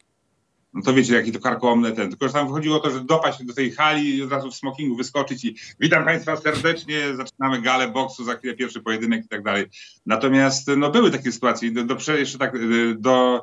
No 0.75 0.83
to 0.83 0.95
wiecie, 0.95 1.15
jaki 1.15 1.33
to 1.33 1.41
karkołomne 1.41 1.93
ten. 1.93 2.11
Tylko, 2.11 2.27
że 2.27 2.33
tam 2.33 2.47
wychodziło 2.47 2.77
o 2.77 2.81
to, 2.81 2.91
że 2.91 3.05
dopaść 3.05 3.45
do 3.45 3.55
tej 3.55 3.71
hali 3.71 4.17
i 4.17 4.23
od 4.23 4.31
razu 4.31 4.51
w 4.51 4.55
smokingu 4.55 4.97
wyskoczyć 4.97 5.45
i 5.45 5.57
witam 5.81 6.05
Państwa 6.05 6.37
serdecznie, 6.37 7.17
zaczynamy 7.17 7.63
galę 7.63 7.89
boksu, 7.89 8.25
za 8.25 8.35
chwilę 8.35 8.55
pierwszy 8.55 8.81
pojedynek 8.81 9.25
i 9.25 9.29
tak 9.29 9.43
dalej. 9.43 9.67
Natomiast 10.07 10.71
no, 10.77 10.91
były 10.91 11.11
takie 11.11 11.33
sytuacje. 11.33 11.71
Do, 11.71 11.85
do, 11.85 12.17
jeszcze 12.17 12.39
tak 12.39 12.53
do 12.99 13.43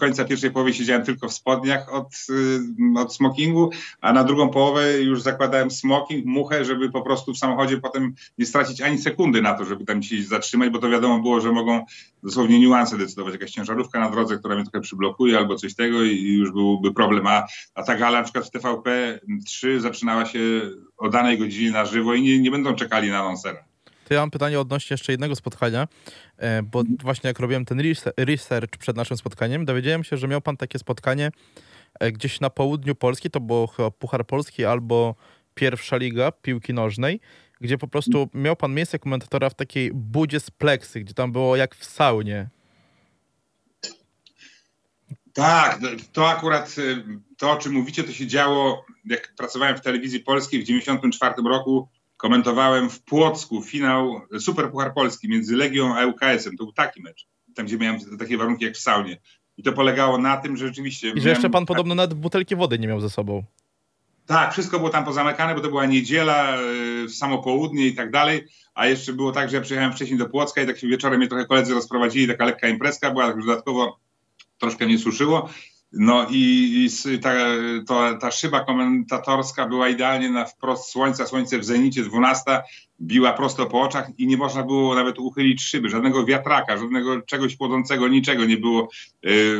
końca 0.00 0.24
pierwszej 0.24 0.50
połowy 0.50 0.74
siedziałem 0.74 1.04
tylko 1.04 1.28
w 1.28 1.32
spodniach 1.32 1.94
od, 1.94 2.14
y, 2.30 2.98
od 2.98 3.14
smokingu, 3.14 3.70
a 4.00 4.12
na 4.12 4.24
drugą 4.24 4.48
połowę 4.48 5.02
już 5.02 5.22
zakładałem 5.22 5.70
smoking, 5.70 6.26
muchę, 6.26 6.64
żeby 6.64 6.90
po 6.90 7.02
prostu 7.02 7.34
w 7.34 7.38
samochodzie 7.38 7.76
potem 7.76 8.14
nie 8.38 8.46
stracić 8.46 8.80
ani 8.80 8.98
sekundy 8.98 9.42
na 9.42 9.54
to, 9.54 9.64
żeby 9.64 9.84
tam 9.84 10.02
się 10.02 10.22
zatrzymać, 10.22 10.70
bo 10.70 10.78
to 10.78 10.90
wiadomo 10.90 11.18
było, 11.18 11.40
że 11.40 11.52
mogą 11.52 11.84
dosłownie 12.22 12.60
niuanse 12.60 12.98
decydować. 12.98 13.32
Jakaś 13.32 13.50
ciężarówka 13.50 14.00
na 14.00 14.10
drodze, 14.10 14.38
która 14.38 14.54
mnie 14.54 14.64
trochę 14.64 14.80
przyblokuje 14.80 15.38
albo 15.38 15.56
coś 15.56 15.74
tego 15.74 16.02
i 16.02 16.32
już 16.32 16.52
byłby 16.52 16.94
problem. 16.94 17.26
A, 17.26 17.46
a 17.74 17.82
ta 17.82 17.96
gala 17.96 18.18
na 18.18 18.24
przykład 18.24 18.46
w 18.46 18.50
TVP 18.50 19.20
3 19.46 19.80
zaczynała 19.80 20.26
się 20.26 20.40
o 20.96 21.08
danej 21.08 21.38
godzinie 21.38 21.70
na 21.70 21.84
żywo 21.84 22.14
i 22.14 22.22
nie, 22.22 22.38
nie 22.38 22.50
będą 22.50 22.74
czekali 22.74 23.10
na 23.10 23.18
anonsera. 23.18 23.64
To 24.08 24.14
ja 24.14 24.20
mam 24.20 24.30
pytanie 24.30 24.60
odnośnie 24.60 24.94
jeszcze 24.94 25.12
jednego 25.12 25.36
spotkania, 25.36 25.88
e, 26.36 26.62
bo 26.62 26.82
właśnie 27.02 27.28
jak 27.28 27.38
robiłem 27.38 27.64
ten 27.64 27.80
research 28.16 28.76
przed 28.78 28.96
naszym 28.96 29.16
spotkaniem, 29.16 29.64
dowiedziałem 29.64 30.04
się, 30.04 30.16
że 30.16 30.28
miał 30.28 30.40
pan 30.40 30.56
takie 30.56 30.78
spotkanie 30.78 31.30
e, 32.00 32.12
gdzieś 32.12 32.40
na 32.40 32.50
południu 32.50 32.94
Polski, 32.94 33.30
to 33.30 33.40
było 33.40 33.66
chyba 33.66 33.90
Puchar 33.90 34.26
Polski 34.26 34.64
albo 34.64 35.14
pierwsza 35.54 35.96
liga 35.96 36.32
piłki 36.32 36.74
nożnej, 36.74 37.20
gdzie 37.60 37.78
po 37.78 37.88
prostu 37.88 38.28
miał 38.34 38.56
pan 38.56 38.74
miejsce 38.74 38.98
komentatora 38.98 39.50
w 39.50 39.54
takiej 39.54 39.90
budzie 39.94 40.40
z 40.40 40.50
pleksy, 40.50 41.00
gdzie 41.00 41.14
tam 41.14 41.32
było 41.32 41.56
jak 41.56 41.74
w 41.74 41.84
saunie. 41.84 42.48
Tak, 45.32 45.80
to 46.12 46.28
akurat 46.28 46.76
e, 46.78 47.02
to, 47.36 47.50
o 47.50 47.56
czym 47.56 47.72
mówicie, 47.72 48.04
to 48.04 48.12
się 48.12 48.26
działo, 48.26 48.84
jak 49.04 49.34
pracowałem 49.36 49.76
w 49.76 49.80
telewizji 49.80 50.20
polskiej 50.20 50.60
w 50.60 50.66
1994 50.66 51.48
roku 51.48 51.88
komentowałem 52.18 52.90
w 52.90 53.02
Płocku 53.02 53.62
finał 53.62 54.20
Super 54.40 54.70
Puchar 54.70 54.94
Polski 54.94 55.28
między 55.28 55.56
Legią 55.56 55.96
a 55.96 56.06
UKS-em. 56.06 56.56
To 56.56 56.64
był 56.64 56.72
taki 56.72 57.02
mecz, 57.02 57.26
tam 57.54 57.66
gdzie 57.66 57.78
miałem 57.78 58.18
takie 58.18 58.38
warunki 58.38 58.64
jak 58.64 58.74
w 58.74 58.80
saunie. 58.80 59.20
I 59.56 59.62
to 59.62 59.72
polegało 59.72 60.18
na 60.18 60.36
tym, 60.36 60.56
że 60.56 60.66
rzeczywiście... 60.66 61.10
I 61.10 61.20
że 61.20 61.28
jeszcze 61.28 61.50
pan 61.50 61.66
podobno 61.66 61.94
nawet 61.94 62.14
butelki 62.14 62.56
wody 62.56 62.78
nie 62.78 62.88
miał 62.88 63.00
ze 63.00 63.10
sobą. 63.10 63.44
Tak, 64.26 64.52
wszystko 64.52 64.78
było 64.78 64.90
tam 64.90 65.04
pozamykane, 65.04 65.54
bo 65.54 65.60
to 65.60 65.68
była 65.68 65.86
niedziela, 65.86 66.58
w 67.08 67.10
samo 67.14 67.42
południe 67.42 67.86
i 67.86 67.94
tak 67.94 68.10
dalej. 68.10 68.44
A 68.74 68.86
jeszcze 68.86 69.12
było 69.12 69.32
tak, 69.32 69.50
że 69.50 69.56
ja 69.56 69.62
przyjechałem 69.62 69.92
wcześniej 69.92 70.18
do 70.18 70.28
Płocka 70.28 70.62
i 70.62 70.66
tak 70.66 70.78
się 70.78 70.86
wieczorem 70.86 71.18
mnie 71.18 71.28
trochę 71.28 71.46
koledzy 71.46 71.74
rozprowadzili, 71.74 72.28
taka 72.28 72.44
lekka 72.44 72.68
imprezka 72.68 73.10
była, 73.10 73.26
tak 73.26 73.40
dodatkowo 73.40 73.98
troszkę 74.58 74.86
mnie 74.86 74.98
suszyło. 74.98 75.48
No 75.92 76.26
i, 76.30 76.88
i 77.14 77.18
ta, 77.18 77.34
to, 77.86 78.18
ta 78.20 78.30
szyba 78.30 78.64
komentatorska 78.64 79.68
była 79.68 79.88
idealnie 79.88 80.30
na 80.30 80.44
wprost 80.44 80.90
słońca, 80.90 81.26
słońce 81.26 81.58
w 81.58 81.64
zenicie, 81.64 82.02
12, 82.02 82.42
biła 83.00 83.32
prosto 83.32 83.66
po 83.66 83.80
oczach 83.80 84.18
i 84.18 84.26
nie 84.26 84.36
można 84.36 84.62
było 84.62 84.94
nawet 84.94 85.18
uchylić 85.18 85.62
szyby, 85.62 85.88
żadnego 85.88 86.24
wiatraka, 86.24 86.78
żadnego 86.78 87.22
czegoś 87.22 87.56
płodzącego, 87.56 88.08
niczego 88.08 88.44
nie 88.44 88.56
było 88.56 88.82
y, 88.84 88.88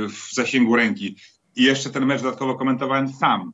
w 0.09 0.35
zasięgu 0.35 0.77
ręki. 0.77 1.17
I 1.57 1.63
jeszcze 1.63 1.91
ten 1.91 2.07
mecz 2.07 2.23
dodatkowo 2.23 2.55
komentowałem 2.55 3.09
sam. 3.09 3.53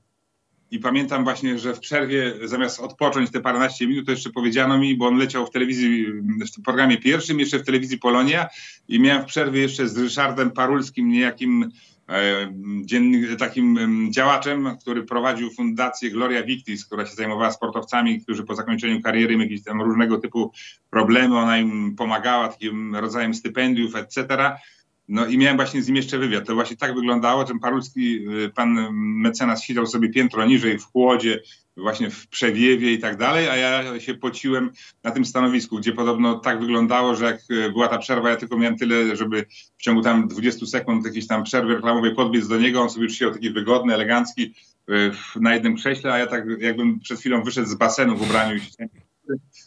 I 0.70 0.78
pamiętam 0.78 1.24
właśnie, 1.24 1.58
że 1.58 1.74
w 1.74 1.80
przerwie 1.80 2.34
zamiast 2.44 2.80
odpocząć 2.80 3.30
te 3.30 3.40
paręnaście 3.40 3.86
minut, 3.86 4.06
to 4.06 4.10
jeszcze 4.10 4.30
powiedziano 4.30 4.78
mi, 4.78 4.96
bo 4.96 5.06
on 5.06 5.16
leciał 5.16 5.46
w 5.46 5.50
telewizji, 5.50 6.06
w 6.58 6.62
programie 6.64 6.98
pierwszym, 6.98 7.40
jeszcze 7.40 7.58
w 7.58 7.64
telewizji 7.64 7.98
Polonia 7.98 8.48
i 8.88 9.00
miałem 9.00 9.22
w 9.22 9.26
przerwie 9.26 9.60
jeszcze 9.60 9.88
z 9.88 9.98
Ryszardem 9.98 10.50
Parulskim, 10.50 11.08
niejakim 11.08 11.70
takim 13.38 14.08
działaczem, 14.12 14.76
który 14.80 15.02
prowadził 15.02 15.50
fundację 15.50 16.10
Gloria 16.10 16.42
Victis, 16.42 16.86
która 16.86 17.06
się 17.06 17.14
zajmowała 17.14 17.50
sportowcami, 17.50 18.20
którzy 18.20 18.44
po 18.44 18.54
zakończeniu 18.54 19.02
kariery 19.02 19.36
mieli 19.36 19.62
tam 19.62 19.82
różnego 19.82 20.18
typu 20.18 20.52
problemy. 20.90 21.38
Ona 21.38 21.58
im 21.58 21.96
pomagała 21.96 22.48
takim 22.48 22.96
rodzajem 22.96 23.34
stypendiów, 23.34 23.96
etc. 23.96 24.26
No 25.08 25.26
i 25.26 25.38
miałem 25.38 25.56
właśnie 25.56 25.82
z 25.82 25.86
nim 25.86 25.96
jeszcze 25.96 26.18
wywiad. 26.18 26.46
To 26.46 26.54
właśnie 26.54 26.76
tak 26.76 26.94
wyglądało, 26.94 27.46
że 27.46 27.54
Parulski, 27.62 28.28
y, 28.28 28.50
pan 28.54 28.88
mecenas 28.94 29.62
siedział 29.62 29.86
sobie 29.86 30.08
piętro 30.08 30.46
niżej 30.46 30.78
w 30.78 30.84
chłodzie, 30.84 31.40
właśnie 31.76 32.10
w 32.10 32.28
przewiewie 32.28 32.92
i 32.92 32.98
tak 32.98 33.16
dalej, 33.16 33.48
a 33.48 33.56
ja 33.56 34.00
się 34.00 34.14
pociłem 34.14 34.72
na 35.02 35.10
tym 35.10 35.24
stanowisku, 35.24 35.78
gdzie 35.78 35.92
podobno 35.92 36.38
tak 36.38 36.60
wyglądało, 36.60 37.14
że 37.16 37.24
jak 37.24 37.40
y, 37.50 37.72
była 37.72 37.88
ta 37.88 37.98
przerwa, 37.98 38.30
ja 38.30 38.36
tylko 38.36 38.58
miałem 38.58 38.78
tyle, 38.78 39.16
żeby 39.16 39.44
w 39.76 39.82
ciągu 39.82 40.02
tam 40.02 40.28
20 40.28 40.66
sekund 40.66 41.06
jakiejś 41.06 41.26
tam 41.26 41.44
przerwy 41.44 41.74
reklamowej 41.74 42.14
podbiec 42.14 42.48
do 42.48 42.58
niego, 42.58 42.82
on 42.82 42.90
sobie 42.90 43.04
już 43.04 43.12
siedział 43.12 43.32
taki 43.32 43.50
wygodny, 43.50 43.94
elegancki 43.94 44.54
y, 44.90 45.10
na 45.36 45.54
jednym 45.54 45.76
krześle, 45.76 46.12
a 46.12 46.18
ja 46.18 46.26
tak 46.26 46.44
jakbym 46.58 47.00
przed 47.00 47.20
chwilą 47.20 47.42
wyszedł 47.42 47.68
z 47.68 47.74
basenu 47.74 48.16
w 48.16 48.22
ubraniu 48.22 48.56
i 48.56 48.60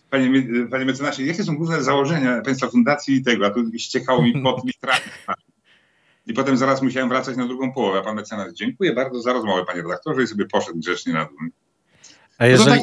Panie, 0.09 0.43
panie 0.71 0.85
mecenasie, 0.85 1.23
jakie 1.23 1.43
są 1.43 1.55
główne 1.55 1.83
założenia 1.83 2.41
Państwa 2.41 2.67
fundacji 2.67 3.15
i 3.15 3.23
tego? 3.23 3.45
A 3.45 3.49
tu 3.49 3.63
ściekało 3.77 4.21
mi 4.21 4.41
pod 4.43 4.65
litrami. 4.65 5.01
I 6.27 6.33
potem 6.33 6.57
zaraz 6.57 6.81
musiałem 6.81 7.09
wracać 7.09 7.37
na 7.37 7.47
drugą 7.47 7.73
połowę. 7.73 8.01
Pan 8.01 8.15
mecenas, 8.15 8.53
dziękuję 8.53 8.93
bardzo 8.93 9.21
za 9.21 9.33
rozmowę, 9.33 9.65
panie 9.65 9.81
redaktorze, 9.81 10.23
i 10.23 10.27
sobie 10.27 10.45
poszedł 10.45 10.79
grzecznie 10.79 11.13
na 11.13 11.25
dół. 11.25 11.37
A 12.37 12.43
no 12.43 12.49
jeżeli... 12.49 12.81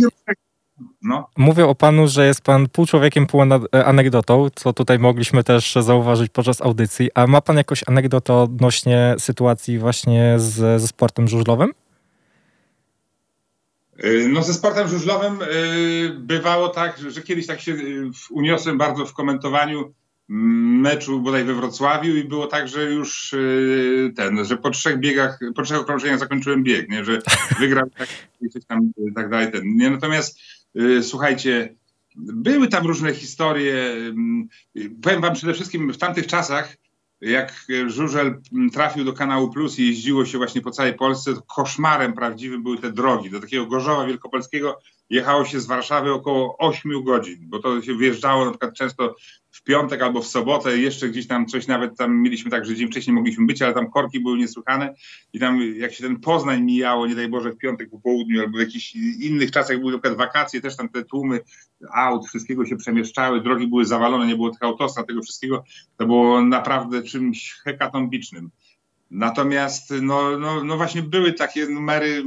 No. 1.03 1.29
Mówię 1.37 1.67
o 1.67 1.75
panu, 1.75 2.09
że 2.09 2.27
jest 2.27 2.41
pan 2.41 2.69
pół 2.69 2.87
człowiekiem, 2.87 3.27
pół 3.27 3.41
anegdotą, 3.73 4.49
co 4.55 4.73
tutaj 4.73 4.99
mogliśmy 4.99 5.45
też 5.45 5.75
zauważyć 5.75 6.33
podczas 6.33 6.63
audycji. 6.63 7.11
A 7.15 7.27
ma 7.27 7.41
pan 7.41 7.57
jakąś 7.57 7.85
anegdotę 7.87 8.35
odnośnie 8.35 9.15
sytuacji 9.19 9.79
właśnie 9.79 10.35
z, 10.37 10.81
ze 10.81 10.89
sportem 10.89 11.29
żużlowym? 11.29 11.73
Y, 14.05 14.29
no 14.29 14.43
ze 14.43 14.55
sportem 14.55 14.89
żużlowym 14.89 15.43
y, 15.43 16.17
bywało 16.19 16.69
tak, 16.69 16.99
że 16.99 17.23
kiedyś 17.23 17.47
tak 17.47 17.61
się 17.61 17.77
uniosłem 18.31 18.79
bardzo 18.79 19.07
w 19.07 19.15
komentowaniu 19.15 19.95
meczu 20.29 21.21
bodaj 21.21 21.45
we 21.45 21.55
Wrocławiu 21.55 22.17
i 22.17 22.25
było 22.25 22.47
tak, 22.47 22.69
że 22.69 22.93
już 22.93 23.35
ten, 24.17 24.45
że 24.45 24.57
po 24.57 24.71
trzech 24.71 24.99
biegach, 24.99 25.39
po 25.55 25.63
trzech 25.63 25.79
okrążeniach 25.79 26.19
zakończyłem 26.19 26.63
bieg, 26.63 26.89
nie, 26.89 27.05
że 27.05 27.19
wygrał 27.61 27.91
tak, 27.99 28.09
tam, 28.69 28.91
tak 29.15 29.31
dalej. 29.31 29.53
Ten. 29.53 29.63
Nie, 29.65 29.91
natomiast 29.91 30.41
słuchajcie, 31.03 31.75
były 32.17 32.69
tam 32.69 32.87
różne 32.87 33.15
historie. 33.15 33.95
Powiem 35.03 35.21
wam 35.21 35.35
przede 35.35 35.55
wszystkim 35.55 35.93
w 35.93 35.99
tamtych 35.99 36.27
czasach 36.27 36.77
jak 37.25 37.67
Żużel 37.87 38.41
trafił 38.73 39.05
do 39.05 39.13
kanału 39.13 39.51
Plus 39.51 39.79
i 39.79 39.87
jeździło 39.87 40.27
się 40.27 40.39
właśnie 40.39 40.61
po 40.61 40.71
całej 40.71 40.95
Polsce, 40.95 41.35
to 41.35 41.43
koszmarem 41.43 42.13
prawdziwym 42.13 42.63
były 42.63 42.79
te 42.79 42.93
drogi. 42.93 43.31
Do 43.31 43.41
takiego 43.41 43.67
Gorzowa 43.67 44.07
Wielkopolskiego 44.07 44.79
jechało 45.11 45.45
się 45.45 45.61
z 45.61 45.67
Warszawy 45.67 46.13
około 46.13 46.59
8 46.59 47.05
godzin, 47.05 47.39
bo 47.41 47.59
to 47.59 47.83
się 47.83 47.95
wyjeżdżało 47.95 48.45
na 48.45 48.51
przykład 48.51 48.75
często 48.75 49.17
w 49.51 49.63
piątek 49.63 50.03
albo 50.03 50.23
w 50.23 50.27
sobotę, 50.27 50.79
jeszcze 50.79 51.09
gdzieś 51.09 51.27
tam 51.27 51.47
coś 51.47 51.67
nawet 51.67 51.97
tam 51.97 52.23
mieliśmy 52.23 52.51
tak, 52.51 52.67
że 52.67 52.75
dzień 52.75 52.89
wcześniej 52.89 53.15
mogliśmy 53.15 53.47
być, 53.47 53.63
ale 53.63 53.75
tam 53.75 53.91
korki 53.91 54.21
były 54.21 54.39
niesłychane 54.39 54.95
i 55.33 55.39
tam 55.39 55.61
jak 55.77 55.93
się 55.95 56.05
ten 56.05 56.21
Poznań 56.21 56.63
mijało, 56.63 57.07
nie 57.07 57.15
daj 57.15 57.29
Boże, 57.29 57.53
w 57.53 57.59
piątek 57.59 57.91
po 57.91 58.01
południu 58.01 58.41
albo 58.41 58.59
w 58.59 58.61
jakichś 58.61 58.95
innych 59.21 59.51
czasach, 59.51 59.79
były 59.79 59.93
na 59.93 59.99
przykład 59.99 60.19
wakacje, 60.19 60.61
też 60.61 60.77
tam 60.77 60.89
te 60.89 61.05
tłumy 61.05 61.41
aut, 61.93 62.27
wszystkiego 62.27 62.67
się 62.67 62.77
przemieszczały, 62.77 63.41
drogi 63.41 63.67
były 63.67 63.85
zawalone, 63.85 64.27
nie 64.27 64.37
było 64.37 64.51
tych 64.51 64.63
autostrad, 64.63 65.07
tego 65.07 65.23
wszystkiego, 65.23 65.65
to 65.97 66.07
było 66.07 66.43
naprawdę 66.43 67.03
czymś 67.03 67.53
hekatombicznym. 67.53 68.51
Natomiast 69.15 69.91
no, 70.03 70.39
no, 70.39 70.65
no 70.65 70.77
właśnie 70.77 71.03
były 71.03 71.33
takie 71.33 71.67
numery, 71.67 72.25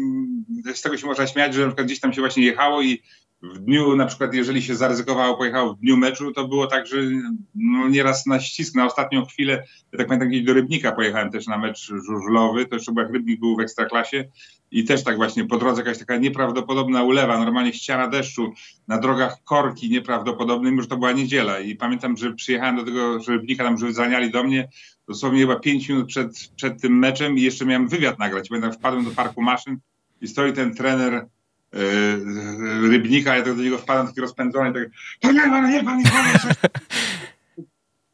z 0.76 0.82
tego 0.82 0.98
się 0.98 1.08
można 1.08 1.28
śmiać, 1.28 1.54
że 1.54 1.62
na 1.62 1.68
przykład 1.68 1.88
gdzieś 1.88 2.00
tam 2.00 2.14
się 2.14 2.22
właśnie 2.22 2.46
jechało 2.46 2.82
i 2.82 3.02
w 3.42 3.60
dniu, 3.60 3.96
na 3.96 4.06
przykład 4.06 4.34
jeżeli 4.34 4.62
się 4.62 4.76
zaryzykowało, 4.76 5.38
pojechało 5.38 5.74
w 5.74 5.80
dniu 5.80 5.98
meczu, 5.98 6.32
to 6.32 6.48
było 6.48 6.68
tak, 6.68 6.88
że 6.88 6.98
no, 7.56 7.90
nieraz 7.90 8.26
na 8.26 8.40
ścisk, 8.40 8.76
na 8.76 8.86
ostatnią 8.86 9.26
chwilę, 9.26 9.64
ja 9.92 9.98
tak 9.98 10.08
pamiętam, 10.08 10.30
gdzieś 10.30 10.44
do 10.44 10.54
Rybnika 10.54 10.92
pojechałem 10.92 11.32
też 11.32 11.48
na 11.48 11.58
mecz 11.58 11.92
żużlowy, 12.06 12.66
to 12.66 12.76
jeszcze 12.76 12.92
jak 12.98 13.10
Rybnik 13.10 13.40
był 13.40 13.56
w 13.56 13.60
Ekstraklasie 13.60 14.26
i 14.72 14.84
też 14.84 15.04
tak 15.04 15.16
właśnie 15.16 15.46
po 15.46 15.58
drodze 15.58 15.82
jakaś 15.82 15.98
taka 15.98 16.18
nieprawdopodobna 16.18 17.04
ulewa, 17.04 17.40
normalnie 17.40 17.74
ściana 17.74 18.08
deszczu, 18.08 18.54
na 18.88 18.98
drogach 18.98 19.44
korki 19.44 19.90
nieprawdopodobne, 19.90 20.70
mimo 20.72 20.82
że 20.82 20.88
to 20.88 20.98
była 20.98 21.12
niedziela. 21.12 21.60
I 21.60 21.76
pamiętam, 21.76 22.18
że 22.18 22.34
przyjechałem 22.34 22.76
do 22.76 22.84
tego 22.84 23.18
Rybnika, 23.28 23.64
tam 23.64 23.78
że 23.78 23.94
zaniali 23.94 24.32
do 24.32 24.44
mnie, 24.44 24.70
dosłownie 25.08 25.42
chyba 25.42 25.60
pięć 25.60 25.90
minut 25.90 26.08
przed, 26.08 26.52
przed 26.56 26.82
tym 26.82 27.00
meczem 27.00 27.38
i 27.38 27.42
jeszcze 27.42 27.66
miałem 27.66 27.88
wywiad 27.88 28.20
nagrać, 28.20 28.50
pamiętam, 28.50 28.74
wpadłem 28.74 29.06
do 29.06 29.12
parku 29.12 29.42
maszyn 29.42 29.78
i 30.22 30.28
stoi 30.28 30.54
ten 30.54 30.76
trener 30.76 31.28
Rybnika, 32.90 33.36
ja 33.36 33.44
do 33.44 33.54
niego 33.54 33.78
wpadam 33.78 34.08
taki 34.08 34.22
rozpędzony, 34.22 34.74
tak, 34.74 34.84
to 35.20 35.32
nie 35.32 35.42
pan, 35.42 35.72
nie 35.72 35.84
pan, 35.84 35.98
nie 35.98 36.04
pan, 36.04 36.54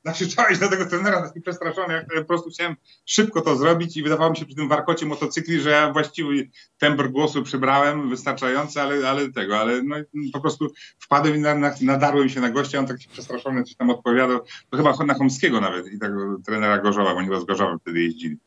nakrzyczałeś 0.04 0.60
do 0.60 0.70
tego 0.70 0.86
trenera, 0.86 1.22
taki 1.22 1.42
przestraszony, 1.42 1.94
jak 1.94 2.08
po 2.08 2.26
prostu 2.26 2.50
chciałem 2.50 2.76
szybko 3.06 3.42
to 3.42 3.56
zrobić 3.56 3.98
i 3.98 4.04
wydawało 4.04 4.32
mi 4.32 4.38
się 4.38 4.46
przy 4.46 4.56
tym 4.56 4.70
warkocie 4.70 5.06
motocykli, 5.06 5.62
że 5.62 5.70
ja 5.70 5.92
właściwy 5.94 6.50
tembr 6.78 7.10
głosu 7.10 7.44
przybrałem, 7.44 8.10
wystarczający, 8.10 8.82
ale, 8.82 9.10
ale 9.10 9.32
tego, 9.32 9.60
ale 9.60 9.84
no, 9.84 9.96
po 10.34 10.42
prostu 10.42 10.68
wpadłem 11.00 11.36
i 11.36 11.40
na, 11.40 11.56
na, 11.56 11.74
nadarłem 11.82 12.30
się 12.30 12.42
na 12.42 12.50
gościa, 12.50 12.80
on 12.80 12.88
tak 12.88 12.98
przestraszony 13.12 13.64
coś 13.64 13.76
tam 13.76 13.90
odpowiadał, 13.90 14.40
to 14.70 14.78
chyba 14.78 15.06
na 15.06 15.14
Chomskiego 15.14 15.62
nawet 15.62 15.94
i 15.94 16.00
tego 16.00 16.38
trenera 16.46 16.78
Gorzowa, 16.78 17.14
bo 17.14 17.18
oni 17.18 17.42
z 17.42 17.46
Gorzowem 17.46 17.80
wtedy 17.80 18.02
jeździli. 18.02 18.38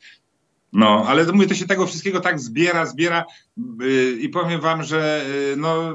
No, 0.73 1.05
ale 1.09 1.33
mówię, 1.33 1.47
to 1.47 1.55
się 1.55 1.67
tego 1.67 1.87
wszystkiego 1.87 2.21
tak 2.21 2.41
zbiera, 2.41 2.87
zbiera 2.87 3.25
yy, 3.81 4.13
i 4.21 4.29
powiem 4.29 4.61
wam, 4.61 4.83
że 4.83 5.27
yy, 5.51 5.57
no 5.57 5.95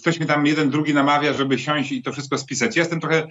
ktoś 0.00 0.20
mi 0.20 0.26
tam 0.26 0.46
jeden, 0.46 0.70
drugi 0.70 0.94
namawia, 0.94 1.32
żeby 1.32 1.58
siąść 1.58 1.92
i 1.92 2.02
to 2.02 2.12
wszystko 2.12 2.38
spisać. 2.38 2.76
Jestem 2.76 3.00
trochę 3.00 3.26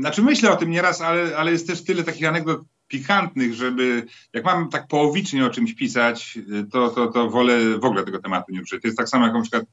znaczy 0.00 0.22
myślę 0.22 0.52
o 0.52 0.56
tym 0.56 0.70
nieraz, 0.70 1.00
ale, 1.00 1.36
ale 1.36 1.52
jest 1.52 1.66
też 1.66 1.84
tyle 1.84 2.04
takich 2.04 2.28
anegdot 2.28 2.60
pikantnych, 2.88 3.54
żeby 3.54 4.06
jak 4.32 4.44
mam 4.44 4.68
tak 4.68 4.88
połowicznie 4.88 5.46
o 5.46 5.50
czymś 5.50 5.74
pisać, 5.74 6.38
to, 6.72 6.88
to, 6.88 7.06
to 7.06 7.30
wolę 7.30 7.78
w 7.78 7.84
ogóle 7.84 8.04
tego 8.04 8.18
tematu 8.18 8.52
nie 8.52 8.60
ruszyć. 8.60 8.82
To 8.82 8.88
jest 8.88 8.98
tak 8.98 9.08
samo 9.08 9.24
jak 9.24 9.34
na 9.34 9.40
przykład 9.40 9.64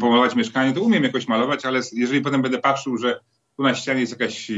pomalować 0.00 0.34
mieszkanie, 0.34 0.72
to 0.72 0.80
umiem 0.80 1.04
jakoś 1.04 1.28
malować, 1.28 1.64
ale 1.64 1.80
jeżeli 1.92 2.20
potem 2.20 2.42
będę 2.42 2.58
patrzył, 2.58 2.96
że 2.96 3.20
tu 3.56 3.62
na 3.62 3.74
ścianie 3.74 4.00
jest 4.00 4.12
jakaś 4.12 4.50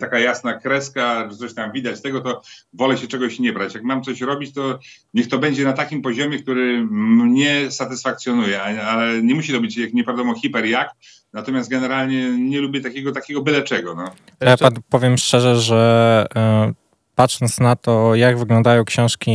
taka 0.00 0.18
jasna 0.18 0.54
kreska, 0.54 1.30
że 1.30 1.36
coś 1.36 1.54
tam 1.54 1.72
widać 1.72 2.02
tego, 2.02 2.20
to 2.20 2.42
wolę 2.72 2.98
się 2.98 3.06
czegoś 3.06 3.38
nie 3.38 3.52
brać. 3.52 3.74
Jak 3.74 3.82
mam 3.82 4.02
coś 4.02 4.20
robić, 4.20 4.54
to 4.54 4.78
niech 5.14 5.28
to 5.28 5.38
będzie 5.38 5.64
na 5.64 5.72
takim 5.72 6.02
poziomie, 6.02 6.38
który 6.38 6.86
mnie 6.90 7.70
satysfakcjonuje, 7.70 8.62
ale 8.62 9.22
nie 9.22 9.34
musi 9.34 9.52
to 9.52 9.60
być 9.60 9.76
jak 9.76 9.92
nie 9.92 10.04
wiadomo 10.04 10.34
hiper 10.34 10.64
jak, 10.64 10.90
natomiast 11.32 11.70
generalnie 11.70 12.38
nie 12.38 12.60
lubię 12.60 12.80
takiego, 12.80 13.12
takiego 13.12 13.42
byle 13.42 13.62
czego. 13.62 13.94
No. 13.94 14.04
Ja 14.40 14.56
powiem 14.90 15.18
szczerze, 15.18 15.60
że 15.60 16.26
e, 16.36 16.72
patrząc 17.14 17.60
na 17.60 17.76
to, 17.76 18.14
jak 18.14 18.38
wyglądają 18.38 18.84
książki 18.84 19.30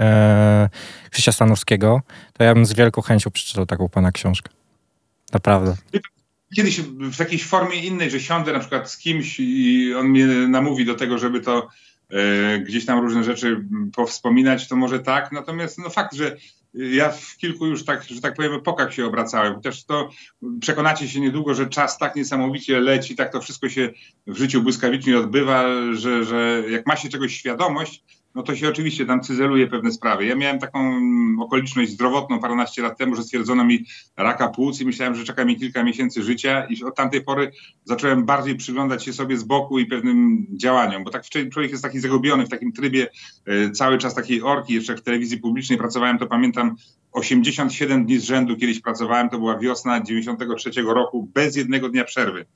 e, 0.00 0.68
Krzysia 1.10 1.32
Stanowskiego, 1.32 2.00
to 2.32 2.44
ja 2.44 2.54
bym 2.54 2.66
z 2.66 2.74
wielką 2.74 3.02
chęcią 3.02 3.30
przeczytał 3.30 3.66
taką 3.66 3.88
pana 3.88 4.12
książkę. 4.12 4.50
Naprawdę 5.32 5.76
kiedyś 6.54 6.80
w 6.80 7.18
jakiejś 7.18 7.44
formie 7.44 7.86
innej, 7.86 8.10
że 8.10 8.20
siądę 8.20 8.52
na 8.52 8.58
przykład 8.58 8.90
z 8.90 8.98
kimś 8.98 9.40
i 9.40 9.94
on 9.94 10.08
mnie 10.08 10.26
namówi 10.26 10.84
do 10.84 10.94
tego, 10.94 11.18
żeby 11.18 11.40
to 11.40 11.68
e, 12.10 12.58
gdzieś 12.58 12.86
tam 12.86 13.00
różne 13.00 13.24
rzeczy 13.24 13.64
powspominać, 13.96 14.68
to 14.68 14.76
może 14.76 14.98
tak. 15.00 15.32
Natomiast 15.32 15.78
no 15.78 15.90
fakt, 15.90 16.14
że 16.14 16.36
ja 16.74 17.10
w 17.10 17.36
kilku 17.36 17.66
już 17.66 17.84
tak, 17.84 18.04
że 18.04 18.20
tak 18.20 18.34
powiem, 18.34 18.54
epokach 18.54 18.94
się 18.94 19.06
obracałem. 19.06 19.54
Chociaż 19.54 19.84
to 19.84 20.10
przekonacie 20.60 21.08
się 21.08 21.20
niedługo, 21.20 21.54
że 21.54 21.66
czas 21.66 21.98
tak 21.98 22.16
niesamowicie 22.16 22.80
leci, 22.80 23.16
tak 23.16 23.32
to 23.32 23.40
wszystko 23.40 23.68
się 23.68 23.90
w 24.26 24.38
życiu 24.38 24.62
błyskawicznie 24.62 25.18
odbywa, 25.18 25.64
że, 25.92 26.24
że 26.24 26.62
jak 26.70 26.86
ma 26.86 26.96
się 26.96 27.08
czegoś 27.08 27.36
świadomość, 27.36 28.04
no 28.36 28.42
to 28.42 28.56
się 28.56 28.68
oczywiście 28.68 29.06
tam 29.06 29.20
cyzeluje 29.20 29.66
pewne 29.66 29.92
sprawy. 29.92 30.26
Ja 30.26 30.34
miałem 30.34 30.58
taką 30.58 30.96
okoliczność 31.40 31.90
zdrowotną 31.90 32.40
paręnaście 32.40 32.82
lat 32.82 32.98
temu, 32.98 33.16
że 33.16 33.22
stwierdzono 33.22 33.64
mi 33.64 33.84
raka 34.16 34.48
płuc 34.48 34.80
i 34.80 34.86
myślałem, 34.86 35.14
że 35.14 35.24
czeka 35.24 35.44
mi 35.44 35.56
kilka 35.56 35.84
miesięcy 35.84 36.22
życia 36.22 36.66
i 36.70 36.84
od 36.84 36.96
tamtej 36.96 37.24
pory 37.24 37.52
zacząłem 37.84 38.24
bardziej 38.24 38.56
przyglądać 38.56 39.04
się 39.04 39.12
sobie 39.12 39.36
z 39.36 39.44
boku 39.44 39.78
i 39.78 39.86
pewnym 39.86 40.46
działaniom, 40.56 41.04
bo 41.04 41.10
tak 41.10 41.22
człowiek 41.52 41.70
jest 41.70 41.82
taki 41.82 42.00
zagubiony 42.00 42.46
w 42.46 42.48
takim 42.48 42.72
trybie 42.72 43.08
e, 43.46 43.70
cały 43.70 43.98
czas 43.98 44.14
takiej 44.14 44.42
orki. 44.42 44.74
Jeszcze 44.74 44.96
w 44.96 45.02
telewizji 45.02 45.38
publicznej 45.38 45.78
pracowałem, 45.78 46.18
to 46.18 46.26
pamiętam 46.26 46.76
87 47.12 48.06
dni 48.06 48.18
z 48.18 48.24
rzędu 48.24 48.56
kiedyś 48.56 48.80
pracowałem, 48.80 49.28
to 49.28 49.38
była 49.38 49.58
wiosna 49.58 50.00
93 50.00 50.70
roku, 50.82 51.30
bez 51.34 51.56
jednego 51.56 51.88
dnia 51.88 52.04
przerwy. 52.04 52.46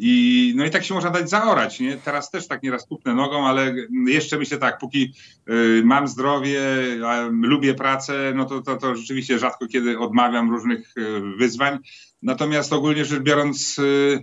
I, 0.00 0.52
no 0.56 0.64
i 0.64 0.70
tak 0.70 0.84
się 0.84 0.94
można 0.94 1.10
dać 1.10 1.30
zaorać. 1.30 1.80
Nie? 1.80 1.96
Teraz 1.96 2.30
też 2.30 2.48
tak 2.48 2.62
nieraz 2.62 2.86
tupnę 2.86 3.14
nogą, 3.14 3.46
ale 3.46 3.74
jeszcze 4.06 4.38
myślę 4.38 4.58
tak, 4.58 4.78
póki 4.78 5.12
y, 5.50 5.82
mam 5.84 6.08
zdrowie, 6.08 6.60
y, 6.60 6.98
lubię 7.30 7.74
pracę, 7.74 8.32
no 8.34 8.44
to, 8.44 8.62
to, 8.62 8.76
to 8.76 8.96
rzeczywiście 8.96 9.38
rzadko 9.38 9.66
kiedy 9.66 9.98
odmawiam 9.98 10.50
różnych 10.50 10.94
y, 10.98 11.20
wyzwań. 11.36 11.78
Natomiast 12.22 12.72
ogólnie 12.72 13.04
rzecz 13.04 13.22
biorąc, 13.22 13.78
y, 13.78 14.22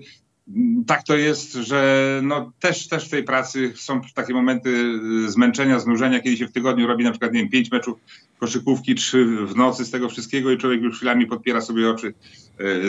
tak 0.88 1.04
to 1.04 1.18
jest, 1.18 1.54
że 1.54 2.20
no 2.24 2.52
też, 2.60 2.88
też 2.88 3.08
w 3.08 3.12
tej 3.12 3.24
pracy 3.24 3.74
są 3.76 4.02
takie 4.16 4.34
momenty 4.34 5.00
zmęczenia, 5.28 5.80
znużenia, 5.80 6.20
kiedy 6.20 6.38
się 6.38 6.48
w 6.48 6.52
tygodniu 6.52 6.88
robi 6.88 7.04
na 7.04 7.12
przykład, 7.12 7.34
nie 7.34 7.40
wiem, 7.40 7.50
pięć 7.50 7.72
meczów 7.72 8.00
koszykówki, 8.40 8.96
trzy 8.96 9.26
w 9.26 9.56
nocy 9.56 9.86
z 9.86 9.92
tego 9.92 10.10
wszystkiego 10.10 10.52
i 10.52 10.58
człowiek 10.58 10.82
już 10.82 10.98
chwilami 10.98 11.28
podpiera 11.28 11.62
sobie 11.62 11.90
oczy 11.90 12.14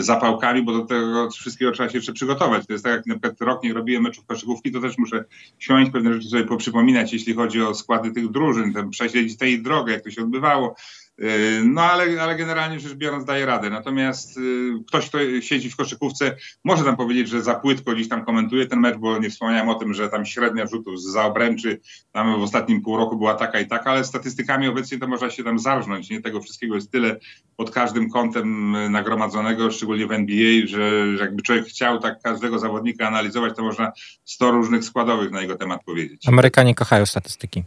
zapałkami, 0.00 0.62
bo 0.62 0.72
do 0.72 0.84
tego 0.84 1.30
wszystkiego 1.30 1.72
trzeba 1.72 1.88
się 1.88 1.98
jeszcze 1.98 2.12
przygotować. 2.12 2.66
To 2.66 2.72
jest 2.72 2.84
tak, 2.84 2.92
jak 2.92 3.06
na 3.06 3.14
przykład 3.14 3.40
rok 3.40 3.62
nie 3.62 3.72
robiłem 3.72 4.02
meczów 4.02 4.26
koszykówki, 4.26 4.72
to 4.72 4.80
też 4.80 4.98
muszę 4.98 5.24
siąść, 5.58 5.90
pewne 5.90 6.14
rzeczy 6.14 6.28
sobie 6.28 6.44
poprzypominać, 6.44 7.12
jeśli 7.12 7.34
chodzi 7.34 7.62
o 7.62 7.74
składy 7.74 8.10
tych 8.10 8.30
drużyn, 8.30 8.72
tam 8.72 8.90
prześledzić 8.90 9.38
tej 9.38 9.62
drogę, 9.62 9.92
jak 9.92 10.04
to 10.04 10.10
się 10.10 10.22
odbywało. 10.22 10.74
Yy, 11.18 11.28
no 11.64 11.82
ale, 11.82 12.22
ale 12.22 12.36
generalnie 12.36 12.80
rzecz 12.80 12.94
biorąc 12.94 13.24
daje 13.24 13.46
radę. 13.46 13.70
Natomiast 13.70 14.36
yy, 14.36 14.84
ktoś, 14.86 15.08
kto 15.08 15.18
siedzi 15.40 15.70
w 15.70 15.76
koszykówce, 15.76 16.36
może 16.64 16.84
tam 16.84 16.96
powiedzieć, 16.96 17.28
że 17.28 17.42
za 17.42 17.54
płytko 17.54 17.92
gdzieś 17.92 18.08
tam 18.08 18.24
komentuje 18.24 18.66
ten 18.66 18.80
mecz, 18.80 18.96
bo 18.96 19.18
nie 19.18 19.30
wspomniałem 19.30 19.68
o 19.68 19.74
tym, 19.74 19.94
że 19.94 20.08
tam 20.08 20.26
średnia 20.26 20.66
rzutów 20.66 21.02
za 21.02 21.24
obręczy 21.24 21.80
tam 22.12 22.40
w 22.40 22.42
ostatnim 22.42 22.82
pół 22.82 22.96
roku 22.96 23.16
była 23.16 23.34
taka 23.34 23.60
i 23.60 23.66
taka, 23.66 23.90
ale 23.90 24.04
statystykami 24.04 24.68
obecnie 24.68 24.98
to 24.98 25.06
można 25.06 25.30
się 25.30 25.44
tam 25.44 25.58
zarżnąć. 25.58 26.10
Nie? 26.10 26.22
Tego 26.22 26.40
wszystkiego 26.40 26.74
jest 26.74 26.90
tyle 26.90 27.16
pod 27.56 27.70
każdym 27.70 28.10
kątem 28.10 28.76
nagromadzonego, 28.92 29.70
szczególnie 29.70 30.06
w 30.06 30.12
NBA, 30.12 30.66
że 30.66 30.90
jakby 31.20 31.42
człowiek 31.42 31.64
chciał 31.64 32.00
tak 32.00 32.22
każdego 32.22 32.58
zawodnika 32.58 33.08
analizować, 33.08 33.56
to 33.56 33.62
można 33.62 33.92
100 34.24 34.50
różnych 34.50 34.84
składowych 34.84 35.30
na 35.30 35.40
jego 35.40 35.56
temat 35.56 35.84
powiedzieć. 35.84 36.28
Amerykanie 36.28 36.74
kochają 36.74 37.06
statystyki. 37.06 37.62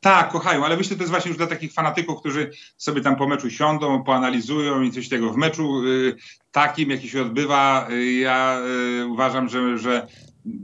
Tak, 0.00 0.30
kochają, 0.30 0.64
ale 0.64 0.76
myślę, 0.76 0.90
że 0.90 0.96
to 0.96 1.02
jest 1.02 1.10
właśnie 1.10 1.28
już 1.28 1.38
dla 1.38 1.46
takich 1.46 1.72
fanatyków, 1.72 2.20
którzy 2.20 2.50
sobie 2.76 3.00
tam 3.00 3.16
po 3.16 3.28
meczu 3.28 3.50
siądą, 3.50 4.04
poanalizują 4.04 4.82
i 4.82 4.92
coś 4.92 5.08
tego. 5.08 5.32
W 5.32 5.36
meczu 5.36 5.86
y, 5.86 6.16
takim, 6.52 6.90
jaki 6.90 7.08
się 7.08 7.22
odbywa, 7.22 7.88
y, 7.90 8.12
ja 8.12 8.60
y, 9.00 9.06
uważam, 9.06 9.48
że, 9.48 9.78
że 9.78 10.06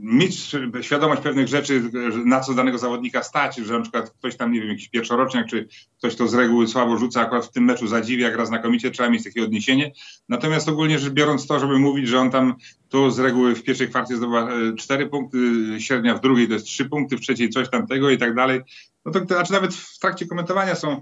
mieć 0.01 0.55
świadomość 0.81 1.21
pewnych 1.21 1.47
rzeczy, 1.47 1.91
na 2.25 2.39
co 2.39 2.53
danego 2.53 2.77
zawodnika 2.77 3.23
stać, 3.23 3.55
że 3.55 3.73
na 3.73 3.81
przykład 3.81 4.09
ktoś 4.09 4.35
tam, 4.35 4.51
nie 4.51 4.59
wiem, 4.59 4.69
jakiś 4.69 4.89
pierwszoroczniak, 4.89 5.47
czy 5.47 5.67
ktoś 5.97 6.15
to 6.15 6.27
z 6.27 6.33
reguły 6.33 6.67
słabo 6.67 6.97
rzuca, 6.97 7.21
akurat 7.21 7.45
w 7.45 7.51
tym 7.51 7.63
meczu 7.63 7.87
zadziwia, 7.87 8.31
gra 8.31 8.45
znakomicie, 8.45 8.91
trzeba 8.91 9.09
mieć 9.09 9.23
takie 9.23 9.43
odniesienie. 9.43 9.91
Natomiast 10.29 10.69
ogólnie 10.69 10.99
rzecz 10.99 11.13
biorąc 11.13 11.47
to, 11.47 11.59
żeby 11.59 11.79
mówić, 11.79 12.07
że 12.07 12.19
on 12.19 12.31
tam 12.31 12.55
tu 12.89 13.11
z 13.11 13.19
reguły 13.19 13.55
w 13.55 13.63
pierwszej 13.63 13.89
kwarcie 13.89 14.15
zdobywa 14.15 14.49
e, 14.51 14.75
cztery 14.75 15.07
punkty, 15.07 15.37
średnia 15.79 16.15
w 16.15 16.21
drugiej 16.21 16.47
to 16.47 16.53
jest 16.53 16.65
trzy 16.65 16.85
punkty, 16.85 17.17
w 17.17 17.21
trzeciej 17.21 17.49
coś 17.49 17.69
tamtego 17.69 18.09
i 18.09 18.17
tak 18.17 18.35
dalej, 18.35 18.61
no 19.05 19.11
to 19.11 19.25
znaczy 19.25 19.51
nawet 19.51 19.73
w 19.73 19.99
trakcie 19.99 20.27
komentowania 20.27 20.75
są 20.75 21.01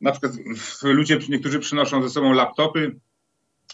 na 0.00 0.12
przykład 0.12 0.32
ludzie, 0.82 1.18
niektórzy 1.28 1.58
przynoszą 1.58 2.02
ze 2.02 2.10
sobą 2.10 2.32
laptopy, 2.32 3.00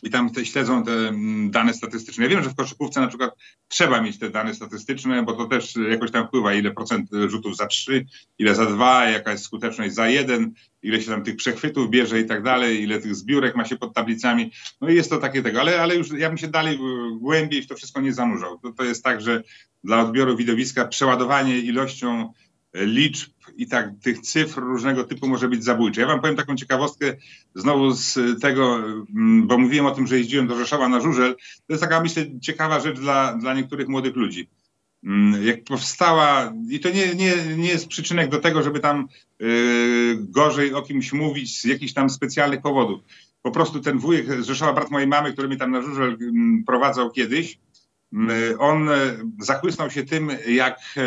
i 0.02 0.10
tam 0.10 0.30
te, 0.30 0.46
śledzą 0.46 0.84
te 0.84 0.92
mm, 0.92 1.50
dane 1.50 1.74
statystyczne. 1.74 2.24
Ja 2.24 2.30
wiem, 2.30 2.44
że 2.44 2.50
w 2.50 2.54
koszykówce 2.54 3.00
na 3.00 3.08
przykład 3.08 3.34
trzeba 3.68 4.00
mieć 4.00 4.18
te 4.18 4.30
dane 4.30 4.54
statystyczne, 4.54 5.22
bo 5.22 5.32
to 5.32 5.46
też 5.46 5.76
jakoś 5.90 6.10
tam 6.10 6.26
wpływa, 6.26 6.54
ile 6.54 6.70
procent 6.70 7.10
rzutów 7.26 7.56
za 7.56 7.66
trzy, 7.66 8.06
ile 8.38 8.54
za 8.54 8.66
dwa, 8.66 9.04
jaka 9.04 9.32
jest 9.32 9.44
skuteczność 9.44 9.94
za 9.94 10.08
jeden, 10.08 10.52
ile 10.82 11.00
się 11.00 11.10
tam 11.10 11.22
tych 11.22 11.36
przechwytów 11.36 11.90
bierze 11.90 12.20
i 12.20 12.26
tak 12.26 12.42
dalej, 12.42 12.82
ile 12.82 13.00
tych 13.00 13.14
zbiórek 13.14 13.56
ma 13.56 13.64
się 13.64 13.76
pod 13.76 13.94
tablicami. 13.94 14.50
No 14.80 14.88
i 14.88 14.94
jest 14.94 15.10
to 15.10 15.18
takie 15.18 15.42
tego, 15.42 15.60
ale, 15.60 15.82
ale 15.82 15.96
już 15.96 16.10
ja 16.10 16.28
bym 16.28 16.38
się 16.38 16.48
dalej 16.48 16.78
głębiej 17.20 17.62
w 17.62 17.66
to 17.66 17.74
wszystko 17.74 18.00
nie 18.00 18.12
zanurzał. 18.12 18.58
To, 18.58 18.72
to 18.72 18.84
jest 18.84 19.04
tak, 19.04 19.20
że 19.20 19.42
dla 19.84 20.00
odbioru 20.00 20.36
widowiska 20.36 20.84
przeładowanie 20.84 21.58
ilością 21.58 22.32
liczb 22.74 23.30
i 23.56 23.66
tak 23.66 23.90
tych 24.02 24.20
cyfr 24.20 24.60
różnego 24.60 25.04
typu 25.04 25.28
może 25.28 25.48
być 25.48 25.64
zabójcze. 25.64 26.00
Ja 26.00 26.06
wam 26.06 26.20
powiem 26.20 26.36
taką 26.36 26.56
ciekawostkę 26.56 27.16
znowu 27.54 27.92
z 27.92 28.18
tego, 28.40 28.76
mm, 28.76 29.46
bo 29.46 29.58
mówiłem 29.58 29.86
o 29.86 29.90
tym, 29.90 30.06
że 30.06 30.18
jeździłem 30.18 30.46
do 30.46 30.56
Rzeszowa 30.56 30.88
na 30.88 31.00
żużel. 31.00 31.36
To 31.66 31.72
jest 31.72 31.82
taka, 31.82 32.00
myślę, 32.00 32.40
ciekawa 32.40 32.80
rzecz 32.80 33.00
dla, 33.00 33.34
dla 33.34 33.54
niektórych 33.54 33.88
młodych 33.88 34.16
ludzi. 34.16 34.48
Mm, 35.04 35.46
jak 35.46 35.64
powstała, 35.64 36.52
i 36.70 36.80
to 36.80 36.90
nie, 36.90 37.14
nie, 37.14 37.56
nie 37.56 37.68
jest 37.68 37.88
przyczynek 37.88 38.30
do 38.30 38.38
tego, 38.38 38.62
żeby 38.62 38.80
tam 38.80 39.08
yy, 39.38 40.16
gorzej 40.20 40.74
o 40.74 40.82
kimś 40.82 41.12
mówić 41.12 41.60
z 41.60 41.64
jakichś 41.64 41.92
tam 41.92 42.10
specjalnych 42.10 42.62
powodów. 42.62 43.00
Po 43.42 43.50
prostu 43.50 43.80
ten 43.80 43.98
wujek 43.98 44.42
z 44.42 44.46
Rzeszowa, 44.46 44.72
brat 44.72 44.90
mojej 44.90 45.08
mamy, 45.08 45.32
który 45.32 45.48
mnie 45.48 45.56
tam 45.56 45.70
na 45.70 45.82
żużel 45.82 46.16
yy, 46.20 46.64
prowadzał 46.66 47.10
kiedyś, 47.10 47.58
on 48.58 48.88
e, 48.88 48.94
zachłysnął 49.40 49.90
się 49.90 50.04
tym, 50.04 50.30
jak 50.48 50.78
e, 50.96 51.02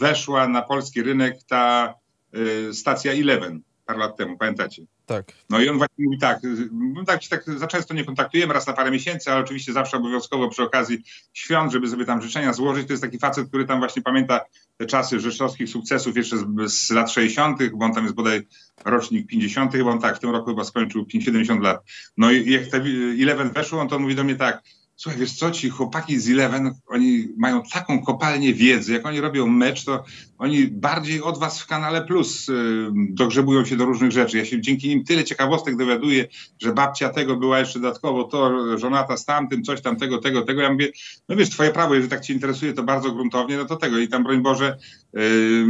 weszła 0.00 0.48
na 0.48 0.62
polski 0.62 1.02
rynek 1.02 1.42
ta 1.48 1.94
e, 2.32 2.74
stacja 2.74 3.12
Eleven 3.12 3.62
parę 3.90 3.98
lat 3.98 4.16
temu, 4.16 4.38
pamiętacie? 4.38 4.82
Tak. 5.06 5.32
No 5.50 5.60
i 5.60 5.68
on 5.68 5.78
właśnie 5.78 6.04
mówi 6.04 6.18
tak, 6.18 6.38
no 6.72 7.04
tak, 7.04 7.20
tak 7.30 7.44
za 7.58 7.66
często 7.66 7.94
nie 7.94 8.04
kontaktujemy, 8.04 8.54
raz 8.54 8.66
na 8.66 8.72
parę 8.72 8.90
miesięcy, 8.90 9.30
ale 9.30 9.40
oczywiście 9.40 9.72
zawsze 9.72 9.96
obowiązkowo 9.96 10.48
przy 10.48 10.62
okazji 10.62 11.02
świąt, 11.32 11.72
żeby 11.72 11.88
sobie 11.88 12.04
tam 12.04 12.22
życzenia 12.22 12.52
złożyć. 12.52 12.86
To 12.86 12.92
jest 12.92 13.02
taki 13.02 13.18
facet, 13.18 13.48
który 13.48 13.64
tam 13.64 13.78
właśnie 13.78 14.02
pamięta 14.02 14.40
te 14.76 14.86
czasy 14.86 15.20
rzeszowskich 15.20 15.68
sukcesów 15.68 16.16
jeszcze 16.16 16.38
z, 16.38 16.72
z 16.72 16.90
lat 16.90 17.10
60., 17.10 17.58
bo 17.72 17.84
on 17.84 17.94
tam 17.94 18.04
jest 18.04 18.16
bodaj 18.16 18.46
rocznik 18.84 19.26
50., 19.26 19.72
chyba 19.72 19.90
on 19.90 20.00
tak, 20.00 20.16
w 20.16 20.20
tym 20.20 20.30
roku 20.30 20.50
chyba 20.50 20.64
skończył 20.64 21.06
70 21.08 21.62
lat. 21.62 21.84
No 22.16 22.30
i 22.30 22.50
jak 22.50 22.66
te 22.66 22.82
Eleven 23.22 23.50
weszło, 23.50 23.80
on 23.80 23.88
to 23.88 23.98
mówi 23.98 24.14
do 24.14 24.24
mnie 24.24 24.36
tak, 24.36 24.62
Słuchaj, 25.00 25.20
wiesz 25.20 25.32
co, 25.32 25.50
ci 25.50 25.70
chłopaki 25.70 26.20
z 26.20 26.30
Eleven, 26.30 26.74
oni 26.86 27.28
mają 27.36 27.62
taką 27.62 28.02
kopalnię 28.02 28.54
wiedzy, 28.54 28.92
jak 28.92 29.06
oni 29.06 29.20
robią 29.20 29.46
mecz, 29.46 29.84
to 29.84 30.04
oni 30.38 30.66
bardziej 30.66 31.22
od 31.22 31.38
was 31.38 31.60
w 31.60 31.66
kanale 31.66 32.04
Plus 32.04 32.48
y, 32.48 32.52
dogrzebują 32.92 33.64
się 33.64 33.76
do 33.76 33.84
różnych 33.84 34.12
rzeczy. 34.12 34.38
Ja 34.38 34.44
się 34.44 34.60
dzięki 34.60 34.88
nim 34.88 35.04
tyle 35.04 35.24
ciekawostek 35.24 35.76
dowiaduję, 35.76 36.26
że 36.62 36.72
babcia 36.72 37.08
tego 37.08 37.36
była 37.36 37.58
jeszcze 37.58 37.80
dodatkowo, 37.80 38.24
to 38.24 38.78
żonata 38.78 39.16
z 39.16 39.24
tamtym, 39.24 39.62
coś 39.62 39.82
tam 39.82 39.96
tego, 39.96 40.18
tego, 40.18 40.42
tego. 40.42 40.62
Ja 40.62 40.72
mówię, 40.72 40.88
no 41.28 41.36
wiesz, 41.36 41.50
twoje 41.50 41.70
prawo, 41.70 41.94
jeżeli 41.94 42.10
tak 42.10 42.20
ci 42.20 42.32
interesuje, 42.32 42.72
to 42.72 42.82
bardzo 42.82 43.12
gruntownie, 43.12 43.56
no 43.56 43.64
to 43.64 43.76
tego. 43.76 43.98
I 43.98 44.08
tam, 44.08 44.24
broń 44.24 44.42
Boże, 44.42 44.76
y, 45.18 45.20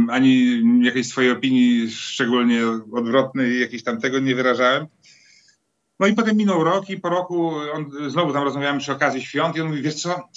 ani 0.09 0.61
jakiejś 0.85 1.07
swojej 1.07 1.31
opinii 1.31 1.91
szczególnie 1.91 2.61
odwrotnej, 2.91 3.61
jakiejś 3.61 3.83
tam 3.83 4.01
tego 4.01 4.19
nie 4.19 4.35
wyrażałem. 4.35 4.87
No 6.01 6.07
i 6.07 6.13
potem 6.13 6.37
minął 6.37 6.63
rok 6.63 6.89
i 6.89 6.97
po 6.97 7.09
roku 7.09 7.51
on, 7.73 7.91
znowu 8.07 8.33
tam 8.33 8.43
rozmawiamy 8.43 8.79
przy 8.79 8.91
okazji 8.91 9.21
świąt 9.21 9.55
i 9.55 9.61
on 9.61 9.67
mówi, 9.67 9.81
wiesz 9.81 10.01
co, 10.01 10.29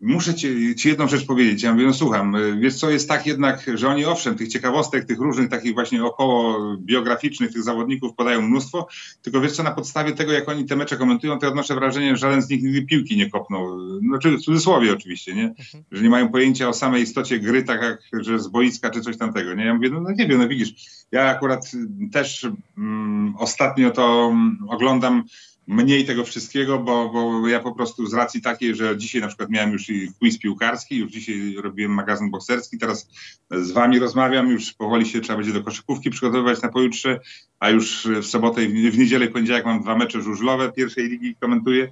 muszę 0.00 0.34
ci, 0.34 0.74
ci, 0.76 0.88
jedną 0.88 1.08
rzecz 1.08 1.26
powiedzieć. 1.26 1.62
Ja 1.62 1.72
mówię, 1.72 1.86
no 1.86 1.94
słucham, 1.94 2.36
wiesz 2.60 2.74
co, 2.74 2.90
jest 2.90 3.08
tak 3.08 3.26
jednak, 3.26 3.66
że 3.74 3.88
oni 3.88 4.04
owszem, 4.04 4.34
tych 4.34 4.48
ciekawostek, 4.48 5.04
tych 5.04 5.18
różnych 5.18 5.48
takich 5.48 5.74
właśnie 5.74 6.04
około 6.04 6.58
biograficznych 6.76 7.52
tych 7.52 7.62
zawodników 7.62 8.14
podają 8.14 8.42
mnóstwo, 8.42 8.88
tylko 9.22 9.40
wiesz 9.40 9.52
co, 9.52 9.62
na 9.62 9.70
podstawie 9.70 10.12
tego, 10.12 10.32
jak 10.32 10.48
oni 10.48 10.64
te 10.64 10.76
mecze 10.76 10.96
komentują, 10.96 11.38
to 11.38 11.46
ja 11.46 11.50
odnoszę 11.50 11.74
wrażenie, 11.74 12.10
że 12.10 12.16
żaden 12.16 12.42
z 12.42 12.48
nich 12.48 12.62
nigdy 12.62 12.82
piłki 12.82 13.16
nie 13.16 13.30
kopnął. 13.30 13.78
Znaczy 14.00 14.36
w 14.36 14.40
cudzysłowie 14.40 14.92
oczywiście, 14.92 15.34
nie? 15.34 15.44
Mhm. 15.44 15.84
Że 15.92 16.02
nie 16.02 16.10
mają 16.10 16.28
pojęcia 16.28 16.68
o 16.68 16.72
samej 16.72 17.02
istocie 17.02 17.38
gry, 17.38 17.62
tak 17.62 17.82
jak, 17.82 18.24
że 18.24 18.38
z 18.38 18.48
boiska 18.48 18.90
czy 18.90 19.00
coś 19.00 19.16
tamtego, 19.16 19.54
nie? 19.54 19.64
Ja 19.64 19.74
mówię, 19.74 19.90
no, 19.90 20.00
no 20.00 20.10
nie 20.10 20.26
wiem, 20.26 20.38
no 20.38 20.48
widzisz, 20.48 20.74
ja 21.12 21.24
akurat 21.24 21.70
też 22.12 22.46
mm, 22.78 23.34
ostatnio 23.38 23.90
to 23.90 24.28
mm, 24.32 24.58
oglądam 24.68 25.24
mniej 25.68 26.04
tego 26.04 26.24
wszystkiego, 26.24 26.78
bo, 26.78 27.08
bo 27.08 27.48
ja 27.48 27.60
po 27.60 27.72
prostu 27.72 28.06
z 28.06 28.14
racji 28.14 28.40
takiej, 28.42 28.74
że 28.74 28.96
dzisiaj 28.96 29.20
na 29.20 29.28
przykład 29.28 29.50
miałem 29.50 29.72
już 29.72 29.86
quiz 30.18 30.38
piłkarski, 30.38 30.96
już 30.96 31.12
dzisiaj 31.12 31.54
robiłem 31.62 31.92
magazyn 31.92 32.30
bokserski, 32.30 32.78
teraz 32.78 33.10
z 33.50 33.70
wami 33.70 33.98
rozmawiam, 33.98 34.48
już 34.50 34.72
powoli 34.72 35.06
się 35.06 35.20
trzeba 35.20 35.36
będzie 35.36 35.52
do 35.52 35.62
koszykówki 35.62 36.10
przygotowywać 36.10 36.62
na 36.62 36.68
pojutrze, 36.68 37.20
a 37.60 37.70
już 37.70 38.08
w 38.22 38.26
sobotę 38.26 38.64
i 38.64 38.90
w 38.90 38.98
niedzielę 38.98 39.26
i 39.26 39.28
poniedziałek 39.28 39.64
mam 39.64 39.82
dwa 39.82 39.96
mecze 39.96 40.22
żużlowe 40.22 40.72
pierwszej 40.72 41.08
ligi 41.08 41.36
komentuję. 41.40 41.90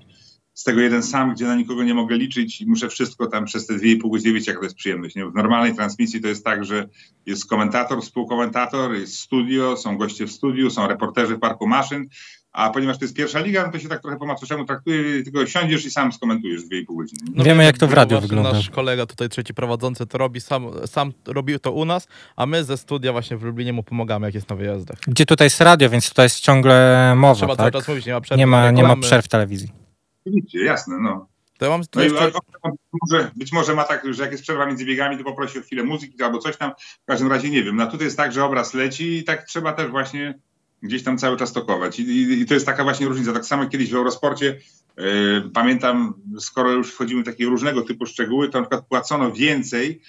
Z 0.54 0.64
tego 0.64 0.80
jeden 0.80 1.02
sam, 1.02 1.34
gdzie 1.34 1.44
na 1.44 1.54
nikogo 1.54 1.84
nie 1.84 1.94
mogę 1.94 2.16
liczyć 2.16 2.60
i 2.60 2.66
muszę 2.66 2.88
wszystko 2.88 3.26
tam 3.26 3.44
przez 3.44 3.66
te 3.66 3.74
dwie 3.74 3.92
i 3.92 3.96
pół 3.96 4.10
godziny 4.10 4.32
wiedzieć, 4.32 4.48
jaka 4.48 4.58
to 4.58 4.64
jest 4.64 4.76
przyjemność. 4.76 5.16
Nie? 5.16 5.26
W 5.26 5.34
normalnej 5.34 5.74
transmisji 5.74 6.20
to 6.20 6.28
jest 6.28 6.44
tak, 6.44 6.64
że 6.64 6.88
jest 7.26 7.46
komentator, 7.46 8.02
współkomentator, 8.02 8.94
jest 8.94 9.18
studio, 9.18 9.76
są 9.76 9.98
goście 9.98 10.26
w 10.26 10.32
studiu, 10.32 10.70
są 10.70 10.88
reporterzy 10.88 11.36
w 11.36 11.40
parku 11.40 11.66
maszyn, 11.66 12.08
a 12.56 12.70
ponieważ 12.70 12.98
to 12.98 13.04
jest 13.04 13.16
pierwsza 13.16 13.40
liga, 13.40 13.66
no 13.66 13.72
to 13.72 13.78
się 13.78 13.88
tak 13.88 14.02
trochę 14.02 14.16
po 14.16 14.26
macoszemu 14.26 14.64
traktuje, 14.64 15.22
tylko 15.22 15.46
siądziesz 15.46 15.86
i 15.86 15.90
sam 15.90 16.12
skomentujesz 16.12 16.64
dwie 16.64 16.78
i 16.78 16.84
pół 16.84 16.96
godziny. 16.96 17.20
No 17.34 17.44
Wiemy, 17.44 17.64
jak 17.64 17.78
to 17.78 17.86
w 17.86 17.92
radiu 17.92 18.20
wygląda. 18.20 18.52
Nasz 18.52 18.70
kolega 18.70 19.06
tutaj, 19.06 19.28
trzeci 19.28 19.54
prowadzący, 19.54 20.06
to 20.06 20.18
robi 20.18 20.40
sam, 20.40 20.66
sam 20.86 21.12
robił 21.26 21.58
to 21.58 21.72
u 21.72 21.84
nas, 21.84 22.08
a 22.36 22.46
my 22.46 22.64
ze 22.64 22.76
studia 22.76 23.12
właśnie 23.12 23.36
w 23.36 23.42
Lublinie 23.42 23.72
mu 23.72 23.82
pomagamy, 23.82 24.26
jak 24.26 24.34
jest 24.34 24.50
na 24.50 24.56
wyjazdach. 24.56 24.98
Gdzie 25.06 25.26
tutaj 25.26 25.46
jest 25.46 25.60
radio, 25.60 25.90
więc 25.90 26.08
tutaj 26.08 26.24
jest 26.24 26.40
ciągle 26.40 27.14
mowa, 27.16 27.34
Trzeba 27.34 27.56
tak? 27.56 27.58
cały 27.58 27.72
czas 27.72 27.88
mówić, 27.88 28.06
nie 28.06 28.12
ma 28.12 28.20
przerw. 28.20 28.38
Nie 28.38 28.46
ma, 28.46 28.70
nie 28.70 28.82
ma 28.82 28.96
przerw 28.96 29.24
w 29.24 29.28
telewizji. 29.28 29.72
Oczywiście, 30.26 30.64
jasne, 30.64 30.98
no. 31.00 31.26
To 31.58 31.64
ja 31.64 31.70
mam 31.70 31.80
no 31.94 32.02
być, 32.02 32.12
może, 33.02 33.30
być 33.36 33.52
może 33.52 33.74
ma 33.74 33.84
tak, 33.84 34.14
że 34.14 34.22
jak 34.22 34.32
jest 34.32 34.42
przerwa 34.42 34.66
między 34.66 34.84
biegami, 34.84 35.18
to 35.18 35.24
poprosi 35.24 35.58
o 35.58 35.62
chwilę 35.62 35.82
muzyki 35.82 36.22
albo 36.22 36.38
coś 36.38 36.56
tam. 36.56 36.72
W 37.02 37.06
każdym 37.06 37.32
razie 37.32 37.50
nie 37.50 37.62
wiem. 37.64 37.76
No 37.76 37.86
tutaj 37.86 38.04
jest 38.04 38.16
tak, 38.16 38.32
że 38.32 38.44
obraz 38.44 38.74
leci 38.74 39.16
i 39.16 39.24
tak 39.24 39.44
trzeba 39.44 39.72
też 39.72 39.90
właśnie 39.90 40.38
gdzieś 40.82 41.02
tam 41.02 41.18
cały 41.18 41.36
czas 41.36 41.52
tokować. 41.52 42.00
I, 42.00 42.02
i, 42.02 42.40
i 42.40 42.46
to 42.46 42.54
jest 42.54 42.66
taka 42.66 42.84
właśnie 42.84 43.06
różnica. 43.06 43.32
Tak 43.32 43.46
samo 43.46 43.66
kiedyś 43.66 43.90
w 43.90 43.94
Eurosporcie, 43.94 44.60
yy, 44.96 45.50
pamiętam, 45.54 46.14
skoro 46.38 46.70
już 46.70 46.92
wchodzimy 46.92 47.22
w 47.22 47.26
takie 47.26 47.46
różnego 47.46 47.82
typu 47.82 48.06
szczegóły, 48.06 48.48
to 48.48 48.58
na 48.58 48.64
przykład 48.64 48.86
płacono 48.88 49.32
więcej 49.32 50.00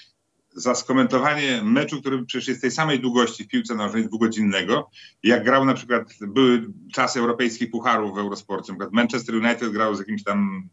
za 0.55 0.75
skomentowanie 0.75 1.61
meczu, 1.63 2.01
który 2.01 2.25
przecież 2.25 2.47
jest 2.47 2.61
tej 2.61 2.71
samej 2.71 2.99
długości 2.99 3.43
w 3.43 3.47
piłce 3.47 3.75
nożnej 3.75 4.05
dwugodzinnego, 4.05 4.89
jak 5.23 5.43
grał 5.43 5.65
na 5.65 5.73
przykład, 5.73 6.03
były 6.21 6.67
czasy 6.93 7.19
europejskich 7.19 7.71
pucharów 7.71 8.15
w 8.15 8.17
Eurosporcie, 8.17 8.71
na 8.71 8.75
przykład 8.75 8.93
Manchester 8.93 9.35
United 9.35 9.71
grał 9.71 9.95
z 9.95 9.99
jakimś 9.99 10.23
tam 10.23 10.69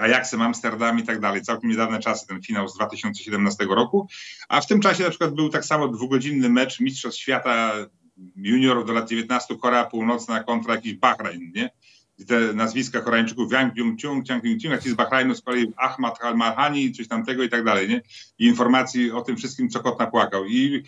Ajaxem 0.00 0.42
Amsterdam 0.42 0.98
i 0.98 1.02
tak 1.02 1.20
dalej. 1.20 1.42
Całkiem 1.42 1.70
niedawne 1.70 1.98
czasy, 1.98 2.26
ten 2.26 2.42
finał 2.42 2.68
z 2.68 2.74
2017 2.74 3.64
roku. 3.64 4.08
A 4.48 4.60
w 4.60 4.66
tym 4.66 4.80
czasie 4.80 5.04
na 5.04 5.10
przykład 5.10 5.34
był 5.34 5.48
tak 5.48 5.64
samo 5.64 5.88
dwugodzinny 5.88 6.48
mecz 6.48 6.80
Mistrzostw 6.80 7.20
Świata 7.20 7.72
juniorów 8.36 8.86
do 8.86 8.92
lat 8.92 9.08
19 9.08 9.56
Korea 9.56 9.84
Północna 9.84 10.44
kontra 10.44 10.74
jakiś 10.74 10.94
Bahrain, 10.94 11.52
nie? 11.54 11.70
I 12.18 12.26
te 12.26 12.52
nazwiska 12.52 13.00
Koreańczyków, 13.00 13.50
Wang 13.50 13.74
Jung-chung, 13.74 14.28
Chang 14.28 14.44
Ying-chung, 14.44 14.70
jak 14.70 14.82
ci 14.82 14.90
z 14.90 14.94
Bahrajnu 14.94 15.34
z 15.34 15.42
kolei 15.42 15.72
Ahmad 15.76 16.24
Al-Marhani, 16.24 16.92
coś 16.92 17.08
tamtego 17.08 17.42
i 17.42 17.48
tak 17.48 17.64
dalej, 17.64 17.88
nie? 17.88 18.02
I 18.38 18.46
informacji 18.46 19.10
o 19.10 19.22
tym 19.22 19.36
wszystkim, 19.36 19.68
co 19.68 19.80
kot 19.80 19.98
napłakał. 19.98 20.46
I 20.46 20.82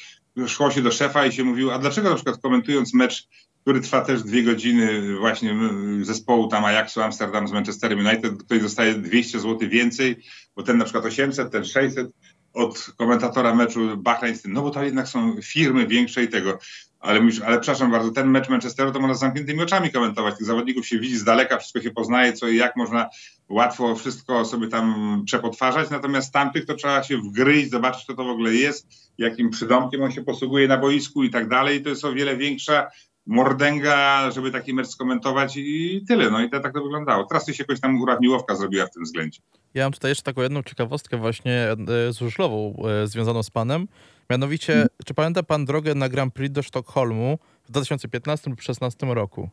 szło 0.47 0.71
się 0.71 0.83
do 0.83 0.91
szefa 0.91 1.27
i 1.27 1.33
się 1.33 1.45
mówiło, 1.45 1.75
a 1.75 1.79
dlaczego 1.79 2.09
na 2.09 2.15
przykład 2.15 2.41
komentując 2.41 2.95
mecz 2.95 3.29
który 3.65 3.81
trwa 3.81 4.01
też 4.01 4.23
dwie 4.23 4.43
godziny 4.43 5.17
właśnie 5.19 5.57
zespołu 6.03 6.49
tam 6.49 6.65
Ajaxu 6.65 7.03
Amsterdam 7.03 7.49
z 7.49 7.53
Manchesterem 7.53 7.99
United, 7.99 8.43
ktoś 8.43 8.61
dostaje 8.61 8.95
200 8.95 9.41
zł 9.41 9.69
więcej, 9.69 10.17
bo 10.57 10.63
ten 10.63 10.79
na 10.79 10.85
przykład 10.85 11.05
800, 11.05 11.53
ten 11.53 11.65
600 11.65 12.09
od 12.53 12.91
komentatora 12.97 13.55
meczu 13.55 13.97
Bahrain, 13.97 14.37
no 14.45 14.63
bo 14.63 14.71
to 14.71 14.85
jednak 14.85 15.09
są 15.09 15.37
firmy 15.43 15.87
większe 15.87 16.25
i 16.25 16.29
tego. 16.29 16.59
Ale 17.05 17.21
mówisz, 17.21 17.41
ale 17.41 17.61
przepraszam 17.61 17.91
bardzo, 17.91 18.11
ten 18.11 18.29
mecz 18.29 18.49
Manchesteru 18.49 18.93
to 18.93 19.01
można 19.01 19.15
z 19.15 19.21
zamkniętymi 19.21 19.63
oczami 19.63 19.91
komentować. 19.91 20.37
Tych 20.39 20.47
zawodników 20.47 20.87
się 20.87 20.99
widzi 20.99 21.17
z 21.17 21.25
daleka, 21.25 21.59
wszystko 21.59 21.81
się 21.81 21.91
poznaje, 21.91 22.33
co 22.33 22.49
i 22.49 22.57
jak 22.57 22.77
można 22.77 23.09
łatwo 23.49 23.97
wszystko 23.97 24.45
sobie 24.45 24.69
tam 24.69 25.23
przepotwarzać. 25.27 25.91
Natomiast 25.91 26.33
tamtych 26.33 26.67
to 26.67 26.75
trzeba 26.75 27.03
się 27.03 27.19
wgryźć, 27.19 27.71
zobaczyć, 27.71 28.05
co 28.05 28.15
to 28.15 28.25
w 28.25 28.29
ogóle 28.29 28.55
jest, 28.55 28.89
jakim 29.19 29.51
przydomkiem 29.51 30.03
on 30.03 30.13
się 30.13 30.25
posługuje 30.25 30.69
na 30.69 30.79
boisku 30.79 31.25
i 31.25 31.31
tak 31.31 31.49
dalej. 31.49 31.83
To 31.83 31.89
jest 31.89 32.05
o 32.05 32.13
wiele 32.13 32.37
większa 32.37 32.87
mordęga, 33.27 34.31
żeby 34.31 34.51
taki 34.51 34.75
mecz 34.75 34.87
skomentować 34.87 35.57
i 35.57 36.05
tyle. 36.09 36.31
No 36.31 36.43
i 36.43 36.51
to, 36.51 36.61
tak 36.61 36.75
to 36.75 36.83
wyglądało. 36.83 37.25
Teraz 37.25 37.47
się 37.47 37.53
jakoś 37.59 37.81
tam 37.81 38.01
urawniłowka 38.01 38.57
zrobiła 38.57 38.87
w 38.87 38.91
tym 38.91 39.05
względzie. 39.05 39.41
Ja 39.75 39.85
mam 39.85 39.93
tutaj 39.93 40.11
jeszcze 40.11 40.23
taką 40.23 40.43
jedną 40.43 40.63
ciekawostkę 40.63 41.17
właśnie 41.17 41.53
e, 41.53 42.13
żużlową 42.13 42.83
e, 43.03 43.07
związaną 43.07 43.43
z 43.43 43.51
panem. 43.51 43.89
Mianowicie, 44.31 44.73
hmm. 44.73 44.89
czy 45.05 45.15
pamięta 45.15 45.43
pan 45.43 45.65
drogę 45.65 45.95
na 45.95 46.09
Grand 46.09 46.35
Prix 46.35 46.53
do 46.55 46.63
Sztokholmu 46.63 47.39
w 47.65 47.71
2015 47.71 48.51
lub 48.51 48.59
2016 48.59 49.07
roku? 49.07 49.51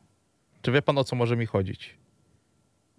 Czy 0.62 0.72
wie 0.72 0.82
pan 0.82 0.98
o 0.98 1.04
co 1.04 1.16
może 1.16 1.38
mi 1.38 1.46
chodzić? 1.46 1.98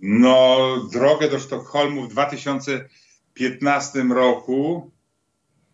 No, 0.00 0.58
drogę 0.92 1.28
do 1.28 1.38
Sztokholmu 1.38 2.02
w 2.02 2.08
2015 2.08 4.02
roku. 4.02 4.90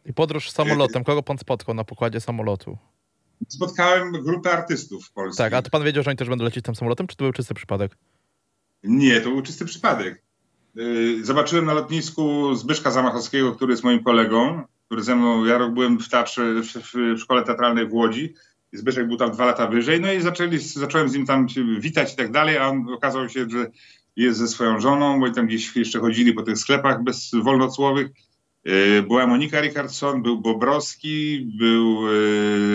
I 0.04 0.12
podróż 0.12 0.50
samolotem. 0.50 1.04
Kogo 1.04 1.22
pan 1.22 1.38
spotkał 1.38 1.74
na 1.74 1.84
pokładzie 1.84 2.20
samolotu? 2.20 2.78
spotkałem 3.48 4.12
grupę 4.12 4.52
artystów 4.52 5.06
w 5.06 5.12
Polsce. 5.12 5.42
Tak, 5.42 5.52
a 5.52 5.62
to 5.62 5.70
pan 5.70 5.84
wiedział, 5.84 6.02
że 6.02 6.10
oni 6.10 6.16
też 6.16 6.28
będą 6.28 6.44
lecieć 6.44 6.64
tym 6.64 6.74
samolotem, 6.74 7.06
czy 7.06 7.16
to 7.16 7.24
był 7.24 7.32
czysty 7.32 7.54
przypadek? 7.54 7.96
Nie, 8.82 9.20
to 9.20 9.28
był 9.28 9.42
czysty 9.42 9.64
przypadek. 9.64 10.22
Y, 10.78 11.24
zobaczyłem 11.24 11.64
na 11.64 11.74
lotnisku 11.74 12.54
Zbyszka 12.54 12.90
Zamachowskiego, 12.90 13.52
który 13.52 13.72
jest 13.72 13.84
moim 13.84 14.04
kolegą, 14.04 14.62
ze 14.98 15.16
mną, 15.16 15.44
ja 15.44 15.58
rok 15.58 15.72
byłem 15.72 15.98
w 15.98 16.08
teatrze, 16.08 16.62
w, 16.62 16.94
w 16.94 17.18
szkole 17.18 17.44
teatralnej 17.44 17.88
w 17.88 17.94
Łodzi, 17.94 18.34
Zbyszek 18.72 19.08
był 19.08 19.16
tam 19.16 19.30
dwa 19.30 19.46
lata 19.46 19.66
wyżej, 19.66 20.00
no 20.00 20.12
i 20.12 20.20
zaczęli, 20.20 20.58
zacząłem 20.58 21.08
z 21.08 21.14
nim 21.14 21.26
tam 21.26 21.46
witać 21.78 22.12
i 22.12 22.16
tak 22.16 22.32
dalej, 22.32 22.58
a 22.58 22.68
on 22.68 22.92
okazał 22.92 23.28
się, 23.28 23.50
że 23.50 23.70
jest 24.16 24.38
ze 24.38 24.48
swoją 24.48 24.80
żoną, 24.80 25.20
bo 25.20 25.26
i 25.26 25.32
tam 25.32 25.46
gdzieś 25.46 25.76
jeszcze 25.76 26.00
chodzili 26.00 26.32
po 26.32 26.42
tych 26.42 26.58
sklepach 26.58 27.02
bez 27.02 27.30
wolnocłowych. 27.42 28.08
Y, 28.68 29.02
była 29.02 29.26
Monika 29.26 29.60
Richardson, 29.60 30.22
był 30.22 30.40
Bobrowski, 30.40 31.46
był 31.58 32.08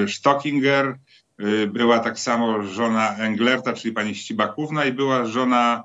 y, 0.03 0.07
Stockinger, 0.07 0.97
y, 1.41 1.67
była 1.67 1.99
tak 1.99 2.19
samo 2.19 2.63
żona 2.63 3.15
Englerta, 3.15 3.73
czyli 3.73 3.93
pani 3.93 4.15
Ścibakówna 4.15 4.85
i 4.85 4.93
była 4.93 5.25
żona 5.25 5.83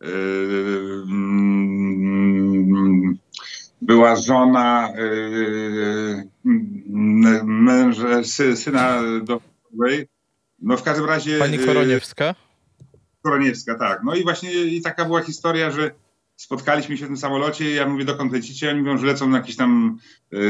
mm, 0.00 2.07
była 3.82 4.16
żona 4.16 4.92
męża, 7.44 8.24
syna 8.54 9.02
do 9.22 9.40
No 10.62 10.76
w 10.76 10.82
każdym 10.82 11.06
razie... 11.06 11.38
Pani 11.38 11.58
Koroniewska? 11.58 12.34
Koroniewska, 13.22 13.74
tak. 13.74 14.00
No 14.04 14.14
i 14.14 14.22
właśnie 14.22 14.52
i 14.52 14.82
taka 14.82 15.04
była 15.04 15.22
historia, 15.22 15.70
że 15.70 15.90
spotkaliśmy 16.36 16.96
się 16.96 17.04
w 17.04 17.08
tym 17.08 17.16
samolocie, 17.16 17.70
ja 17.70 17.88
mówię, 17.88 18.04
dokąd 18.04 18.32
lecicie? 18.32 18.70
Oni 18.70 18.80
mówią, 18.80 18.98
że 18.98 19.06
lecą 19.06 19.28
na 19.28 19.38
jakiś 19.38 19.56
tam 19.56 19.98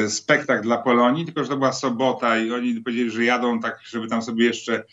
spektakl 0.08 0.62
dla 0.62 0.78
Polonii, 0.78 1.24
tylko 1.24 1.42
że 1.42 1.48
to 1.48 1.56
była 1.56 1.72
sobota 1.72 2.38
i 2.38 2.52
oni 2.52 2.80
powiedzieli, 2.80 3.10
że 3.10 3.24
jadą 3.24 3.60
tak, 3.60 3.80
żeby 3.84 4.08
tam 4.08 4.22
sobie 4.22 4.44
jeszcze 4.44 4.84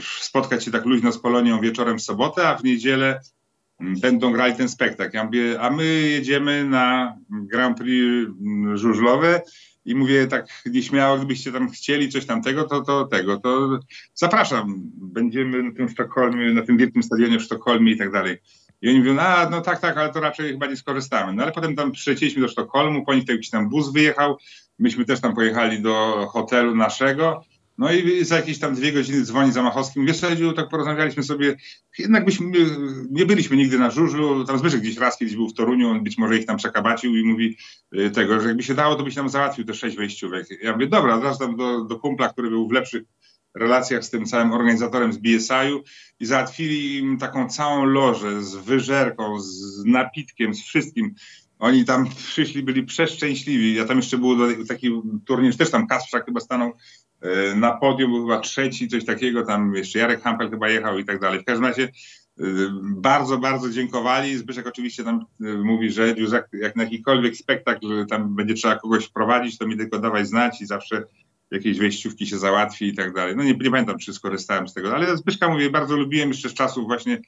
spotkać 0.00 0.64
się 0.64 0.70
tak 0.70 0.84
luźno 0.84 1.12
z 1.12 1.18
Polonią 1.18 1.60
wieczorem 1.60 1.98
w 1.98 2.02
sobotę, 2.02 2.48
a 2.48 2.56
w 2.56 2.64
niedzielę 2.64 3.20
będą 4.00 4.32
grali 4.32 4.54
ten 4.54 4.68
spektakl. 4.68 5.16
Ja 5.16 5.24
mówię, 5.24 5.60
a 5.60 5.70
my 5.70 5.84
jedziemy 5.84 6.64
na 6.64 7.16
Grand 7.30 7.78
Prix 7.78 8.30
mm, 8.40 8.76
żużlowe 8.76 9.42
i 9.84 9.94
mówię 9.94 10.26
tak 10.26 10.62
nieśmiało, 10.66 11.16
gdybyście 11.16 11.52
tam 11.52 11.70
chcieli 11.70 12.08
coś 12.08 12.26
tamtego, 12.26 12.64
to, 12.64 12.80
to 12.80 13.04
tego, 13.04 13.40
to 13.40 13.78
zapraszam. 14.14 14.82
Będziemy 14.96 15.62
na 15.62 15.72
tym 15.72 15.88
Sztokholmie, 15.88 16.52
na 16.52 16.62
tym 16.62 16.76
wielkim 16.76 17.02
stadionie 17.02 17.38
w 17.38 17.42
Sztokholmie 17.42 17.92
i 17.92 17.96
tak 17.96 18.12
dalej. 18.12 18.38
I 18.82 18.88
oni 18.88 18.98
mówią, 18.98 19.18
a 19.18 19.50
no 19.50 19.60
tak, 19.60 19.80
tak, 19.80 19.96
ale 19.96 20.12
to 20.12 20.20
raczej 20.20 20.50
chyba 20.50 20.66
nie 20.66 20.76
skorzystamy. 20.76 21.32
No 21.32 21.42
ale 21.42 21.52
potem 21.52 21.76
tam 21.76 21.92
przylecieliśmy 21.92 22.42
do 22.42 22.48
Sztokholmu, 22.48 23.04
po 23.04 23.14
nich 23.14 23.24
tam 23.50 23.68
bus 23.68 23.92
wyjechał, 23.92 24.38
myśmy 24.78 25.04
też 25.04 25.20
tam 25.20 25.34
pojechali 25.34 25.82
do 25.82 26.26
hotelu 26.30 26.74
naszego, 26.74 27.44
no 27.78 27.92
i 27.92 28.24
za 28.24 28.36
jakieś 28.36 28.58
tam 28.58 28.74
dwie 28.74 28.92
godziny 28.92 29.24
dzwoni 29.24 29.52
Zamachowski. 29.52 30.00
Mówię, 30.00 30.14
Sedziu, 30.14 30.52
tak 30.52 30.68
porozmawialiśmy 30.68 31.22
sobie, 31.22 31.56
jednak 31.98 32.24
byśmy, 32.24 32.50
nie 33.10 33.26
byliśmy 33.26 33.56
nigdy 33.56 33.78
na 33.78 33.90
żużlu, 33.90 34.44
tam 34.44 34.58
Zbyszek 34.58 34.80
gdzieś 34.80 34.96
raz 34.96 35.18
kiedyś 35.18 35.36
był 35.36 35.48
w 35.48 35.54
Toruniu, 35.54 35.88
on 35.88 36.04
być 36.04 36.18
może 36.18 36.38
ich 36.38 36.46
tam 36.46 36.56
przekabacił 36.56 37.16
i 37.16 37.24
mówi 37.24 37.56
y, 37.98 38.10
tego, 38.10 38.40
że 38.40 38.48
jakby 38.48 38.62
się 38.62 38.74
dało, 38.74 38.94
to 38.94 39.02
byś 39.02 39.16
nam 39.16 39.28
załatwił 39.28 39.64
te 39.64 39.74
sześć 39.74 39.96
wejściówek. 39.96 40.46
Ja 40.62 40.72
mówię, 40.72 40.86
dobra, 40.86 41.20
zaraz 41.20 41.38
tam 41.38 41.56
do, 41.56 41.84
do 41.84 41.98
kumpla, 41.98 42.28
który 42.28 42.50
był 42.50 42.68
w 42.68 42.72
lepszych 42.72 43.02
relacjach 43.54 44.04
z 44.04 44.10
tym 44.10 44.26
całym 44.26 44.52
organizatorem 44.52 45.12
z 45.12 45.18
BSI-u 45.18 45.82
i 46.20 46.26
załatwili 46.26 46.98
im 46.98 47.18
taką 47.18 47.48
całą 47.48 47.84
lożę 47.84 48.42
z 48.42 48.54
wyżerką, 48.54 49.40
z 49.40 49.84
napitkiem, 49.84 50.54
z 50.54 50.62
wszystkim. 50.62 51.14
Oni 51.64 51.84
tam 51.84 52.08
przyszli, 52.16 52.62
byli 52.62 52.82
przeszczęśliwi. 52.82 53.74
Ja 53.74 53.84
tam 53.84 53.96
jeszcze 53.96 54.18
był 54.18 54.64
taki 54.64 54.90
turniej, 55.26 55.52
też 55.52 55.70
tam 55.70 55.86
Kasprzak 55.86 56.26
chyba 56.26 56.40
stanął 56.40 56.72
e, 57.20 57.54
na 57.54 57.72
podium, 57.72 58.10
był 58.10 58.26
chyba 58.26 58.40
trzeci, 58.40 58.88
coś 58.88 59.04
takiego, 59.04 59.46
tam 59.46 59.74
jeszcze 59.74 59.98
Jarek 59.98 60.22
Hampel 60.22 60.50
chyba 60.50 60.68
jechał 60.68 60.98
i 60.98 61.04
tak 61.04 61.20
dalej. 61.20 61.40
W 61.40 61.44
każdym 61.44 61.66
razie 61.66 61.82
e, 61.82 62.44
bardzo, 62.82 63.38
bardzo 63.38 63.70
dziękowali. 63.70 64.36
Zbyszek 64.36 64.66
oczywiście 64.66 65.04
tam 65.04 65.26
e, 65.40 65.44
mówi, 65.44 65.90
że 65.90 66.08
jak, 66.08 66.48
jak 66.52 66.76
na 66.76 66.82
jakikolwiek 66.82 67.36
spektakl 67.36 68.06
tam 68.06 68.34
będzie 68.34 68.54
trzeba 68.54 68.76
kogoś 68.76 69.04
wprowadzić, 69.04 69.58
to 69.58 69.66
mi 69.66 69.76
tylko 69.76 69.98
dawaj 69.98 70.26
znać 70.26 70.60
i 70.60 70.66
zawsze 70.66 71.04
jakieś 71.50 71.78
wejściówki 71.78 72.26
się 72.26 72.38
załatwi 72.38 72.86
i 72.86 72.94
tak 72.94 73.12
dalej. 73.14 73.36
No 73.36 73.44
nie, 73.44 73.54
nie 73.54 73.70
pamiętam, 73.70 73.98
czy 73.98 74.12
skorzystałem 74.12 74.68
z 74.68 74.74
tego, 74.74 74.94
ale 74.94 75.16
Zbyszka 75.16 75.48
mówię, 75.48 75.70
bardzo 75.70 75.96
lubiłem 75.96 76.28
jeszcze 76.28 76.48
z 76.48 76.54
czasów 76.54 76.86
właśnie 76.86 77.20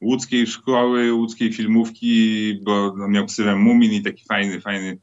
łódzkiej 0.00 0.46
szkoły, 0.46 1.14
łódzkiej 1.14 1.52
filmówki, 1.52 2.54
bo 2.64 2.94
on 3.04 3.10
miał 3.10 3.26
ksywę 3.26 3.56
Mumin 3.56 3.92
i 3.92 4.02
taki 4.02 4.24
fajny, 4.24 4.60
fajny 4.60 4.98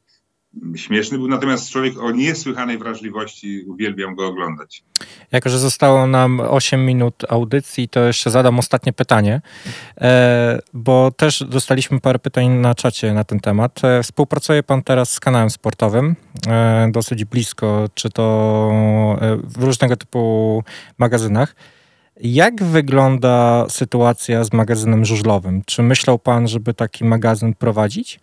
śmieszny 0.75 1.17
był, 1.17 1.27
natomiast 1.27 1.69
człowiek 1.69 1.99
o 1.99 2.11
niesłychanej 2.11 2.77
wrażliwości, 2.77 3.65
uwielbiam 3.67 4.15
go 4.15 4.27
oglądać. 4.27 4.83
Jako, 5.31 5.49
że 5.49 5.59
zostało 5.59 6.07
nam 6.07 6.39
8 6.39 6.85
minut 6.85 7.23
audycji, 7.29 7.89
to 7.89 7.99
jeszcze 7.99 8.29
zadam 8.29 8.59
ostatnie 8.59 8.93
pytanie, 8.93 9.41
e, 10.01 10.59
bo 10.73 11.11
też 11.11 11.43
dostaliśmy 11.43 11.99
parę 11.99 12.19
pytań 12.19 12.49
na 12.49 12.75
czacie 12.75 13.13
na 13.13 13.23
ten 13.23 13.39
temat. 13.39 13.83
E, 13.83 14.03
współpracuje 14.03 14.63
pan 14.63 14.83
teraz 14.83 15.13
z 15.13 15.19
kanałem 15.19 15.49
sportowym, 15.49 16.15
e, 16.47 16.89
dosyć 16.91 17.25
blisko, 17.25 17.89
czy 17.93 18.09
to 18.09 18.71
w 19.43 19.63
różnego 19.63 19.97
typu 19.97 20.63
magazynach. 20.97 21.55
Jak 22.19 22.63
wygląda 22.63 23.65
sytuacja 23.69 24.43
z 24.43 24.53
magazynem 24.53 25.05
żużlowym? 25.05 25.61
Czy 25.65 25.83
myślał 25.83 26.19
pan, 26.19 26.47
żeby 26.47 26.73
taki 26.73 27.05
magazyn 27.05 27.53
prowadzić? 27.53 28.19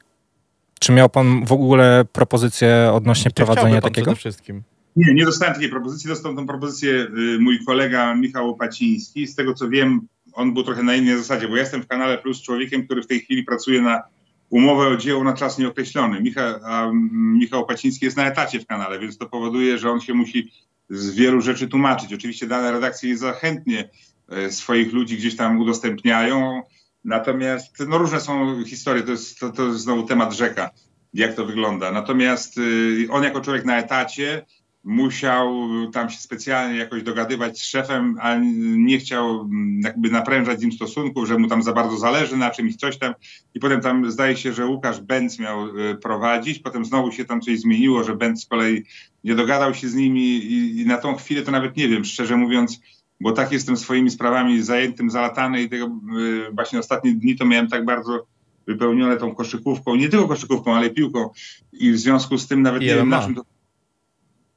Czy 0.81 0.93
miał 0.93 1.09
pan 1.09 1.45
w 1.45 1.53
ogóle 1.53 2.05
propozycję 2.13 2.91
odnośnie 2.93 3.31
prowadzenia 3.31 3.81
takiego? 3.81 4.05
Przede 4.05 4.17
wszystkim. 4.17 4.63
Nie, 4.97 5.15
nie 5.15 5.25
dostałem 5.25 5.55
takiej 5.55 5.69
propozycji. 5.69 6.09
Dostał 6.09 6.37
tę 6.37 6.47
propozycję 6.47 6.93
y, 6.93 7.39
mój 7.41 7.65
kolega 7.65 8.15
Michał 8.15 8.51
Opaciński. 8.51 9.27
Z 9.27 9.35
tego 9.35 9.55
co 9.55 9.69
wiem, 9.69 10.01
on 10.33 10.55
był 10.55 10.63
trochę 10.63 10.83
na 10.83 10.95
innej 10.95 11.19
zasadzie, 11.19 11.49
bo 11.49 11.57
ja 11.57 11.63
jestem 11.63 11.83
w 11.83 11.87
kanale 11.87 12.19
Plus 12.19 12.43
człowiekiem, 12.43 12.85
który 12.85 13.03
w 13.03 13.07
tej 13.07 13.21
chwili 13.21 13.45
pracuje 13.45 13.83
na 13.83 14.03
umowę 14.51 14.89
o 14.89 14.97
dzieło 14.97 15.25
na 15.25 15.33
czas 15.33 15.59
nieokreślony. 15.59 16.21
Michał, 16.21 16.55
a 16.65 16.91
Michał 17.13 17.61
Opaciński 17.61 18.05
jest 18.05 18.17
na 18.17 18.27
etacie 18.27 18.61
w 18.61 18.67
kanale, 18.67 18.99
więc 18.99 19.19
to 19.19 19.27
powoduje, 19.27 19.79
że 19.79 19.91
on 19.91 20.01
się 20.01 20.15
musi 20.15 20.53
z 20.91 21.11
wielu 21.11 21.41
rzeczy 21.41 21.69
tłumaczyć. 21.69 22.13
Oczywiście 22.13 22.47
dane 22.47 22.73
redakcje 22.73 23.19
zachętnie 23.19 23.89
e, 24.29 24.53
swoich 24.53 24.93
ludzi 24.93 25.17
gdzieś 25.17 25.37
tam 25.37 25.61
udostępniają. 25.61 26.63
Natomiast 27.05 27.77
no 27.89 27.99
różne 27.99 28.21
są 28.21 28.65
historie, 28.65 29.03
to 29.03 29.11
jest, 29.11 29.39
to, 29.39 29.51
to 29.51 29.67
jest 29.67 29.81
znowu 29.81 30.03
temat 30.03 30.33
rzeka, 30.33 30.71
jak 31.15 31.35
to 31.35 31.47
wygląda. 31.47 31.93
Natomiast 31.93 32.59
y, 32.59 33.07
on 33.11 33.25
jako 33.25 33.41
człowiek 33.41 33.65
na 33.65 33.79
etacie 33.79 34.47
musiał 34.85 35.69
tam 35.93 36.11
się 36.11 36.19
specjalnie 36.19 36.79
jakoś 36.79 37.03
dogadywać 37.03 37.61
z 37.61 37.65
szefem, 37.65 38.17
a 38.21 38.37
nie 38.61 38.99
chciał 38.99 39.41
mm, 39.41 39.81
jakby 39.85 40.11
naprężać 40.11 40.59
z 40.59 40.63
nim 40.63 40.73
stosunków, 40.73 41.29
że 41.29 41.39
mu 41.39 41.49
tam 41.49 41.63
za 41.63 41.73
bardzo 41.73 41.97
zależy 41.97 42.37
na 42.37 42.51
czymś, 42.51 42.77
coś 42.77 42.99
tam. 42.99 43.15
I 43.55 43.61
potem 43.61 43.81
tam 43.81 44.11
zdaje 44.11 44.37
się, 44.37 44.53
że 44.53 44.67
Łukasz 44.67 45.01
Benz 45.01 45.39
miał 45.39 45.79
y, 45.79 45.95
prowadzić, 45.95 46.59
potem 46.59 46.85
znowu 46.85 47.13
się 47.13 47.25
tam 47.25 47.41
coś 47.41 47.61
zmieniło, 47.61 48.05
że 48.05 48.17
Benz 48.17 48.43
z 48.43 48.47
kolei 48.47 48.85
nie 49.25 49.35
dogadał 49.35 49.75
się 49.75 49.89
z 49.89 49.95
nimi 49.95 50.37
i, 50.37 50.81
i 50.81 50.87
na 50.87 50.99
tą 50.99 51.17
chwilę 51.17 51.43
to 51.43 51.51
nawet 51.51 51.77
nie 51.77 51.89
wiem, 51.89 52.05
szczerze 52.05 52.37
mówiąc, 52.37 52.81
bo 53.21 53.33
tak 53.33 53.53
jestem 53.53 53.77
swoimi 53.77 54.11
sprawami 54.11 54.63
zajętym, 54.63 55.11
zalatany 55.11 55.63
i 55.63 55.69
tego 55.69 55.87
y, 55.87 56.53
właśnie 56.53 56.79
ostatnie 56.79 57.13
dni 57.13 57.37
to 57.37 57.47
miałem 57.47 57.69
tak 57.69 57.85
bardzo 57.85 58.27
wypełnione 58.67 59.17
tą 59.17 59.35
koszykówką, 59.35 59.95
nie 59.95 60.09
tylko 60.09 60.29
koszykówką, 60.29 60.75
ale 60.75 60.91
piłką. 60.91 61.31
I 61.73 61.93
w 61.93 61.99
związku 61.99 62.39
z 62.39 62.49
tym 62.49 62.63
nawet 62.63 62.83
I 62.83 62.87
nie 62.87 62.95
wiem 62.95 63.09
na 63.09 63.23
czym 63.23 63.35
to 63.35 63.58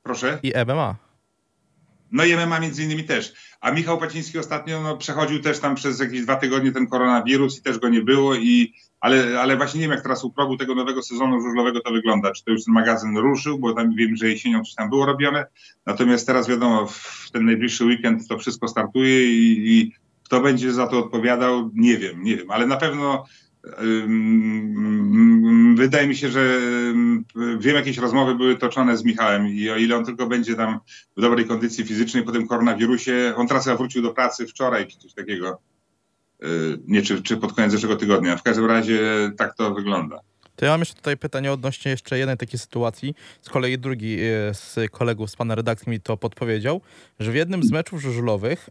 Proszę? 0.04 0.40
I 0.44 0.54
MMA. 0.66 0.96
No 2.12 2.26
i 2.26 2.36
MMA 2.36 2.60
między 2.60 2.84
innymi 2.84 3.04
też. 3.04 3.34
A 3.62 3.72
Michał 3.72 3.98
Paciński 3.98 4.40
ostatnio 4.40 4.82
no, 4.82 4.98
przechodził 4.98 5.42
też 5.42 5.60
tam 5.60 5.76
przez 5.76 6.00
jakieś 6.00 6.22
dwa 6.22 6.36
tygodnie 6.36 6.72
ten 6.72 6.88
koronawirus 6.88 7.60
i 7.60 7.62
też 7.62 7.80
go 7.80 7.90
nie 7.90 8.02
było, 8.02 8.36
i, 8.36 8.74
ale, 9.00 9.40
ale 9.40 9.58
właśnie 9.58 9.80
nie 9.80 9.86
wiem 9.86 9.92
jak 9.92 10.04
teraz 10.04 10.24
u 10.24 10.32
progu 10.32 10.58
tego 10.58 10.76
nowego 10.76 11.04
sezonu 11.04 11.42
żużlowego 11.42 11.82
to 11.82 11.92
wygląda. 11.92 12.32
Czy 12.32 12.44
to 12.44 12.52
już 12.52 12.64
ten 12.66 12.74
magazyn 12.74 13.18
ruszył, 13.18 13.60
bo 13.60 13.74
tam 13.74 13.96
wiem, 13.96 14.16
że 14.16 14.30
jesienią 14.30 14.64
coś 14.64 14.76
tam 14.76 14.90
było 14.90 15.06
robione. 15.06 15.46
Natomiast 15.86 16.28
teraz 16.28 16.48
wiadomo, 16.48 16.88
w 16.88 17.32
ten 17.32 17.46
najbliższy 17.46 17.86
weekend 17.86 18.28
to 18.28 18.38
wszystko 18.38 18.68
startuje 18.68 19.26
i, 19.26 19.72
i 19.72 19.94
kto 20.24 20.42
będzie 20.42 20.74
za 20.74 20.88
to 20.88 21.00
odpowiadał, 21.00 21.70
nie 21.74 21.98
wiem, 21.98 22.24
nie 22.24 22.38
wiem, 22.38 22.52
ale 22.52 22.66
na 22.66 22.78
pewno 22.78 23.26
Wydaje 25.76 26.08
mi 26.08 26.16
się, 26.16 26.30
że 26.30 26.60
wiem, 27.60 27.76
jakieś 27.76 27.98
rozmowy 27.98 28.36
były 28.36 28.58
toczone 28.58 28.98
z 28.98 29.04
Michałem 29.04 29.48
i 29.48 29.70
o 29.70 29.78
ile 29.78 29.96
on 29.96 30.06
tylko 30.06 30.28
będzie 30.28 30.56
tam 30.56 30.80
w 31.18 31.22
dobrej 31.22 31.46
kondycji 31.46 31.86
fizycznej 31.86 32.24
po 32.24 32.32
tym 32.32 32.48
koronawirusie, 32.48 33.34
on 33.36 33.48
teraz 33.48 33.68
wrócił 33.68 34.02
do 34.02 34.14
pracy 34.14 34.48
wczoraj 34.48 34.88
czy 34.88 34.98
coś 34.98 35.14
takiego. 35.14 35.60
Y, 36.44 36.80
nie, 36.88 37.02
czy, 37.02 37.22
czy 37.22 37.38
pod 37.38 37.54
koniec 37.54 37.72
zeszłego 37.72 37.96
tygodnia. 37.96 38.38
W 38.38 38.44
każdym 38.44 38.66
razie 38.66 39.00
tak 39.38 39.56
to 39.56 39.74
wygląda. 39.74 40.20
To 40.56 40.66
ja 40.66 40.72
mam 40.72 40.80
jeszcze 40.80 40.96
tutaj 40.96 41.18
pytanie 41.18 41.52
odnośnie 41.52 41.92
jeszcze 41.92 42.20
jednej 42.20 42.38
takiej 42.38 42.60
sytuacji. 42.60 43.16
Z 43.42 43.50
kolei 43.50 43.80
drugi 43.80 44.18
y, 44.20 44.54
z 44.54 44.76
kolegów 44.92 45.30
z 45.30 45.36
pana 45.36 45.56
redakcji 45.56 45.90
mi 45.90 46.00
to 46.00 46.18
podpowiedział, 46.18 46.82
że 47.20 47.32
w 47.32 47.36
jednym 47.36 47.64
z 47.64 47.72
meczów 47.72 48.02
żużlowych 48.02 48.70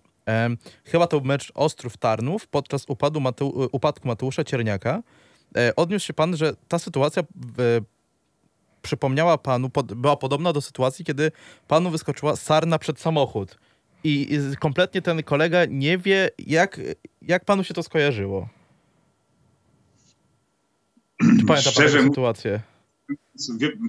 chyba 0.85 1.07
to 1.07 1.21
był 1.21 1.29
mecz 1.29 1.53
Ostrów-Tarnów 1.55 2.47
podczas 2.47 2.85
upadu 2.89 3.21
Mateu 3.21 3.69
upadku 3.73 4.09
Mateusza 4.09 4.45
Cierniaka. 4.45 5.03
E, 5.57 5.77
odniósł 5.77 6.07
się 6.07 6.13
pan, 6.13 6.37
że 6.37 6.57
ta 6.69 6.79
sytuacja 6.79 7.23
przypomniała 8.83 9.39
panu, 9.39 9.71
pod, 9.71 9.95
była 9.95 10.17
podobna 10.17 10.53
do 10.53 10.61
sytuacji, 10.61 11.05
kiedy 11.05 11.33
panu 11.69 11.91
wyskoczyła 11.91 12.37
sarna 12.37 12.79
przed 12.79 13.01
samochód. 13.01 13.59
I, 14.05 14.35
I, 14.35 14.57
kompletnie 14.57 15.03
ten 15.03 15.23
kolega 15.23 15.65
nie 15.65 15.99
wie, 15.99 16.31
jak, 16.39 16.81
jak 17.23 17.45
panu 17.45 17.65
się 17.65 17.75
to 17.75 17.83
skojarzyło. 17.83 18.49
Czy 21.21 21.47
pamięta 21.47 21.73
pan 21.73 21.85
tę 21.85 22.03
sytuację? 22.03 22.61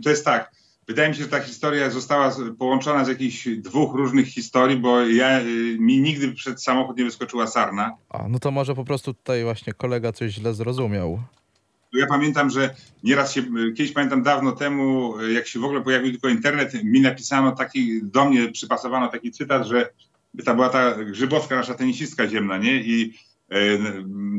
To 0.03 0.09
jest 0.09 0.25
tak. 0.25 0.51
Wydaje 0.87 1.09
mi 1.09 1.15
się, 1.15 1.23
że 1.23 1.29
ta 1.29 1.39
historia 1.39 1.89
została 1.89 2.35
połączona 2.59 3.05
z 3.05 3.07
jakichś 3.07 3.47
dwóch 3.47 3.95
różnych 3.95 4.27
historii, 4.27 4.77
bo 4.77 5.01
ja, 5.01 5.39
y, 5.39 5.77
mi 5.79 6.01
nigdy 6.01 6.31
przed 6.31 6.63
samochód 6.63 6.97
nie 6.97 7.03
wyskoczyła 7.03 7.47
sarna. 7.47 7.97
A, 8.09 8.27
no 8.27 8.39
to 8.39 8.51
może 8.51 8.75
po 8.75 8.85
prostu 8.85 9.13
tutaj 9.13 9.43
właśnie 9.43 9.73
kolega 9.73 10.11
coś 10.11 10.31
źle 10.31 10.53
zrozumiał. 10.53 11.19
Ja 11.93 12.07
pamiętam, 12.07 12.49
że 12.49 12.75
nieraz 13.03 13.33
się, 13.33 13.41
y, 13.41 13.73
kiedyś 13.73 13.91
pamiętam 13.91 14.23
dawno 14.23 14.51
temu, 14.51 15.19
y, 15.19 15.33
jak 15.33 15.47
się 15.47 15.59
w 15.59 15.63
ogóle 15.63 15.81
pojawił 15.81 16.11
tylko 16.11 16.29
internet, 16.29 16.83
mi 16.83 17.01
napisano 17.01 17.51
taki, 17.51 18.03
do 18.03 18.25
mnie 18.25 18.51
przypasowano 18.51 19.07
taki 19.07 19.31
cytat, 19.31 19.67
że 19.67 19.89
to 20.45 20.55
była 20.55 20.69
ta 20.69 21.03
Grzybowska, 21.03 21.55
nasza 21.55 21.73
tenisistka 21.73 22.27
ziemna, 22.27 22.57
nie? 22.57 22.75
I 22.75 23.13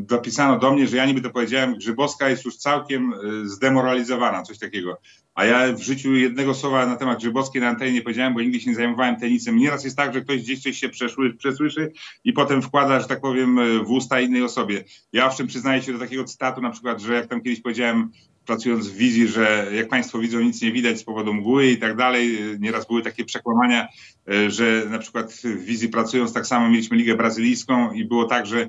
dopisano 0.07 0.59
do 0.59 0.73
mnie, 0.73 0.87
że 0.87 0.97
ja 0.97 1.07
niby 1.07 1.21
to 1.21 1.31
powiedziałem, 1.31 1.75
Grzybowska 1.75 2.29
jest 2.29 2.45
już 2.45 2.57
całkiem 2.57 3.13
e, 3.13 3.17
zdemoralizowana, 3.49 4.43
coś 4.43 4.59
takiego. 4.59 4.99
A 5.35 5.45
ja 5.45 5.73
w 5.73 5.81
życiu 5.81 6.15
jednego 6.15 6.55
słowa 6.55 6.87
na 6.87 6.97
temat 6.97 7.19
Grzybowskiej 7.19 7.63
na 7.63 7.69
antenie 7.69 7.93
nie 7.93 8.03
powiedziałem, 8.03 8.35
bo 8.35 8.41
nigdy 8.41 8.61
się 8.61 8.71
nie 8.71 8.77
zajmowałem 8.77 9.17
tenisem. 9.17 9.57
Nieraz 9.57 9.85
jest 9.85 9.97
tak, 9.97 10.15
że 10.15 10.21
ktoś 10.21 10.43
gdzieś 10.43 10.63
coś 10.63 10.79
się 10.79 10.89
przeszły, 10.89 11.35
przesłyszy 11.35 11.93
i 12.25 12.33
potem 12.33 12.63
wkłada, 12.63 13.01
że 13.01 13.09
tak 13.09 13.21
powiem, 13.21 13.59
w 13.85 13.91
usta 13.91 14.21
innej 14.21 14.43
osobie. 14.43 14.85
Ja 15.13 15.27
owszem 15.27 15.47
przyznaję 15.47 15.83
się 15.83 15.93
do 15.93 15.99
takiego 15.99 16.25
cytatu 16.25 16.61
na 16.61 16.71
przykład, 16.71 17.01
że 17.01 17.15
jak 17.15 17.27
tam 17.27 17.41
kiedyś 17.41 17.61
powiedziałem, 17.61 18.11
pracując 18.47 18.89
w 18.89 18.97
wizji, 18.97 19.29
że 19.29 19.67
jak 19.75 19.89
Państwo 19.89 20.19
widzą, 20.19 20.41
nic 20.41 20.63
nie 20.63 20.73
widać 20.73 20.99
z 20.99 21.05
powodu 21.05 21.35
mgły 21.35 21.67
i 21.67 21.77
tak 21.77 21.97
dalej. 21.97 22.39
Nieraz 22.59 22.87
były 22.87 23.03
takie 23.03 23.25
przekłamania, 23.25 23.89
e, 24.29 24.51
że 24.51 24.87
na 24.91 24.99
przykład 24.99 25.33
w 25.33 25.65
wizji 25.65 25.89
pracując 25.89 26.33
tak 26.33 26.47
samo 26.47 26.69
mieliśmy 26.69 26.97
Ligę 26.97 27.17
Brazylijską 27.17 27.93
i 27.93 28.05
było 28.05 28.25
tak, 28.25 28.47
że 28.47 28.69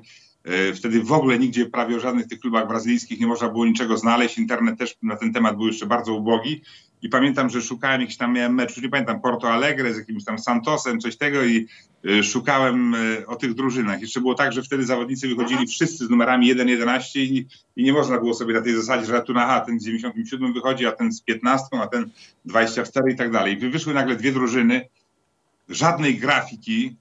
wtedy 0.74 1.02
w 1.02 1.12
ogóle 1.12 1.38
nigdzie 1.38 1.66
prawie 1.66 1.96
o 1.96 2.00
żadnych 2.00 2.26
tych 2.26 2.40
klubach 2.40 2.68
brazylijskich 2.68 3.20
nie 3.20 3.26
można 3.26 3.48
było 3.48 3.66
niczego 3.66 3.98
znaleźć. 3.98 4.38
Internet 4.38 4.78
też 4.78 4.96
na 5.02 5.16
ten 5.16 5.32
temat 5.32 5.56
był 5.56 5.66
jeszcze 5.66 5.86
bardzo 5.86 6.14
ubogi. 6.14 6.62
I 7.04 7.08
pamiętam, 7.08 7.50
że 7.50 7.62
szukałem 7.62 8.00
jakiś 8.00 8.16
tam, 8.16 8.32
miałem 8.32 8.54
mecz, 8.54 8.82
nie 8.82 8.88
pamiętam, 8.88 9.20
Porto 9.20 9.52
Alegre 9.52 9.94
z 9.94 9.98
jakimś 9.98 10.24
tam 10.24 10.38
Santosem, 10.38 11.00
coś 11.00 11.16
tego 11.16 11.44
i 11.44 11.66
e, 12.04 12.22
szukałem 12.22 12.94
e, 12.94 13.26
o 13.26 13.36
tych 13.36 13.54
drużynach. 13.54 14.00
Jeszcze 14.00 14.20
było 14.20 14.34
tak, 14.34 14.52
że 14.52 14.62
wtedy 14.62 14.84
zawodnicy 14.84 15.28
wychodzili 15.28 15.66
wszyscy 15.66 16.06
z 16.06 16.10
numerami 16.10 16.54
1-11 16.54 17.18
i, 17.18 17.46
i 17.76 17.84
nie 17.84 17.92
można 17.92 18.18
było 18.18 18.34
sobie 18.34 18.54
na 18.54 18.62
tej 18.62 18.76
zasadzie, 18.76 19.06
że 19.06 19.22
tu 19.22 19.32
na 19.32 19.44
aha, 19.44 19.60
ten 19.60 19.80
z 19.80 19.84
97 19.84 20.52
wychodzi, 20.52 20.86
a 20.86 20.92
ten 20.92 21.12
z 21.12 21.22
15, 21.22 21.66
a 21.72 21.86
ten 21.86 22.10
24 22.44 23.12
i 23.12 23.16
tak 23.16 23.30
dalej. 23.30 23.56
Wyszły 23.56 23.94
nagle 23.94 24.16
dwie 24.16 24.32
drużyny, 24.32 24.88
żadnej 25.68 26.18
grafiki, 26.18 26.96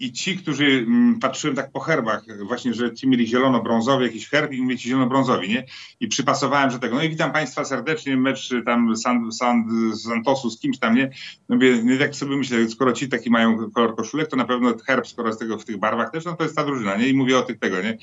i 0.00 0.12
ci, 0.12 0.36
którzy 0.36 0.64
mm, 0.64 1.18
patrzyłem 1.20 1.56
tak 1.56 1.72
po 1.72 1.80
herbach, 1.80 2.24
właśnie, 2.46 2.74
że 2.74 2.94
ci 2.94 3.08
mieli 3.08 3.26
zielono-brązowy 3.26 4.02
jakiś 4.02 4.28
herb 4.28 4.52
i 4.52 4.62
mieli 4.62 4.80
zielono-brązowi, 4.80 5.48
nie? 5.48 5.66
I 6.00 6.08
przypasowałem, 6.08 6.70
że 6.70 6.78
tego. 6.78 6.96
No 6.96 7.02
i 7.02 7.08
witam 7.08 7.32
Państwa 7.32 7.64
serdecznie, 7.64 8.16
mecz 8.16 8.50
tam 8.66 8.96
San, 8.96 9.32
San, 9.32 9.64
Santosu 9.96 10.50
z 10.50 10.60
kimś 10.60 10.78
tam, 10.78 10.94
nie? 10.94 11.10
No 11.48 11.56
mówię, 11.56 11.96
jak 12.00 12.14
sobie 12.14 12.36
myślę, 12.36 12.68
skoro 12.68 12.92
ci 12.92 13.08
taki 13.08 13.30
mają 13.30 13.70
kolor 13.70 13.96
koszulek, 13.96 14.28
to 14.28 14.36
na 14.36 14.44
pewno 14.44 14.74
herb, 14.86 15.06
skoro 15.06 15.32
z 15.32 15.38
tego 15.38 15.58
w 15.58 15.64
tych 15.64 15.78
barwach 15.78 16.10
też, 16.10 16.24
no 16.24 16.36
to 16.36 16.42
jest 16.42 16.56
ta 16.56 16.64
drużyna, 16.64 16.96
nie? 16.96 17.08
I 17.08 17.14
mówię 17.14 17.38
o 17.38 17.42
tych 17.42 17.58
tego, 17.58 17.82
nie? 17.82 17.98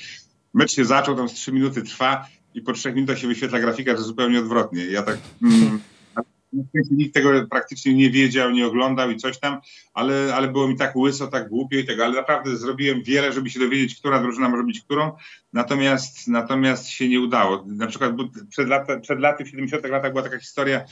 Mecz 0.54 0.72
się 0.72 0.86
zaczął, 0.86 1.16
tam 1.16 1.30
z 1.30 1.34
trzy 1.34 1.52
minuty 1.52 1.82
trwa 1.82 2.26
i 2.54 2.62
po 2.62 2.74
trzech 2.74 2.96
minutach 2.96 3.20
się 3.20 3.28
wyświetla 3.28 3.60
grafika, 3.60 3.98
że 3.98 4.04
zupełnie 4.04 4.40
odwrotnie. 4.40 4.86
Ja 4.86 5.04
tak... 5.04 5.18
Mm, 5.44 5.80
nikt 6.92 7.14
tego 7.14 7.48
praktycznie 7.50 7.94
nie 7.94 8.10
wiedział, 8.10 8.52
nie 8.52 8.68
oglądał 8.68 9.12
i 9.12 9.18
coś 9.18 9.40
tam, 9.40 9.58
ale, 9.94 10.36
ale 10.36 10.48
było 10.48 10.68
mi 10.68 10.78
tak 10.78 10.96
łyso, 10.96 11.28
tak 11.28 11.50
głupio 11.50 11.78
i 11.78 11.86
tego, 11.86 12.06
ale 12.06 12.16
naprawdę 12.16 12.58
zrobiłem 12.58 13.04
wiele, 13.04 13.34
żeby 13.34 13.50
się 13.50 13.60
dowiedzieć, 13.60 14.00
która 14.00 14.20
drużyna 14.20 14.50
może 14.50 14.64
być 14.64 14.82
którą, 14.82 15.12
natomiast, 15.54 16.28
natomiast 16.28 16.88
się 16.88 17.10
nie 17.10 17.22
udało. 17.22 17.64
Na 17.68 17.88
przykład 17.88 18.12
przed, 18.50 18.68
przed 19.02 19.20
laty, 19.20 19.46
w 19.46 19.50
70 19.50 19.86
latach 19.86 20.12
była 20.12 20.24
taka 20.24 20.40
historia 20.40 20.80
e, 20.80 20.86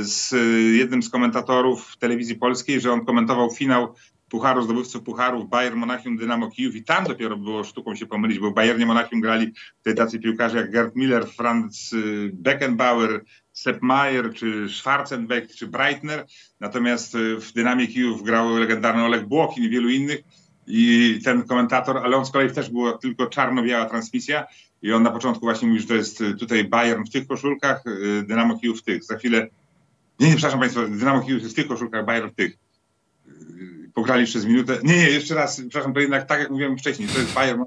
z 0.00 0.32
jednym 0.76 1.02
z 1.02 1.10
komentatorów 1.10 1.96
telewizji 1.98 2.36
polskiej, 2.36 2.80
że 2.80 2.92
on 2.92 3.04
komentował 3.04 3.50
finał 3.50 3.94
Pucharu, 4.28 4.62
zdobywców 4.62 5.02
Pucharów, 5.02 5.48
Bayern 5.48 5.76
Monachium, 5.76 6.16
Dynamo 6.16 6.50
Kijów. 6.50 6.76
I 6.76 6.84
tam 6.84 7.04
dopiero 7.04 7.36
było 7.36 7.64
sztuką 7.64 7.94
się 7.96 8.06
pomylić, 8.06 8.38
bo 8.38 8.50
w 8.50 8.54
Bayernie 8.54 8.86
Monachium 8.86 9.20
grali 9.20 9.52
te 9.82 9.94
tacy 9.94 10.18
piłkarze 10.18 10.58
jak 10.58 10.70
Gerd 10.70 10.96
Miller, 10.96 11.26
Franz 11.26 11.92
y, 11.92 12.30
Beckenbauer, 12.34 13.24
Sepp 13.52 13.82
Mayer, 13.82 14.34
czy 14.34 14.68
Schwarzenbeck, 14.68 15.54
czy 15.54 15.66
Breitner, 15.66 16.26
natomiast 16.60 17.14
y, 17.14 17.36
w 17.36 17.52
Dynamie 17.52 17.86
Kijów 17.86 18.22
grał 18.22 18.56
legendarny 18.56 19.04
Oleg 19.04 19.26
Błokin 19.26 19.64
i 19.64 19.68
wielu 19.68 19.88
innych. 19.88 20.20
I 20.66 21.20
ten 21.24 21.42
komentator, 21.42 21.98
ale 21.98 22.16
on 22.16 22.26
z 22.26 22.30
kolei 22.30 22.50
też 22.50 22.70
była 22.70 22.98
tylko 22.98 23.26
czarno-biała 23.26 23.84
transmisja. 23.84 24.46
I 24.82 24.92
on 24.92 25.02
na 25.02 25.10
początku 25.10 25.46
właśnie 25.46 25.68
mówił, 25.68 25.82
że 25.82 25.88
to 25.88 25.94
jest 25.94 26.20
y, 26.20 26.34
tutaj 26.34 26.64
Bayern 26.64 27.04
w 27.04 27.10
tych 27.10 27.26
koszulkach, 27.26 27.84
Dynamo 28.26 28.58
Kijów 28.58 28.80
w 28.80 28.82
tych. 28.82 29.04
Za 29.04 29.16
chwilę, 29.16 29.48
nie, 30.20 30.28
nie, 30.28 30.34
przepraszam 30.34 30.60
Państwa, 30.60 30.86
Dynamo 30.86 31.20
Kijów 31.20 31.42
jest 31.42 31.54
w 31.54 31.56
tych 31.56 31.68
koszulkach, 31.68 32.04
Bayern 32.04 32.30
w 32.30 32.34
tych 32.34 32.67
pograli 33.98 34.24
przez 34.26 34.46
minutę. 34.46 34.78
Nie, 34.82 34.96
nie, 34.96 35.10
jeszcze 35.10 35.34
raz, 35.34 35.60
przepraszam, 35.60 35.94
to 35.94 36.00
jednak 36.00 36.26
tak 36.26 36.40
jak 36.40 36.50
mówiłem 36.50 36.78
wcześniej, 36.78 37.08
to 37.08 37.18
jest 37.18 37.34
Bayern 37.34 37.64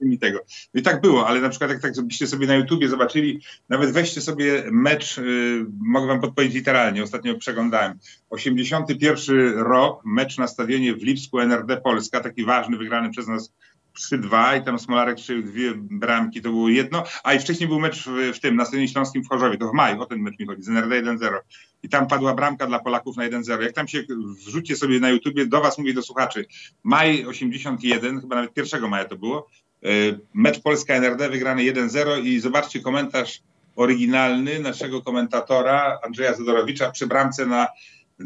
i 0.00 0.18
tego. 0.18 0.38
No 0.74 0.80
i 0.80 0.82
tak 0.82 1.00
było, 1.00 1.26
ale 1.26 1.40
na 1.40 1.48
przykład 1.48 1.70
jak 1.70 1.80
tak 1.80 1.92
byście 2.02 2.26
sobie 2.26 2.46
na 2.46 2.54
YouTubie 2.54 2.88
zobaczyli, 2.88 3.40
nawet 3.68 3.90
weźcie 3.90 4.20
sobie 4.20 4.64
mecz, 4.70 5.16
yy, 5.16 5.66
mogę 5.78 6.06
wam 6.06 6.20
podpowiedzieć 6.20 6.54
literalnie, 6.56 7.02
ostatnio 7.02 7.38
przeglądałem. 7.38 7.98
81 8.30 9.58
rok, 9.58 10.02
mecz 10.04 10.38
na 10.38 10.46
stadionie 10.46 10.94
w 10.94 11.02
Lipsku 11.02 11.40
NRD 11.40 11.76
Polska, 11.76 12.20
taki 12.20 12.44
ważny, 12.44 12.76
wygrany 12.76 13.10
przez 13.10 13.26
nas 13.26 13.52
3-2 13.98 14.60
i 14.60 14.64
tam 14.64 14.78
Smolarek 14.78 15.20
strzelił 15.20 15.42
dwie 15.42 15.72
bramki, 15.74 16.42
to 16.42 16.50
było 16.50 16.68
jedno, 16.68 17.04
a 17.24 17.34
i 17.34 17.38
wcześniej 17.38 17.68
był 17.68 17.80
mecz 17.80 18.04
w, 18.04 18.36
w 18.36 18.40
tym, 18.40 18.56
na 18.56 18.64
Stadionie 18.64 18.88
Śląskim 18.88 19.24
w 19.24 19.28
Chorzowie, 19.28 19.58
to 19.58 19.68
w 19.68 19.72
maju, 19.72 20.02
o 20.02 20.06
ten 20.06 20.18
mecz 20.18 20.38
mi 20.38 20.46
chodzi, 20.46 20.62
z 20.62 20.68
NRD 20.68 21.02
1-0 21.02 21.38
i 21.82 21.88
tam 21.88 22.06
padła 22.06 22.34
bramka 22.34 22.66
dla 22.66 22.78
Polaków 22.78 23.16
na 23.16 23.28
1-0. 23.28 23.62
Jak 23.62 23.72
tam 23.72 23.88
się 23.88 24.02
wrzućcie 24.46 24.76
sobie 24.76 25.00
na 25.00 25.10
YouTubie, 25.10 25.46
do 25.46 25.60
was 25.60 25.78
mówię, 25.78 25.94
do 25.94 26.02
słuchaczy, 26.02 26.46
maj 26.82 27.26
81, 27.26 28.20
chyba 28.20 28.36
nawet 28.36 28.56
1 28.56 28.88
maja 28.88 29.04
to 29.04 29.16
było, 29.16 29.48
e, 29.82 29.88
mecz 30.34 30.60
Polska-NRD 30.60 31.28
wygrany 31.28 31.62
1-0 31.62 32.24
i 32.24 32.40
zobaczcie 32.40 32.80
komentarz 32.80 33.42
oryginalny 33.76 34.60
naszego 34.60 35.02
komentatora 35.02 35.98
Andrzeja 36.02 36.34
Zadorowicza 36.34 36.90
przy 36.90 37.06
bramce 37.06 37.46
na 37.46 37.66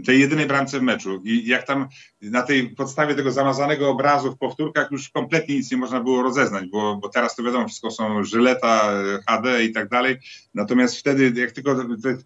tej 0.07 0.20
jedynej 0.20 0.47
bramce 0.47 0.80
w 0.80 0.82
meczu. 0.82 1.22
I 1.24 1.47
jak 1.47 1.66
tam 1.66 1.89
na 2.22 2.43
tej 2.43 2.70
podstawie 2.70 3.14
tego 3.14 3.32
zamazanego 3.32 3.91
obrazu 3.91 4.32
w 4.32 4.39
powtórkach 4.39 4.91
już 4.91 5.09
kompletnie 5.09 5.57
nic 5.57 5.70
nie 5.70 5.76
można 5.76 6.01
było 6.01 6.22
rozeznać, 6.22 6.64
bo, 6.70 6.97
bo 6.97 7.09
teraz 7.09 7.36
to 7.36 7.43
wiadomo, 7.43 7.68
wszystko 7.68 7.91
są 7.91 8.24
żyleta, 8.24 8.93
HD 9.28 9.64
i 9.64 9.72
tak 9.72 9.89
dalej. 9.89 10.16
Natomiast 10.55 10.97
wtedy, 10.97 11.41
jak 11.41 11.53
tylko 11.53 11.76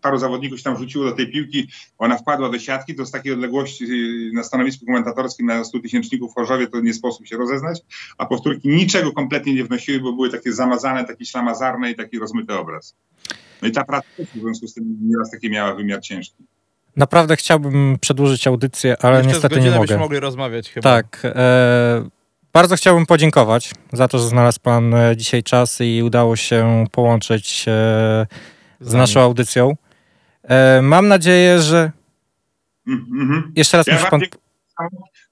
paru 0.00 0.18
zawodników 0.18 0.58
się 0.58 0.64
tam 0.64 0.78
rzuciło 0.78 1.04
do 1.04 1.12
tej 1.12 1.32
piłki, 1.32 1.68
ona 1.98 2.18
wpadła 2.18 2.48
do 2.48 2.58
siatki, 2.58 2.94
to 2.94 3.06
z 3.06 3.10
takiej 3.10 3.32
odległości 3.32 3.84
na 4.34 4.42
stanowisku 4.42 4.86
komentatorskim 4.86 5.46
na 5.46 5.64
100 5.64 5.80
tysięczników 5.80 6.32
w 6.32 6.34
Chorzowie 6.34 6.66
to 6.66 6.80
nie 6.80 6.94
sposób 6.94 7.26
się 7.26 7.36
rozeznać, 7.36 7.80
a 8.18 8.26
powtórki 8.26 8.68
niczego 8.68 9.12
kompletnie 9.12 9.54
nie 9.54 9.64
wnosiły, 9.64 10.00
bo 10.00 10.12
były 10.12 10.30
takie 10.30 10.52
zamazane, 10.52 11.04
takie 11.04 11.24
ślamazarne 11.24 11.90
i 11.90 11.94
taki 11.94 12.18
rozmyty 12.18 12.54
obraz. 12.54 12.96
No 13.62 13.68
i 13.68 13.72
ta 13.72 13.84
praca 13.84 14.06
w 14.34 14.40
związku 14.40 14.66
z 14.66 14.74
tym 14.74 14.98
nieraz 15.02 15.30
taki 15.30 15.50
miała 15.50 15.74
wymiar 15.74 16.00
ciężki. 16.00 16.44
Naprawdę 16.96 17.36
chciałbym 17.36 17.98
przedłużyć 18.00 18.46
audycję, 18.46 18.96
ale 19.00 19.16
Jeszcze 19.16 19.28
niestety 19.28 19.60
nie 19.60 19.70
mogę. 19.70 19.98
mogli 19.98 20.20
rozmawiać 20.20 20.70
chyba. 20.70 20.90
Tak. 20.90 21.22
E, 21.24 22.08
bardzo 22.52 22.76
chciałbym 22.76 23.06
podziękować 23.06 23.74
za 23.92 24.08
to, 24.08 24.18
że 24.18 24.24
znalazł 24.24 24.60
Pan 24.60 24.94
e, 24.94 25.16
dzisiaj 25.16 25.42
czas 25.42 25.80
i 25.80 26.02
udało 26.02 26.36
się 26.36 26.84
połączyć 26.92 27.64
e, 27.68 28.26
z 28.80 28.94
naszą 28.94 29.20
audycją. 29.20 29.76
E, 30.42 30.82
mam 30.82 31.08
nadzieję, 31.08 31.60
że. 31.60 31.92
Mm 32.86 33.06
-hmm. 33.10 33.42
Jeszcze 33.56 33.76
raz 33.76 33.86
ja 33.86 33.94
musi 33.94 34.06
pan. 34.06 34.20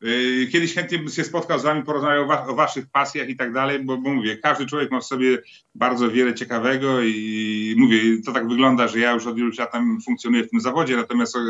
Y, 0.05 0.49
kiedyś 0.53 0.75
chętnie 0.75 0.99
bym 0.99 1.09
się 1.09 1.25
spotkał 1.25 1.59
z 1.59 1.63
wami, 1.63 1.83
porozmawiał 1.83 2.25
o, 2.25 2.27
wa 2.27 2.47
o 2.47 2.55
waszych 2.55 2.87
pasjach 2.93 3.29
i 3.29 3.37
tak 3.37 3.53
dalej, 3.53 3.85
bo, 3.85 3.99
bo, 3.99 4.11
mówię, 4.11 4.37
każdy 4.37 4.67
człowiek 4.67 4.91
ma 4.91 5.01
w 5.01 5.05
sobie 5.05 5.39
bardzo 5.75 6.11
wiele 6.11 6.35
ciekawego 6.35 7.03
i 7.03 7.75
mówię, 7.79 8.01
to 8.27 8.33
tak 8.33 8.49
wygląda, 8.49 8.89
że 8.89 8.99
ja 8.99 9.13
już 9.13 9.27
od 9.27 9.39
iluś 9.39 9.59
lat 9.59 9.73
tam 9.73 9.99
funkcjonuję 10.05 10.45
w 10.45 10.51
tym 10.51 10.61
zawodzie, 10.61 10.97
natomiast 10.97 11.37
y, 11.37 11.41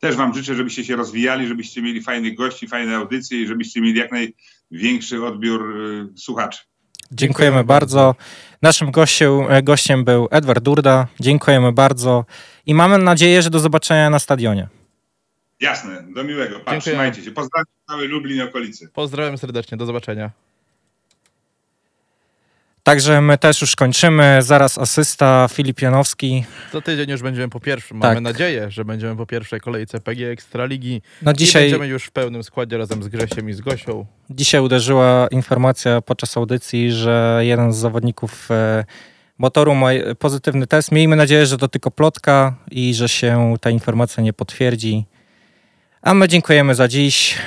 też 0.00 0.16
wam 0.16 0.34
życzę, 0.34 0.54
żebyście 0.54 0.84
się 0.84 0.96
rozwijali, 0.96 1.46
żebyście 1.46 1.82
mieli 1.82 2.02
fajnych 2.02 2.36
gości, 2.36 2.68
fajne 2.68 2.96
audycje 2.96 3.42
i 3.42 3.46
żebyście 3.46 3.80
mieli 3.80 3.98
jak 3.98 4.10
największy 4.12 5.24
odbiór 5.24 5.76
y, 5.76 6.18
słuchaczy. 6.18 6.60
Dziękujemy 7.12 7.64
bardzo. 7.64 8.14
Naszym 8.62 8.90
gościem, 8.90 9.30
gościem 9.62 10.04
był 10.04 10.28
Edward 10.30 10.64
Durda. 10.64 11.06
Dziękujemy 11.20 11.72
bardzo 11.72 12.24
i 12.66 12.74
mamy 12.74 12.98
nadzieję, 12.98 13.42
że 13.42 13.50
do 13.50 13.58
zobaczenia 13.58 14.10
na 14.10 14.18
stadionie. 14.18 14.68
Jasne, 15.60 16.04
do 16.14 16.24
miłego. 16.24 16.60
Pa, 16.60 16.80
trzymajcie 16.80 17.22
się. 17.22 17.30
Pozdrawiam 17.30 17.66
cały 17.88 18.08
Lublin 18.08 18.38
i 18.38 18.42
okolicy. 18.42 18.88
Pozdrawiam 18.94 19.38
serdecznie, 19.38 19.78
do 19.78 19.86
zobaczenia. 19.86 20.30
Także 22.82 23.20
my 23.20 23.38
też 23.38 23.60
już 23.60 23.76
kończymy. 23.76 24.38
Zaraz 24.42 24.78
asysta 24.78 25.48
Filip 25.52 25.82
Janowski. 25.82 26.44
Za 26.72 26.80
tydzień 26.80 27.10
już 27.10 27.22
będziemy 27.22 27.48
po 27.48 27.60
pierwszym. 27.60 28.00
Tak. 28.00 28.10
Mamy 28.10 28.20
nadzieję, 28.20 28.70
że 28.70 28.84
będziemy 28.84 29.16
po 29.16 29.26
pierwszej 29.26 29.60
kolejce 29.60 30.00
PG 30.00 30.30
Ekstraligi. 30.30 31.02
No 31.22 31.32
dzisiaj... 31.32 31.62
I 31.62 31.70
będziemy 31.70 31.86
już 31.86 32.04
w 32.04 32.10
pełnym 32.10 32.42
składzie 32.42 32.78
razem 32.78 33.02
z 33.02 33.08
Gresiem 33.08 33.48
i 33.50 33.52
z 33.52 33.60
Gosią. 33.60 34.06
Dzisiaj 34.30 34.60
uderzyła 34.60 35.28
informacja 35.30 36.00
podczas 36.00 36.36
audycji, 36.36 36.92
że 36.92 37.40
jeden 37.40 37.72
z 37.72 37.76
zawodników 37.76 38.50
e, 38.50 38.84
motoru 39.38 39.74
ma 39.74 39.88
pozytywny 40.18 40.66
test. 40.66 40.92
Miejmy 40.92 41.16
nadzieję, 41.16 41.46
że 41.46 41.58
to 41.58 41.68
tylko 41.68 41.90
plotka 41.90 42.54
i 42.70 42.94
że 42.94 43.08
się 43.08 43.54
ta 43.60 43.70
informacja 43.70 44.22
nie 44.22 44.32
potwierdzi. 44.32 45.04
A 46.06 46.14
my 46.14 46.28
dziękujemy 46.28 46.74
za 46.74 46.88
dziś. 46.88 47.38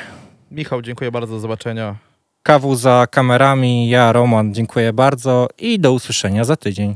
Michał, 0.51 0.81
dziękuję 0.81 1.11
bardzo, 1.11 1.33
do 1.33 1.39
zobaczenia. 1.39 1.95
Kawu 2.43 2.75
za 2.75 3.07
kamerami, 3.11 3.89
ja 3.89 4.11
Roman, 4.11 4.53
dziękuję 4.53 4.93
bardzo 4.93 5.47
i 5.59 5.79
do 5.79 5.93
usłyszenia 5.93 6.43
za 6.43 6.55
tydzień. 6.55 6.95